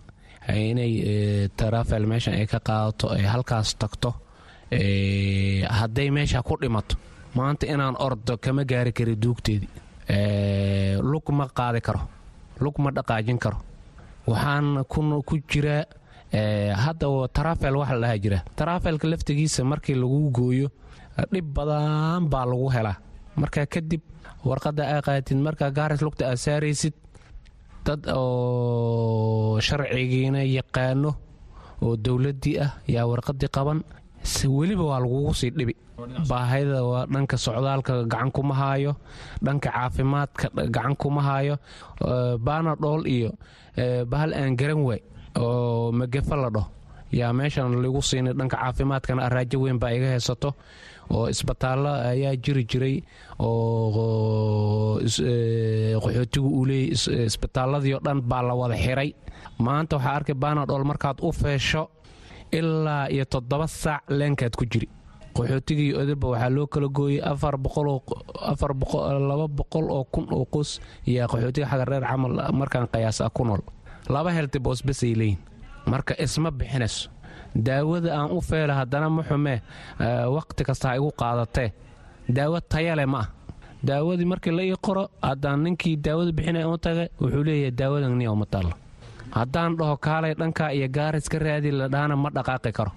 inay 0.48 1.48
tarafel 1.56 2.06
meeshan 2.06 2.34
ay 2.34 2.46
ka 2.46 2.58
qaadato 2.68 3.10
ay 3.16 3.22
halkaas 3.32 3.74
tagto 3.80 4.10
hadday 5.78 6.10
meesha 6.10 6.42
ku 6.42 6.56
dhimato 6.60 6.96
maanta 7.34 7.66
inaan 7.66 7.96
ordo 7.98 8.36
kama 8.38 8.64
gaari 8.64 8.92
kara 8.92 9.14
duugteedii 9.14 9.68
lug 11.02 11.26
ma 11.38 11.46
qaadi 11.58 11.80
karo 11.80 12.00
lug 12.60 12.76
ma 12.78 12.90
dhaqaajin 12.90 13.38
karo. 13.38 13.58
Waxaan 14.26 14.84
ku 15.28 15.34
jiraa 15.50 15.84
hadda 16.84 17.06
tarafel 17.36 17.76
wax 17.76 17.90
la 17.92 17.98
dhaha 18.02 18.18
jira 18.18 18.38
tarafelka 18.56 19.06
laftigiisa 19.08 19.64
markii 19.64 19.94
lagu 19.94 20.30
gooyo 20.36 20.68
dhib 21.32 21.46
badan 21.56 22.28
baa 22.32 22.44
lagu 22.46 22.68
helaa. 22.74 22.96
Markaa 23.36 23.66
kadib 23.66 24.00
warqadda 24.44 24.82
aa 24.96 25.00
qaatid 25.06 25.36
markaa 25.46 25.70
gaaris 25.70 26.00
lugta 26.02 26.24
aad 26.30 26.38
saaraysid 26.46 26.94
dad 27.86 28.02
oo 28.16 29.60
sharcigiina 29.66 30.40
yaqaano 30.56 31.10
oo 31.84 31.94
dowladdii 32.04 32.56
ah 32.66 32.72
yaa 32.94 33.06
warqadii 33.10 33.50
qaban 33.56 33.78
weliba 34.58 34.84
waa 34.90 35.00
lagugu 35.04 35.32
sii 35.40 35.50
dhibi. 35.54 35.74
Baahida 36.28 36.82
waa 36.90 37.06
dhanka 37.06 37.36
socdaalka 37.38 37.92
gacan 38.12 38.30
kuma 38.34 38.54
haayo 38.60 38.92
dhanka 39.44 39.70
caafimaadka 39.70 40.46
gacan 40.74 40.94
kuma 41.00 41.22
haayo 41.28 41.54
baanadhool 42.46 43.06
iyo 43.06 43.30
bahal 44.10 44.30
aan 44.34 44.56
garan 44.58 44.82
waay 44.88 45.00
oo 45.38 45.92
magafa 45.92 46.34
la 46.42 46.48
dhaho 46.50 46.68
yaa 47.12 47.32
meeshan 47.32 47.72
lagu 47.82 48.02
siinay 48.02 48.34
dhanka 48.38 48.56
caafimaadkana 48.56 49.22
araajo 49.28 49.58
weyn 49.64 49.78
baa 49.82 49.90
iga 49.96 50.08
haysato 50.14 50.50
oo 51.10 51.28
isbitaallo 51.28 51.90
ayaa 52.12 52.34
jiri 52.44 52.64
jiray 52.70 52.96
oo 53.38 54.98
qaxootigu 56.04 56.48
uu 56.58 56.64
leeyay 56.66 57.26
isbitaalladii 57.30 57.94
oo 57.94 58.00
dhan 58.04 58.20
baa 58.30 58.42
la 58.42 58.54
wada 58.54 58.76
xiray. 58.84 59.10
Maanta 59.58 59.96
waxaa 59.96 60.14
arkay 60.18 60.34
baanadhool 60.34 60.84
markaad 60.84 61.18
u 61.22 61.32
feesho 61.32 61.82
ilaa 62.52 63.06
iyo 63.14 63.24
toddoba 63.24 63.66
saac 63.66 64.02
leenkaad 64.18 64.54
ku 64.58 64.64
jiri. 64.72 64.88
Qaxootigii 65.36 65.94
odaba 66.00 66.26
waxaa 66.32 66.50
loo 66.56 66.66
kala 66.66 66.88
gooyey 66.88 67.20
laba 69.30 69.48
boqol 69.48 69.86
oo 69.90 70.04
kun 70.12 70.26
oo 70.32 70.44
qos 70.54 70.80
iyo 71.06 71.26
qaxootiga 71.28 71.66
xaga 71.70 71.84
reer 71.84 72.04
camal 72.10 72.32
markaan 72.52 72.88
qiyaas 72.92 73.20
ah 73.20 73.30
ku 73.30 73.44
nool. 73.44 73.60
Laba 74.08 74.30
helti 74.32 74.58
boosbasay 74.58 75.14
leeyihiin 75.14 75.38
marka 75.90 76.14
isma 76.24 76.50
bixinayso 76.58 77.08
daawada 77.66 78.10
aan 78.18 78.30
u 78.36 78.40
feela 78.48 78.74
haddana 78.80 79.08
ma 79.16 79.22
xumee 79.28 79.58
waqti 80.36 80.62
kasta 80.68 80.86
ha 80.88 80.96
igu 80.98 81.10
qaadatee 81.20 81.68
daawo 82.36 82.58
tayale 82.72 83.06
ma 83.06 83.18
ah 83.22 83.28
daawadii 83.88 84.28
markii 84.32 84.52
la 84.58 84.62
ii 84.68 84.76
qoro 84.86 85.02
haddaan 85.28 85.58
ninkii 85.64 85.96
daawada 86.04 86.32
bixinaya 86.38 86.68
u 86.68 86.78
taga 86.78 87.04
wuxuu 87.20 87.44
leeyahay 87.48 87.70
daawadan 87.80 88.14
niya 88.18 88.30
uma 88.36 88.46
taallo 88.52 88.74
haddaan 89.36 89.76
dhaho 89.78 89.96
kaalay 90.06 90.34
dhankaa 90.40 90.70
iyo 90.76 90.88
gaaris 90.96 91.26
ka 91.32 91.38
raadi 91.38 91.70
la 91.70 91.88
dhahana 91.88 92.16
ma 92.16 92.28
dhaqaaqi 92.36 92.72
karo. 92.78 92.92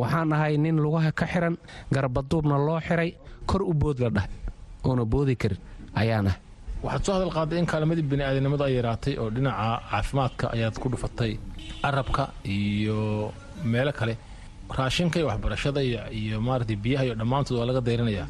Waxaan 0.00 0.32
ahay 0.32 0.56
nin 0.58 0.76
lugaha 0.84 1.10
ka 1.12 1.26
xiran 1.32 1.56
garbaduubna 1.94 2.56
loo 2.66 2.80
xiray 2.86 3.10
kor 3.48 3.62
u 3.62 3.72
bood 3.74 3.98
la 4.04 4.08
dhahay 4.16 4.30
oona 4.84 5.04
boodi 5.12 5.34
karin 5.40 5.58
ayaan 6.00 6.26
ahay 6.30 6.40
waxaad 6.84 7.02
soo 7.06 7.14
hadal 7.16 7.32
qaaday 7.36 7.58
in 7.60 7.66
kaalmadii 7.72 8.06
bini'aadanimadu 8.10 8.64
ay 8.66 8.74
yaraatay 8.78 9.14
oo 9.22 9.28
dhinaca 9.36 9.66
caafimaadka 9.90 10.44
ayaad 10.54 10.76
ku 10.82 10.86
dhufatay 10.92 11.32
arabka 11.88 12.22
iyo 12.44 13.32
meelo 13.64 13.92
kale. 13.92 14.14
Raashinka 14.78 15.16
iyo 15.18 15.26
waxbarashada 15.30 15.80
iyo 16.20 16.36
maarata 16.46 16.74
biyaha 16.84 17.04
iyo 17.06 17.14
dhammaantood 17.20 17.58
waa 17.60 17.68
laga 17.70 17.80
dayranayaa 17.88 18.26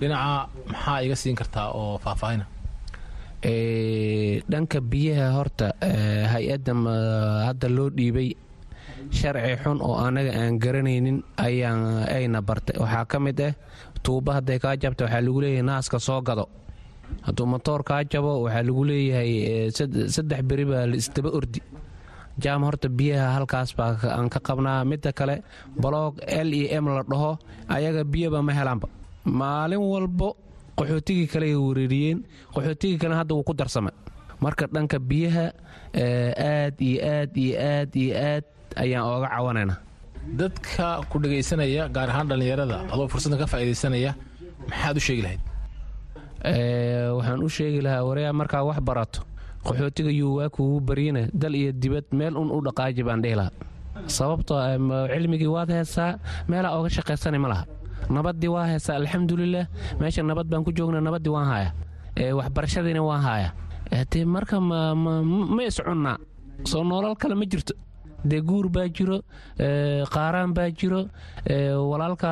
dhinaca 0.00 0.48
maxaa 0.72 0.98
iga 1.06 1.16
siin 1.16 1.36
kartaa 1.40 1.68
oo 1.80 1.98
faahfaahina? 2.04 2.44
Dhanka 4.52 4.78
biyaha 4.80 5.26
horta 5.36 5.66
hay'adda 6.32 6.72
hadda 7.48 7.68
loo 7.76 7.88
dhiibay 7.96 8.30
sharci 9.18 9.54
xun 9.62 9.78
oo 9.86 9.96
anaga 10.06 10.30
aan 10.40 10.58
garanaynin 10.58 11.18
ayna 11.38 12.40
bartay. 12.48 12.76
Waxaa 12.82 13.04
ka 13.10 13.16
mid 13.20 13.40
ah 13.40 13.52
tuuba 14.04 14.30
hadday 14.40 14.58
kaa 14.58 14.76
jabta 14.76 15.04
waxaa 15.06 15.22
lagu 15.24 15.40
leeyahay 15.40 15.62
naaska 15.70 15.98
soo 16.00 16.20
gado 16.20 16.44
hadduu 17.26 17.46
motoor 17.46 17.82
kaa 17.88 18.02
jabo 18.12 18.42
waxaa 18.44 18.62
lagu 18.68 18.82
leeyahay 18.84 19.70
saddex 20.14 20.40
beri 20.42 20.64
isdaba 20.96 21.30
ordi. 21.38 21.60
Jaam 22.42 22.62
horta 22.66 22.88
biyaha 22.88 23.28
halkaas 23.38 23.70
baa 23.78 23.94
aan 24.16 24.28
ka 24.28 24.40
qabnaa. 24.40 24.84
Midda 24.84 25.12
kale 25.12 25.42
baloog 25.82 26.14
l 26.26 26.50
e 26.54 26.66
m 26.80 26.86
la 26.96 27.02
dhaho 27.02 27.38
ayaga 27.68 28.02
biyaba 28.04 28.42
ma 28.42 28.52
helaanba. 28.52 28.88
Maalin 29.24 29.78
walbo 29.92 30.36
qaxootigii 30.78 31.28
kale 31.32 31.46
ay 31.46 31.54
wereeriyeen 31.56 32.18
qaxootigii 32.54 32.98
kale 33.02 33.14
hadda 33.14 33.34
wuu 33.34 33.44
ku 33.46 33.54
darsama 33.54 33.90
marka 34.42 34.66
dhanka 34.74 34.98
biyaha 34.98 35.46
aad 35.94 36.76
iyo 36.80 36.98
aad 37.14 37.32
iyo 37.36 37.54
aad 37.70 37.90
iyo 38.02 38.12
aad 38.18 38.44
ayaan 38.82 39.04
ooga 39.06 39.28
cawanayna 39.34 39.74
dadka 40.40 40.86
ku 41.10 41.16
dhagaysanaya 41.22 41.86
gaar 41.94 42.08
ahaan 42.10 42.26
dhallinyarada 42.30 42.76
adoo 42.92 43.06
fursaddan 43.12 43.38
ka 43.42 43.46
faa'iidaysanaya 43.52 44.10
maxaad 44.68 44.96
u 44.98 45.02
sheegi 45.06 45.22
lahayd 45.26 45.40
waxaan 46.44 47.40
u 47.42 47.48
sheegi 47.48 47.80
lahaa 47.80 48.04
wareya 48.04 48.32
markaa 48.32 48.62
wax 48.68 48.78
barato 48.80 49.20
qaxootiga 49.64 50.10
yuu 50.12 50.36
waa 50.38 50.48
kuugu 50.48 50.80
baryina 50.80 51.28
dal 51.32 51.54
iyo 51.54 51.72
dibad 51.72 52.04
meel 52.12 52.36
un 52.36 52.50
u 52.52 52.60
dhaqaaji 52.60 53.02
baan 53.04 53.22
dhihi 53.22 53.34
lahaa. 53.40 53.52
Sababtoo 54.06 54.58
cilmigii 55.12 55.46
waad 55.48 55.70
heesaa 55.72 56.18
meelaa 56.48 56.76
ooga 56.76 56.90
shaqaysana 56.90 57.38
ma 57.38 57.48
laha. 57.48 57.64
Nabaddii 58.10 58.48
waa 58.52 58.66
heesaa 58.66 58.96
alxamdulilah 59.00 59.66
meesha 60.00 60.22
nabad 60.22 60.46
baan 60.46 60.64
ku 60.64 60.72
joogna 60.72 61.00
nabaddii 61.00 61.32
waan 61.32 61.46
haaya 61.52 61.70
waxbarashadiina 62.38 63.00
waan 63.02 63.22
haaya 63.22 63.50
de 64.12 64.24
marka 64.24 64.60
ma 64.60 65.62
iscunnaa 65.64 66.18
soo 66.64 66.84
noolal 66.84 67.16
kale 67.16 67.34
ma 67.34 67.44
jirto 67.46 67.72
dee 68.30 68.40
guur 68.48 68.66
baa 68.74 68.88
jiro 68.96 69.18
qaaraan 70.14 70.50
baa 70.56 70.68
jiro 70.78 71.00
walaalka 71.90 72.30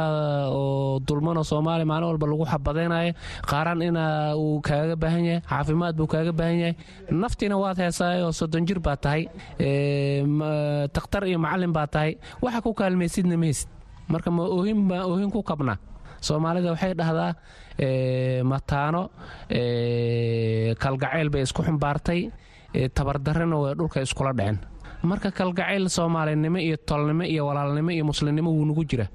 oo 0.61 1.01
dulmano 1.09 1.43
soomaaliya 1.51 1.87
maalin 1.93 2.09
walba 2.11 2.27
lagu 2.33 2.45
xabadaynayo 2.53 3.13
qaaraan 3.51 3.83
ina 3.89 4.05
uu 4.43 4.61
kaaga 4.69 4.97
baahan 5.03 5.25
yahay 5.29 5.41
caafimaad 5.51 5.95
buu 5.99 6.07
kaaga 6.15 6.33
baahan 6.41 6.59
yahay. 6.63 6.75
Naftiina 7.23 7.57
waad 7.63 7.77
heesaay 7.83 8.19
oo 8.27 8.33
soddon 8.41 8.67
jir 8.69 8.79
baa 8.87 8.97
tahay 9.05 9.23
takhtar 10.97 11.23
iyo 11.31 11.39
macallin 11.45 11.73
baa 11.77 11.87
tahay. 11.95 12.13
Waxa 12.43 12.61
ku 12.65 12.71
kaalmaysidna 12.81 13.37
mahaysid 13.43 13.69
marka 14.13 14.31
ma 14.37 14.43
oohin 14.57 14.89
baa 14.91 15.05
oohin 15.11 15.31
ku 15.35 15.41
kabnaa 15.51 15.79
soomaalida 16.27 16.71
waxay 16.75 16.93
dhahdaa 17.01 17.31
mataano 18.51 19.03
kalgacayl 20.83 21.29
bay 21.33 21.43
isku 21.47 21.63
xumbaartay 21.67 22.21
tabardarrena 22.97 23.57
way 23.63 23.73
dhulka 23.79 23.99
iskula 24.07 24.33
dhaceen 24.39 24.59
marka 25.03 25.31
kalgacayl 25.39 25.89
soomaalinimo 25.97 26.59
iyo 26.67 26.77
tolnimo 26.89 27.25
iyo 27.25 27.43
walaalnimo 27.49 27.91
iyo 27.91 28.05
muslimnimo 28.05 28.51
wuu 28.51 28.65
nagu 28.69 28.85
jira. 28.91 29.07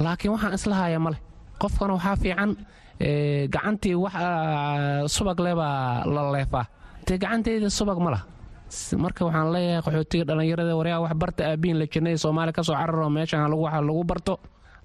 Laakiin 0.00 0.32
waxaan 0.34 0.54
islahaya 0.58 0.98
maleh 1.00 1.20
qofkana 1.62 1.92
waxaa 1.96 2.16
fiican 2.22 2.50
gacantii 3.54 3.94
wax 4.04 4.14
subag 5.14 5.38
lebaa 5.40 6.04
la 6.14 6.22
leefaa. 6.32 6.64
Dee 7.06 7.18
gacanteyda 7.18 7.68
subag 7.70 7.98
ma 8.04 8.10
lah 8.14 8.22
marka 8.96 9.24
waxaan 9.28 9.52
leeyahay 9.54 9.82
qaxootiga 9.86 10.24
dhallinyarada 10.28 10.74
waryaa 10.78 11.00
wax 11.04 11.14
barta 11.22 11.42
aabiin 11.50 11.78
la 11.78 11.86
jirnay 11.86 12.16
soomaaliya 12.24 12.52
ka 12.56 12.62
soo 12.62 12.74
cararo 12.74 13.08
meeshan 13.10 13.52
waxa 13.52 13.80
lagu 13.88 14.04
barto. 14.04 14.34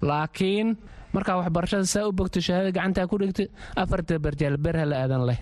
Laakiin 0.02 0.76
markaa 1.12 1.36
waxbarashada 1.40 1.84
saa 1.86 2.06
u 2.08 2.12
bogto 2.12 2.40
shahaada 2.40 2.70
gacantaa 2.76 3.06
ku 3.10 3.16
dhigta 3.18 3.44
afarta 3.76 4.18
barjaal 4.18 4.56
berha 4.64 4.84
la 4.86 4.96
aadan 5.04 5.24
leh. 5.28 5.38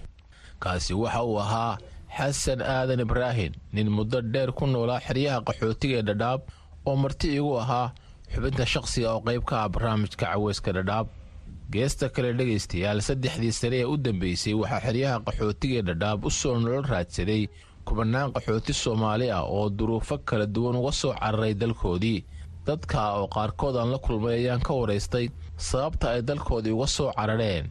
Kaasi 0.62 0.94
waxa 0.94 1.22
uu 1.24 1.38
ahaa 1.38 1.78
xasan 2.16 2.60
aadan 2.62 3.00
ibraahin 3.04 3.52
nin 3.72 3.88
muddo 3.96 4.20
dheer 4.32 4.50
ku 4.52 4.66
noolaa 4.66 5.00
xeryaha 5.06 5.40
qaxootiga 5.46 5.96
ee 6.00 6.06
dhadhaab 6.08 6.40
oo 6.88 6.96
marti 7.02 7.28
igu 7.38 7.52
ahaa 7.62 7.92
xubinta 8.32 8.64
shaqsiga 8.72 9.08
oo 9.14 9.20
qayb 9.26 9.42
ka 9.48 9.54
ah 9.64 9.68
barnaamijka 9.74 10.26
caweyska 10.26 10.72
dhadhaab 10.76 11.06
geesta 11.72 12.08
kale 12.14 12.32
dhegaystayaal 12.38 13.00
saddexdii 13.08 13.52
sane 13.60 13.76
ee 13.82 13.84
u 13.92 13.96
dambeysay 14.04 14.54
waxaa 14.60 14.80
xeryaha 14.86 15.16
qaxootiga 15.26 15.74
ee 15.80 15.86
dhadhaab 15.88 16.24
u 16.28 16.30
soo 16.30 16.54
nolol 16.60 16.84
raadsaday 16.92 17.42
kubanaan 17.86 18.32
qaxooti 18.34 18.72
soomaali 18.82 19.26
ah 19.38 19.42
oo 19.56 19.68
duruufo 19.78 20.16
kala 20.28 20.46
duwan 20.54 20.76
uga 20.80 20.92
soo 20.92 21.12
cararay 21.20 21.54
dalkoodii. 21.60 22.24
Dadka 22.66 23.00
oo 23.18 23.26
qaarkood 23.34 23.76
aan 23.76 23.90
la 23.92 23.98
kulmay 24.04 24.34
ayaan 24.44 24.60
ka 24.66 24.72
waraystay 24.80 25.26
sababta 25.56 26.06
ay 26.10 26.22
dalkoodii 26.28 26.72
uga 26.76 26.86
soo 26.86 27.10
carareen. 27.16 27.64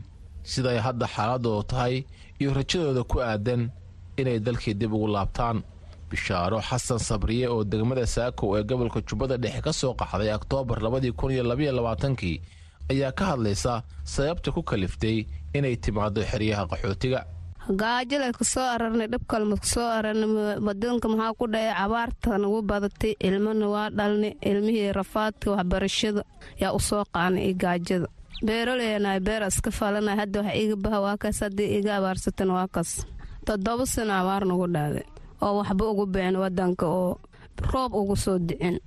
Siday 0.51 0.77
hadda 0.85 1.05
xaaladoodu 1.15 1.63
tahay 1.69 1.95
iyo 2.41 2.49
rajadooda 2.57 3.03
ku 3.11 3.17
aadan 3.21 3.61
inay 4.18 4.39
dalkii 4.39 4.74
dib 4.80 4.93
ugu 4.93 5.07
laabtaan. 5.07 5.63
Bishaaro 6.09 6.59
xasan 6.61 6.99
sabriye 6.99 7.47
oo 7.49 7.63
degmada 7.63 8.05
saakow 8.07 8.57
ee 8.57 8.63
gobolka 8.63 8.99
jubbada 9.07 9.38
dhexe 9.38 9.61
ka 9.61 9.74
soo 9.74 9.93
qaxday 9.99 10.32
oktoobar 10.39 10.80
labaatankii 10.82 12.41
ayaa 12.91 13.11
ka 13.11 13.26
hadlaysa 13.32 13.84
sababta 14.03 14.51
ku 14.55 14.61
kaliftay 14.63 15.26
inay 15.53 15.76
timaado 15.76 16.22
xeryaha 16.24 16.63
qaxootiga. 16.72 17.20
Gaajala 17.80 18.32
ku 18.38 18.43
soo 18.47 18.63
ararnay 18.63 19.07
dhibkalma 19.11 19.55
ku 19.59 19.65
soo 19.68 19.84
ararnay 19.97 20.30
wadanka 20.68 21.07
maxaa 21.11 21.34
ku 21.39 21.45
dhacay? 21.51 21.74
Cabaarta 21.76 22.38
nagu 22.39 22.61
badatay 22.63 23.13
ilmana 23.28 23.68
waa 23.68 23.89
dhalnay 23.97 24.34
ilmihii 24.49 24.93
rafaadka 24.99 25.51
waxbarashada 25.51 26.24
yaa 26.61 26.72
u 26.72 26.80
soo 26.80 27.03
qaanay 27.13 27.43
iyo 27.51 27.55
gaajada. 27.63 28.07
Beeroleyanahay 28.45 29.20
beera 29.20 29.47
iska 29.51 29.72
falanay 29.72 30.15
hadda 30.15 30.39
wax 30.41 30.55
iga 30.63 30.76
baha 30.84 30.97
waa 31.05 31.18
kaas 31.22 31.39
haddii 31.43 31.70
iga 31.80 31.91
abaarsatan 31.99 32.49
waa 32.55 32.68
kaas 32.76 32.91
toddoba 33.47 33.85
sano 33.93 34.13
abaar 34.21 34.43
nagu 34.49 34.67
dhaaday 34.75 35.05
oo 35.43 35.53
waxba 35.59 35.83
ugu 35.91 36.05
bixin 36.13 36.35
wadanka 36.43 36.85
oo 36.99 37.11
roob 37.71 37.91
ugu 37.99 38.15
soo 38.23 38.37
dicin 38.47 38.77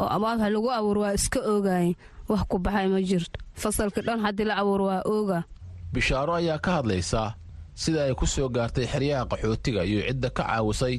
oo 0.00 0.08
abaar 0.16 0.36
wax 0.40 0.50
lagu 0.54 0.68
abuur 0.78 0.98
waa 1.02 1.14
iska 1.18 1.40
oogaay 1.52 1.88
wax 2.30 2.42
ku 2.50 2.56
baxay 2.64 2.86
ma 2.92 3.00
jirto. 3.08 3.38
Fasalka 3.60 4.00
dhan 4.06 4.20
haddii 4.24 4.46
la 4.50 4.54
abuur 4.60 4.80
waa 4.88 5.02
ooga 5.06 5.38
bishaaro 5.92 6.32
ayaa 6.40 6.58
ka 6.64 6.70
hadlaysa 6.82 7.34
sida 7.74 8.04
ay 8.08 8.14
ku 8.18 8.26
soo 8.26 8.48
gaartay 8.48 8.86
xeryaha 8.92 9.24
qaxootiga 9.30 9.80
iyo 9.84 10.00
cidda 10.08 10.28
ka 10.36 10.42
caawisay 10.44 10.94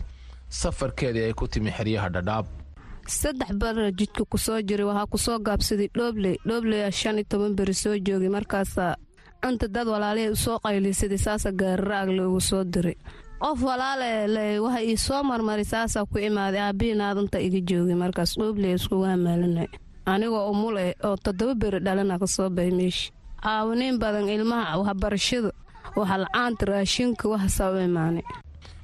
safarkeedii 0.50 1.26
ay 1.28 1.34
ku 1.34 1.46
timi 1.48 1.72
xeryaha 1.72 2.10
dhadhaab. 2.16 2.46
Saddex 3.08 3.52
bara 3.60 3.92
jidka 3.92 4.24
ku 4.32 4.38
soo 4.38 4.60
jiray 4.68 4.86
waxaa 4.88 5.08
ku 5.12 5.18
soo 5.18 5.38
gaabsaday 5.40 5.90
dhoobley 5.96 6.36
dhoobleya 6.48 6.92
shan 6.92 7.16
iyo 7.20 7.26
toban 7.30 7.54
beri 7.56 7.74
soo 7.74 7.96
joogay 8.06 8.30
markaasaa 8.32 8.96
inta 9.50 9.68
dad 9.68 9.88
walaalihii 9.88 10.30
u 10.30 10.36
soo 10.36 10.58
qaylisaday 10.64 11.18
saasa 11.18 11.52
gaariraag 11.52 12.10
loogu 12.18 12.42
soo 12.42 12.64
diray. 12.64 12.96
Qof 13.40 13.62
walaale 13.64 14.60
waxa 14.60 14.82
ii 14.84 14.98
soo 14.98 15.24
marmaray 15.24 15.66
saasaa 15.66 16.06
ku 16.06 16.18
imaaday 16.20 16.62
aabbihiinaadanta 16.62 17.40
iga 17.40 17.60
joogay 17.70 17.96
markaas 17.96 18.32
dhoobley 18.40 18.74
iskugu 18.74 19.04
hamaalinay 19.06 19.68
anigoo 20.06 20.50
umul 20.52 20.78
oo 21.04 21.16
toddoba 21.24 21.54
beri 21.56 21.80
dhalana 21.86 22.20
ka 22.20 22.28
soo 22.28 22.50
bay 22.50 22.72
meesha 22.72 23.12
caawiniin 23.44 24.00
badan 24.02 24.30
ilmaha 24.30 24.78
waxbarashada 24.82 25.52
waxa 25.96 26.18
la'aanta 26.24 26.66
raashinka 26.66 27.30
waxasaa 27.30 27.72
u 27.72 27.78
imaanay 27.88 28.26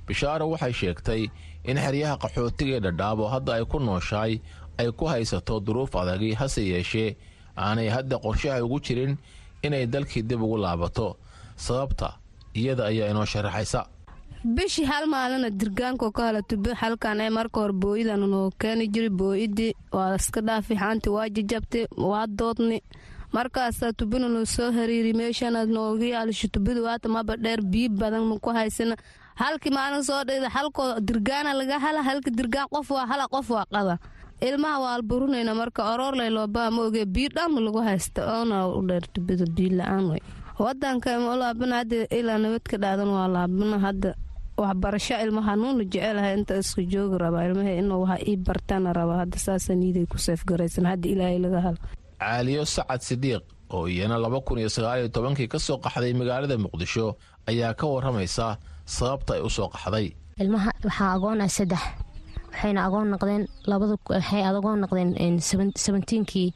bishaaro 0.08 0.45
waxay 0.54 0.74
sheegtay 0.74 1.22
in 1.70 1.78
xeryaha 1.78 2.16
qaxootiga 2.24 2.76
ee 2.78 2.80
dhadhaab 2.86 3.20
oo 3.20 3.30
hadda 3.34 3.51
ay 3.58 3.66
ku 3.66 3.80
nooshahay 3.80 4.34
ay 4.78 4.91
ku 4.91 5.06
haysato 5.06 5.60
duruuf 5.60 5.95
adagi 5.95 6.34
hase 6.34 6.62
yeeshee. 6.74 7.18
Aanay 7.58 7.89
hadda 7.89 8.18
qorshaha 8.18 8.64
ugu 8.66 8.80
jirin 8.86 9.18
inay 9.64 9.86
dalkii 9.88 10.24
dib 10.30 10.41
ugu 10.41 10.57
laabato. 10.57 11.18
Sababta 11.55 12.09
iyada 12.55 12.86
ayaa 12.91 13.09
inoo 13.11 13.26
sharaxaysa 13.26 13.82
bishii 14.55 14.86
hal 14.86 15.05
maalina 15.07 15.49
dirgaanko 15.49 16.11
ka 16.11 16.22
hala 16.28 16.41
tube 16.41 16.74
halkan 16.82 17.22
ee 17.22 17.30
marka 17.30 17.59
hore 17.61 17.74
booyidan 17.74 18.20
noo 18.34 18.51
keeni 18.61 18.88
jiray 18.93 19.09
booyidii 19.09 19.72
waa 19.95 20.16
iska 20.20 20.41
dhaafi 20.47 20.76
xaanti 20.82 21.09
waa 21.16 21.30
jajabtay 21.36 21.86
waa 21.97 22.28
doodni. 22.28 22.80
Markaasaa 23.34 23.93
tubina 23.97 24.28
noo 24.30 24.45
soo 24.45 24.72
hariiri 24.72 25.14
meeshanaad 25.14 25.70
nooga 25.70 26.05
yaalisho 26.05 26.47
tubida 26.53 26.82
waata 26.88 27.07
maba 27.09 27.36
dheer 27.38 27.61
biyo 27.61 27.89
badan 27.89 28.24
maku 28.30 28.49
haysana 28.57 28.95
halkii 29.41 29.72
maalin 29.78 30.03
soo 30.03 30.24
dhida 30.28 30.49
halkoo 30.49 30.99
dirgaana 31.07 31.53
laga 31.59 31.80
hala 31.80 32.03
halka 32.03 32.30
dirgaan 32.32 32.68
qof 32.74 32.91
waa 32.91 33.05
hala 33.11 33.26
qof 33.34 33.49
waa 33.49 33.66
qada 33.74 33.95
ilmaha 34.48 34.78
waa 34.84 34.94
alburunayna 34.98 35.54
marka 35.62 35.82
oroorlay 35.94 36.30
loobaa 36.38 36.70
ma 36.76 36.82
oge 36.88 37.04
biyo 37.16 37.30
dhanma 37.36 37.60
lagu 37.66 37.80
haysta 37.88 38.22
oona 38.36 38.58
u 38.68 38.82
dheer 38.88 39.06
tubida 39.14 39.46
biyo 39.56 39.72
la'aan 39.80 40.06
way. 40.12 40.22
Wadanka 40.64 41.10
ma 41.26 41.34
laabana 41.41 41.76
hadda 41.82 41.98
ilaa 42.20 42.38
nabadka 42.44 42.76
dhaadan 42.84 43.10
waa 43.16 43.28
laabana 43.36 43.78
hadda 43.86 44.10
waxbarasho 44.58 45.16
ilmaha 45.26 45.56
nuuna 45.56 45.84
jecelahay 45.91 46.34
inta 46.38 46.54
iska 46.62 46.82
joogi 46.91 47.18
rabaa 47.24 47.46
ilmaha 47.50 47.72
inuu 47.82 48.02
waxa 48.04 48.18
ii 48.30 48.38
bartana 48.48 48.89
rabaa 49.00 49.18
hadda 49.24 49.38
saasa 49.46 49.72
niiday 49.76 50.06
ku 50.12 50.18
seefgaraysan 50.26 50.86
hadda 50.91 51.08
ilaahay 51.14 51.39
laga 51.46 51.60
halo 51.66 51.80
caaliyo 52.22 52.64
sacad 52.76 53.02
sidiiq 53.08 53.41
oo 53.76 53.88
iyana 53.94 54.18
laba 54.24 54.39
kun 54.46 54.58
iyo 54.62 54.70
sagaaliyo 54.76 55.08
tobankii 55.16 55.48
ka 55.54 55.60
soo 55.60 55.78
qaxday 55.86 56.14
magaalada 56.14 56.58
muqdisho 56.66 57.06
ayaa 57.50 57.74
ka 57.80 57.86
waramaysa 57.94 58.58
sababta 58.86 59.32
ay 59.38 59.41
u 59.41 59.50
soo 59.50 59.68
qaxday. 59.74 60.08
Ilmaha 60.44 60.70
waxaa 60.86 61.10
agoonah 61.18 61.50
saddex 61.58 61.82
waxayna 62.54 62.86
agoon 62.88 63.08
noqdeen 63.14 63.43
waxay 64.10 64.43
agoon 64.49 64.80
noqdeen 64.84 65.39
sabentiinkii 65.86 66.54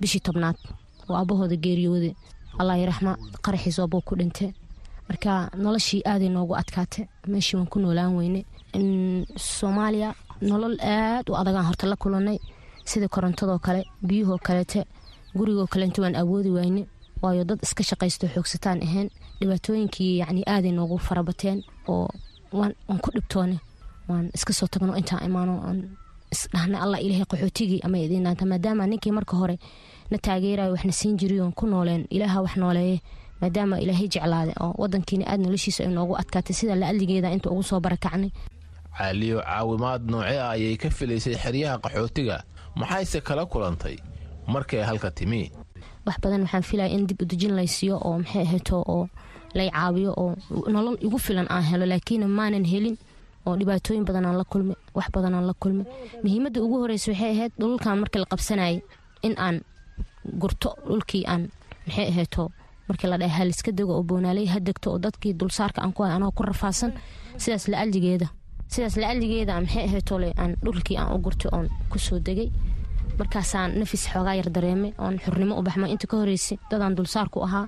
bishii 0.00 0.20
tobnaad. 0.26 0.56
Oo 1.08 1.16
aabahooda 1.16 1.56
geeriyooday. 1.64 2.14
Allah 2.60 2.76
raxma 2.90 3.12
qaraxiis 3.44 3.78
oobuu 3.78 4.00
ku 4.08 4.14
dhintay 4.18 4.50
marka 5.08 5.50
noloshii 5.62 6.02
aaday 6.10 6.28
noogu 6.28 6.54
adkaatay. 6.62 7.04
Meeshii 7.32 7.56
waan 7.58 7.68
ku 7.72 7.78
noolaan 7.80 8.16
weyne. 8.18 8.40
Soomaaliya 9.36 10.14
nolol 10.48 10.76
aad 10.80 11.26
u 11.30 11.34
adagaan 11.40 11.64
horta 11.68 11.86
la 11.86 11.96
kulanay 12.02 12.38
sida 12.84 13.08
korontadoo 13.08 13.58
kale 13.58 13.80
biyuhoo 14.08 14.38
kaleete 14.46 14.80
gurigoo 15.36 15.66
kaleente 15.72 16.00
waan 16.02 16.16
awoodi 16.16 16.50
wayne 16.56 16.82
waayo 17.22 17.44
dad 17.44 17.58
iska 17.62 17.82
shaqaysto 17.82 18.26
xoogsataan 18.34 18.78
ahayn 18.86 19.08
dhibaatooyinkii 19.40 20.18
yacni 20.20 20.42
aaday 20.46 20.72
noogu 20.72 20.98
farabateen 21.06 21.58
oo 21.88 22.08
waan 22.58 22.74
ku 23.02 23.08
dhibtoone 23.14 23.56
waan 24.08 24.30
iska 24.36 24.52
soo 24.52 24.66
tagno 24.72 24.96
intaan 25.00 25.24
imaano 25.28 25.54
aan 25.68 25.78
isdhahna 26.34 26.76
allah 26.84 26.98
ilaahay 27.04 27.24
qaxootigii 27.32 27.80
ama 27.86 27.98
idiin 27.98 28.24
dhaanta 28.24 28.44
maadaama 28.52 28.86
ninkii 28.86 29.12
marka 29.18 29.36
hore 29.36 29.56
na 30.10 30.18
taageerayo 30.18 30.72
waxna 30.72 30.92
siin 30.92 31.16
jiray 31.20 31.40
oon 31.40 31.52
ku 31.52 31.66
nooleen 31.66 32.06
ilaaha 32.10 32.42
wax 32.44 32.56
nooleeye 32.56 33.00
maadaama 33.40 33.80
ilaahay 33.80 34.08
jeclaade 34.14 34.52
oo 34.60 34.74
wadankiina 34.82 35.24
aad 35.30 35.40
noloshiisa 35.40 35.84
ay 35.84 35.90
noogu 35.96 36.14
adkaatay 36.22 36.54
sida 36.58 36.74
la-adligeeda 36.80 37.30
inta 37.36 37.50
ugu 37.50 37.62
soo 37.62 37.80
barakacnay 37.80 38.30
caaliyo 38.98 39.38
caawimaad 39.46 40.02
noocee 40.10 40.38
ah 40.40 40.50
ayay 40.56 40.76
ka 40.76 40.90
filaysay 40.90 41.34
xeryaha 41.42 41.78
qaxootiga 41.84 42.36
maxayse 42.80 43.20
kala 43.20 43.46
kulantay? 43.46 43.96
Markay 44.46 44.80
halka 44.88 45.10
timi. 45.10 45.50
Wax 46.06 46.16
badan 46.22 46.42
waxaan 46.44 46.62
filaya 46.62 46.88
in 46.96 47.06
dib 47.06 47.20
udejin 47.22 47.52
laysiiyo 47.58 47.96
oo 48.04 48.18
maxay 48.18 48.42
ahayto 48.42 48.76
oo 48.94 49.08
lay 49.54 49.70
caawiyo 49.70 50.12
oo 50.22 50.34
nolol 50.74 50.96
igu 51.06 51.18
filan 51.18 51.46
aan 51.50 51.62
helo 51.70 51.86
laakiin 51.86 52.24
maanan 52.38 52.64
helin 52.72 52.96
oo 53.46 53.54
dhibaatooyin 53.60 54.04
badanaan 54.08 54.36
la 54.40 54.44
kulmay 54.52 54.76
wax 54.96 55.06
badanaan 55.16 55.46
la 55.50 55.54
kulmay 55.62 55.86
muhiimadda 56.24 56.58
ugu 56.64 56.76
horeysa 56.82 57.10
waxay 57.12 57.30
ahayd 57.34 57.52
dhulkan 57.60 57.98
markii 58.02 58.20
la 58.22 58.26
qabsanayay 58.32 58.76
in 59.26 59.34
aan 59.46 59.56
gurto 60.40 60.70
dhulkii 60.88 61.24
aan 61.32 61.42
maxay 61.86 62.08
ahayto 62.12 62.44
markii 62.88 63.08
la 63.10 63.16
dhaha 63.20 63.36
haliska 63.38 63.70
dego 63.78 63.92
oo 63.98 64.02
boonaaley 64.10 64.46
ha 64.52 64.58
degto 64.68 64.86
oo 64.92 64.98
dadkii 65.04 65.32
dulsaarka 65.40 65.78
aan 65.82 65.92
ku 65.92 66.02
hay 66.02 66.12
anoo 66.16 66.30
ku 66.36 66.42
rafaasan. 66.42 66.92
Sidaas 67.42 67.64
la-aligeeda 67.72 68.26
sidaas 68.72 68.96
la-aligeeda 69.02 69.60
maxay 69.60 69.84
ahaytole 69.88 70.28
aan 70.42 70.52
dhulkii 70.64 70.96
aan 71.00 71.10
u 71.14 71.18
gurtay 71.24 71.50
oon 71.56 71.66
ku 71.90 71.98
soo 71.98 72.18
degay. 72.26 72.50
Markaasaan 73.18 73.70
nafis 73.78 74.04
xoogaa 74.12 74.34
yar 74.38 74.50
dareemay 74.56 74.92
oon 74.98 75.16
xurnimo 75.24 75.54
u 75.58 75.62
baxmay. 75.66 75.90
Inta 75.94 76.06
ka 76.10 76.16
horeysay 76.16 76.58
dadaan 76.70 76.94
dulsaar 76.96 77.28
ku 77.32 77.38
ahaa 77.46 77.66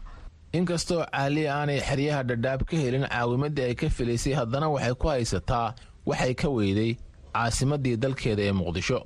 inkastoo 0.53 1.05
caaliya 1.12 1.55
aanay 1.57 1.80
xeryaha 1.88 2.22
dhadhaab 2.28 2.61
ka 2.68 2.76
helin 2.76 3.05
caawimadii 3.07 3.64
ay 3.70 3.74
ka 3.80 3.86
filaysay 3.96 4.34
haddana 4.34 4.66
waxay 4.74 4.94
ku 5.01 5.07
haysataa 5.09 5.74
waxay 6.07 6.34
ka 6.34 6.48
weyday 6.57 6.90
caasimadii 7.34 7.96
dalkeeda 8.03 8.42
ee 8.42 8.53
muqdisho. 8.61 8.98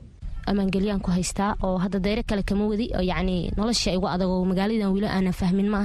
Ammaangelyaan 0.49 1.01
ku 1.05 1.11
haystaa 1.11 1.57
oo 1.63 1.77
hadda 1.79 1.99
dayro 2.01 2.23
kale 2.29 2.43
kama 2.43 2.65
wadi 2.69 2.87
yacni 3.11 3.53
nolosha 3.57 3.93
igu 3.93 4.09
adag 4.09 4.29
oo 4.29 4.45
magaaladan 4.45 4.93
weli 4.95 5.07
aanan 5.09 5.33
fahmin 5.33 5.69
ma 5.69 5.81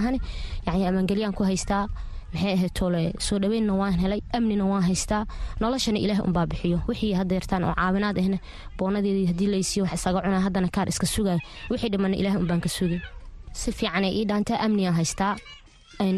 yacni 0.67 0.85
ammaangelyaan 0.87 1.33
ku 1.35 1.43
haystaa 1.43 1.87
maxay 2.33 2.53
ahayd 2.55 2.71
soo 3.19 3.39
dhaweynna 3.39 3.73
waan 3.75 3.99
helay 3.99 4.21
amnina 4.37 4.63
waan 4.71 4.83
haystaa. 4.83 5.25
Noloshana 5.59 5.99
ilaah 5.99 6.19
unbaa 6.27 6.45
bixiyo. 6.45 6.79
Wixii 6.87 7.13
hadeertaan 7.19 7.63
oo 7.63 7.73
caawinaad 7.75 8.17
ahna 8.21 8.37
boonadeedii 8.77 9.25
haddii 9.31 9.47
laysiiyo 9.53 9.83
wax 9.85 9.93
isaga 9.99 10.21
cunaa 10.21 10.39
haddana 10.47 10.67
kaar 10.75 10.87
iska 10.89 11.07
sugayo. 11.07 11.39
Wixii 11.71 11.89
dhimanna 11.89 12.15
ilaah 12.21 12.35
unbaan 12.39 12.61
ka 12.61 12.69
sugay 12.69 13.01
si 13.61 13.71
fiicanay 13.77 14.11
ii 14.19 14.25
dhaantaa 14.29 14.59
amnigaan 14.65 14.95
haystaa 15.01 15.33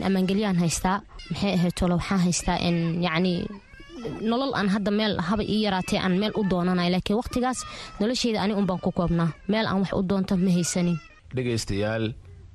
ammaangelyaan 0.07 0.57
haystaa 0.63 0.97
maxay 1.31 1.53
ahayd 1.57 1.73
toole 1.79 1.93
waxaan 1.99 2.19
haystaa 2.27 2.57
yacni 3.07 3.33
nolol 4.29 4.53
aan 4.59 4.69
hadda 4.75 4.91
meel 4.91 5.13
haba 5.29 5.43
ii 5.43 5.61
yaraatee 5.65 5.99
aan 5.99 6.15
meel 6.21 6.33
u 6.39 6.43
doonanay 6.51 6.89
laakiin 6.93 7.17
waqtigaas 7.21 7.59
nolosheyda 7.99 8.41
ani 8.43 8.53
unbaan 8.53 8.79
ku 8.79 8.91
koobnaa. 8.91 9.29
Meel 9.47 9.65
aan 9.67 9.79
wax 9.81 9.93
u 9.93 10.01
doonto 10.09 10.37
ma 10.37 10.51
haysanin. 10.57 10.97
Dhegaystayaal 11.35 12.05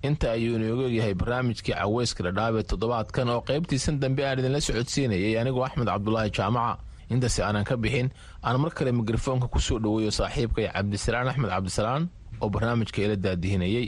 inta 0.02 0.30
ayuu 0.36 0.56
inoogu 0.58 0.82
egyahay 0.88 1.14
barnaamijkii 1.20 1.74
caweyska 1.74 2.22
dhadhaabee 2.26 2.62
toddobaadkan 2.70 3.28
oo 3.34 3.40
qaybtiisan 3.48 4.00
dambe 4.02 4.22
aan 4.26 4.38
idinla 4.38 4.60
socodsiinayay 4.60 5.38
anigoo 5.40 5.64
axmed 5.64 5.86
cabdulaahi 5.92 6.30
jaamaca. 6.38 6.78
Intaasi 7.10 7.42
aanan 7.42 7.64
ka 7.64 7.76
bixin 7.76 8.08
aan 8.42 8.56
mar 8.60 8.70
kale 8.76 8.92
mikrofoonka 8.92 9.46
ku 9.48 9.58
soo 9.66 9.78
dhoweeyo 9.84 10.10
saaxiibkay 10.18 10.66
cabdisalaan 10.74 11.28
axmed 11.28 11.50
cabdisalaan 11.54 12.02
oo 12.42 12.48
barnaamijka 12.54 13.02
ila 13.02 13.16
daadihinayey 13.24 13.86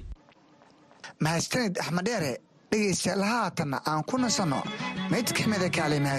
mahadsanid 1.25 1.75
axmed 1.83 2.05
dheere 2.09 2.33
dhegaystayaal 2.71 3.23
haatanna 3.33 3.79
aan 3.91 4.03
ku 4.09 4.17
nasanno 4.23 4.61
mid 5.13 5.27
ka 5.37 5.45
mida 5.51 5.69
kaalimaha 5.77 6.19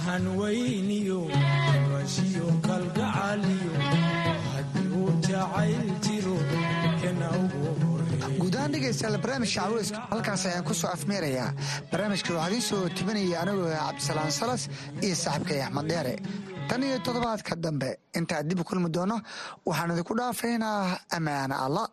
suugaanta 0.00 0.10
hanweyniyo 0.10 1.20
washiyo 1.94 2.46
kalgacaliyo 2.66 3.72
haddii 4.54 4.88
uu 4.96 5.10
jacayl 5.20 5.90
jiro 6.04 6.36
kana 7.02 7.30
ugu 7.30 7.68
guud 8.38 8.54
ahaan 8.56 8.72
dhegaystayaal 8.72 9.18
barnaamijka 9.22 9.60
caweyska 9.62 9.98
halkaas 10.10 10.46
ayaan 10.46 10.64
ku 10.64 10.74
soo 10.74 10.88
afmeerayaa. 10.90 11.52
Barnaamijka 11.92 12.32
waxaa 12.34 12.48
idiin 12.48 12.62
soo 12.62 12.88
tibinaya 12.88 13.40
anigoo 13.42 13.68
cabdisalaan 13.76 14.32
salas 14.32 14.68
iyo 15.02 15.14
saaxiibkay 15.16 15.60
axmed 15.62 15.86
dheere. 15.88 16.14
Tan 16.68 16.82
iyo 16.82 16.98
toddobaadka 16.98 17.56
dambe 17.56 17.98
intaan 18.16 18.48
dib 18.48 18.60
u 18.60 18.64
kulmi 18.64 18.88
doono 18.92 19.20
waxaan 19.66 19.90
idinku 19.92 20.14
dhaafaynaa 20.16 20.98
ammaana 21.16 21.56
allah 21.66 21.86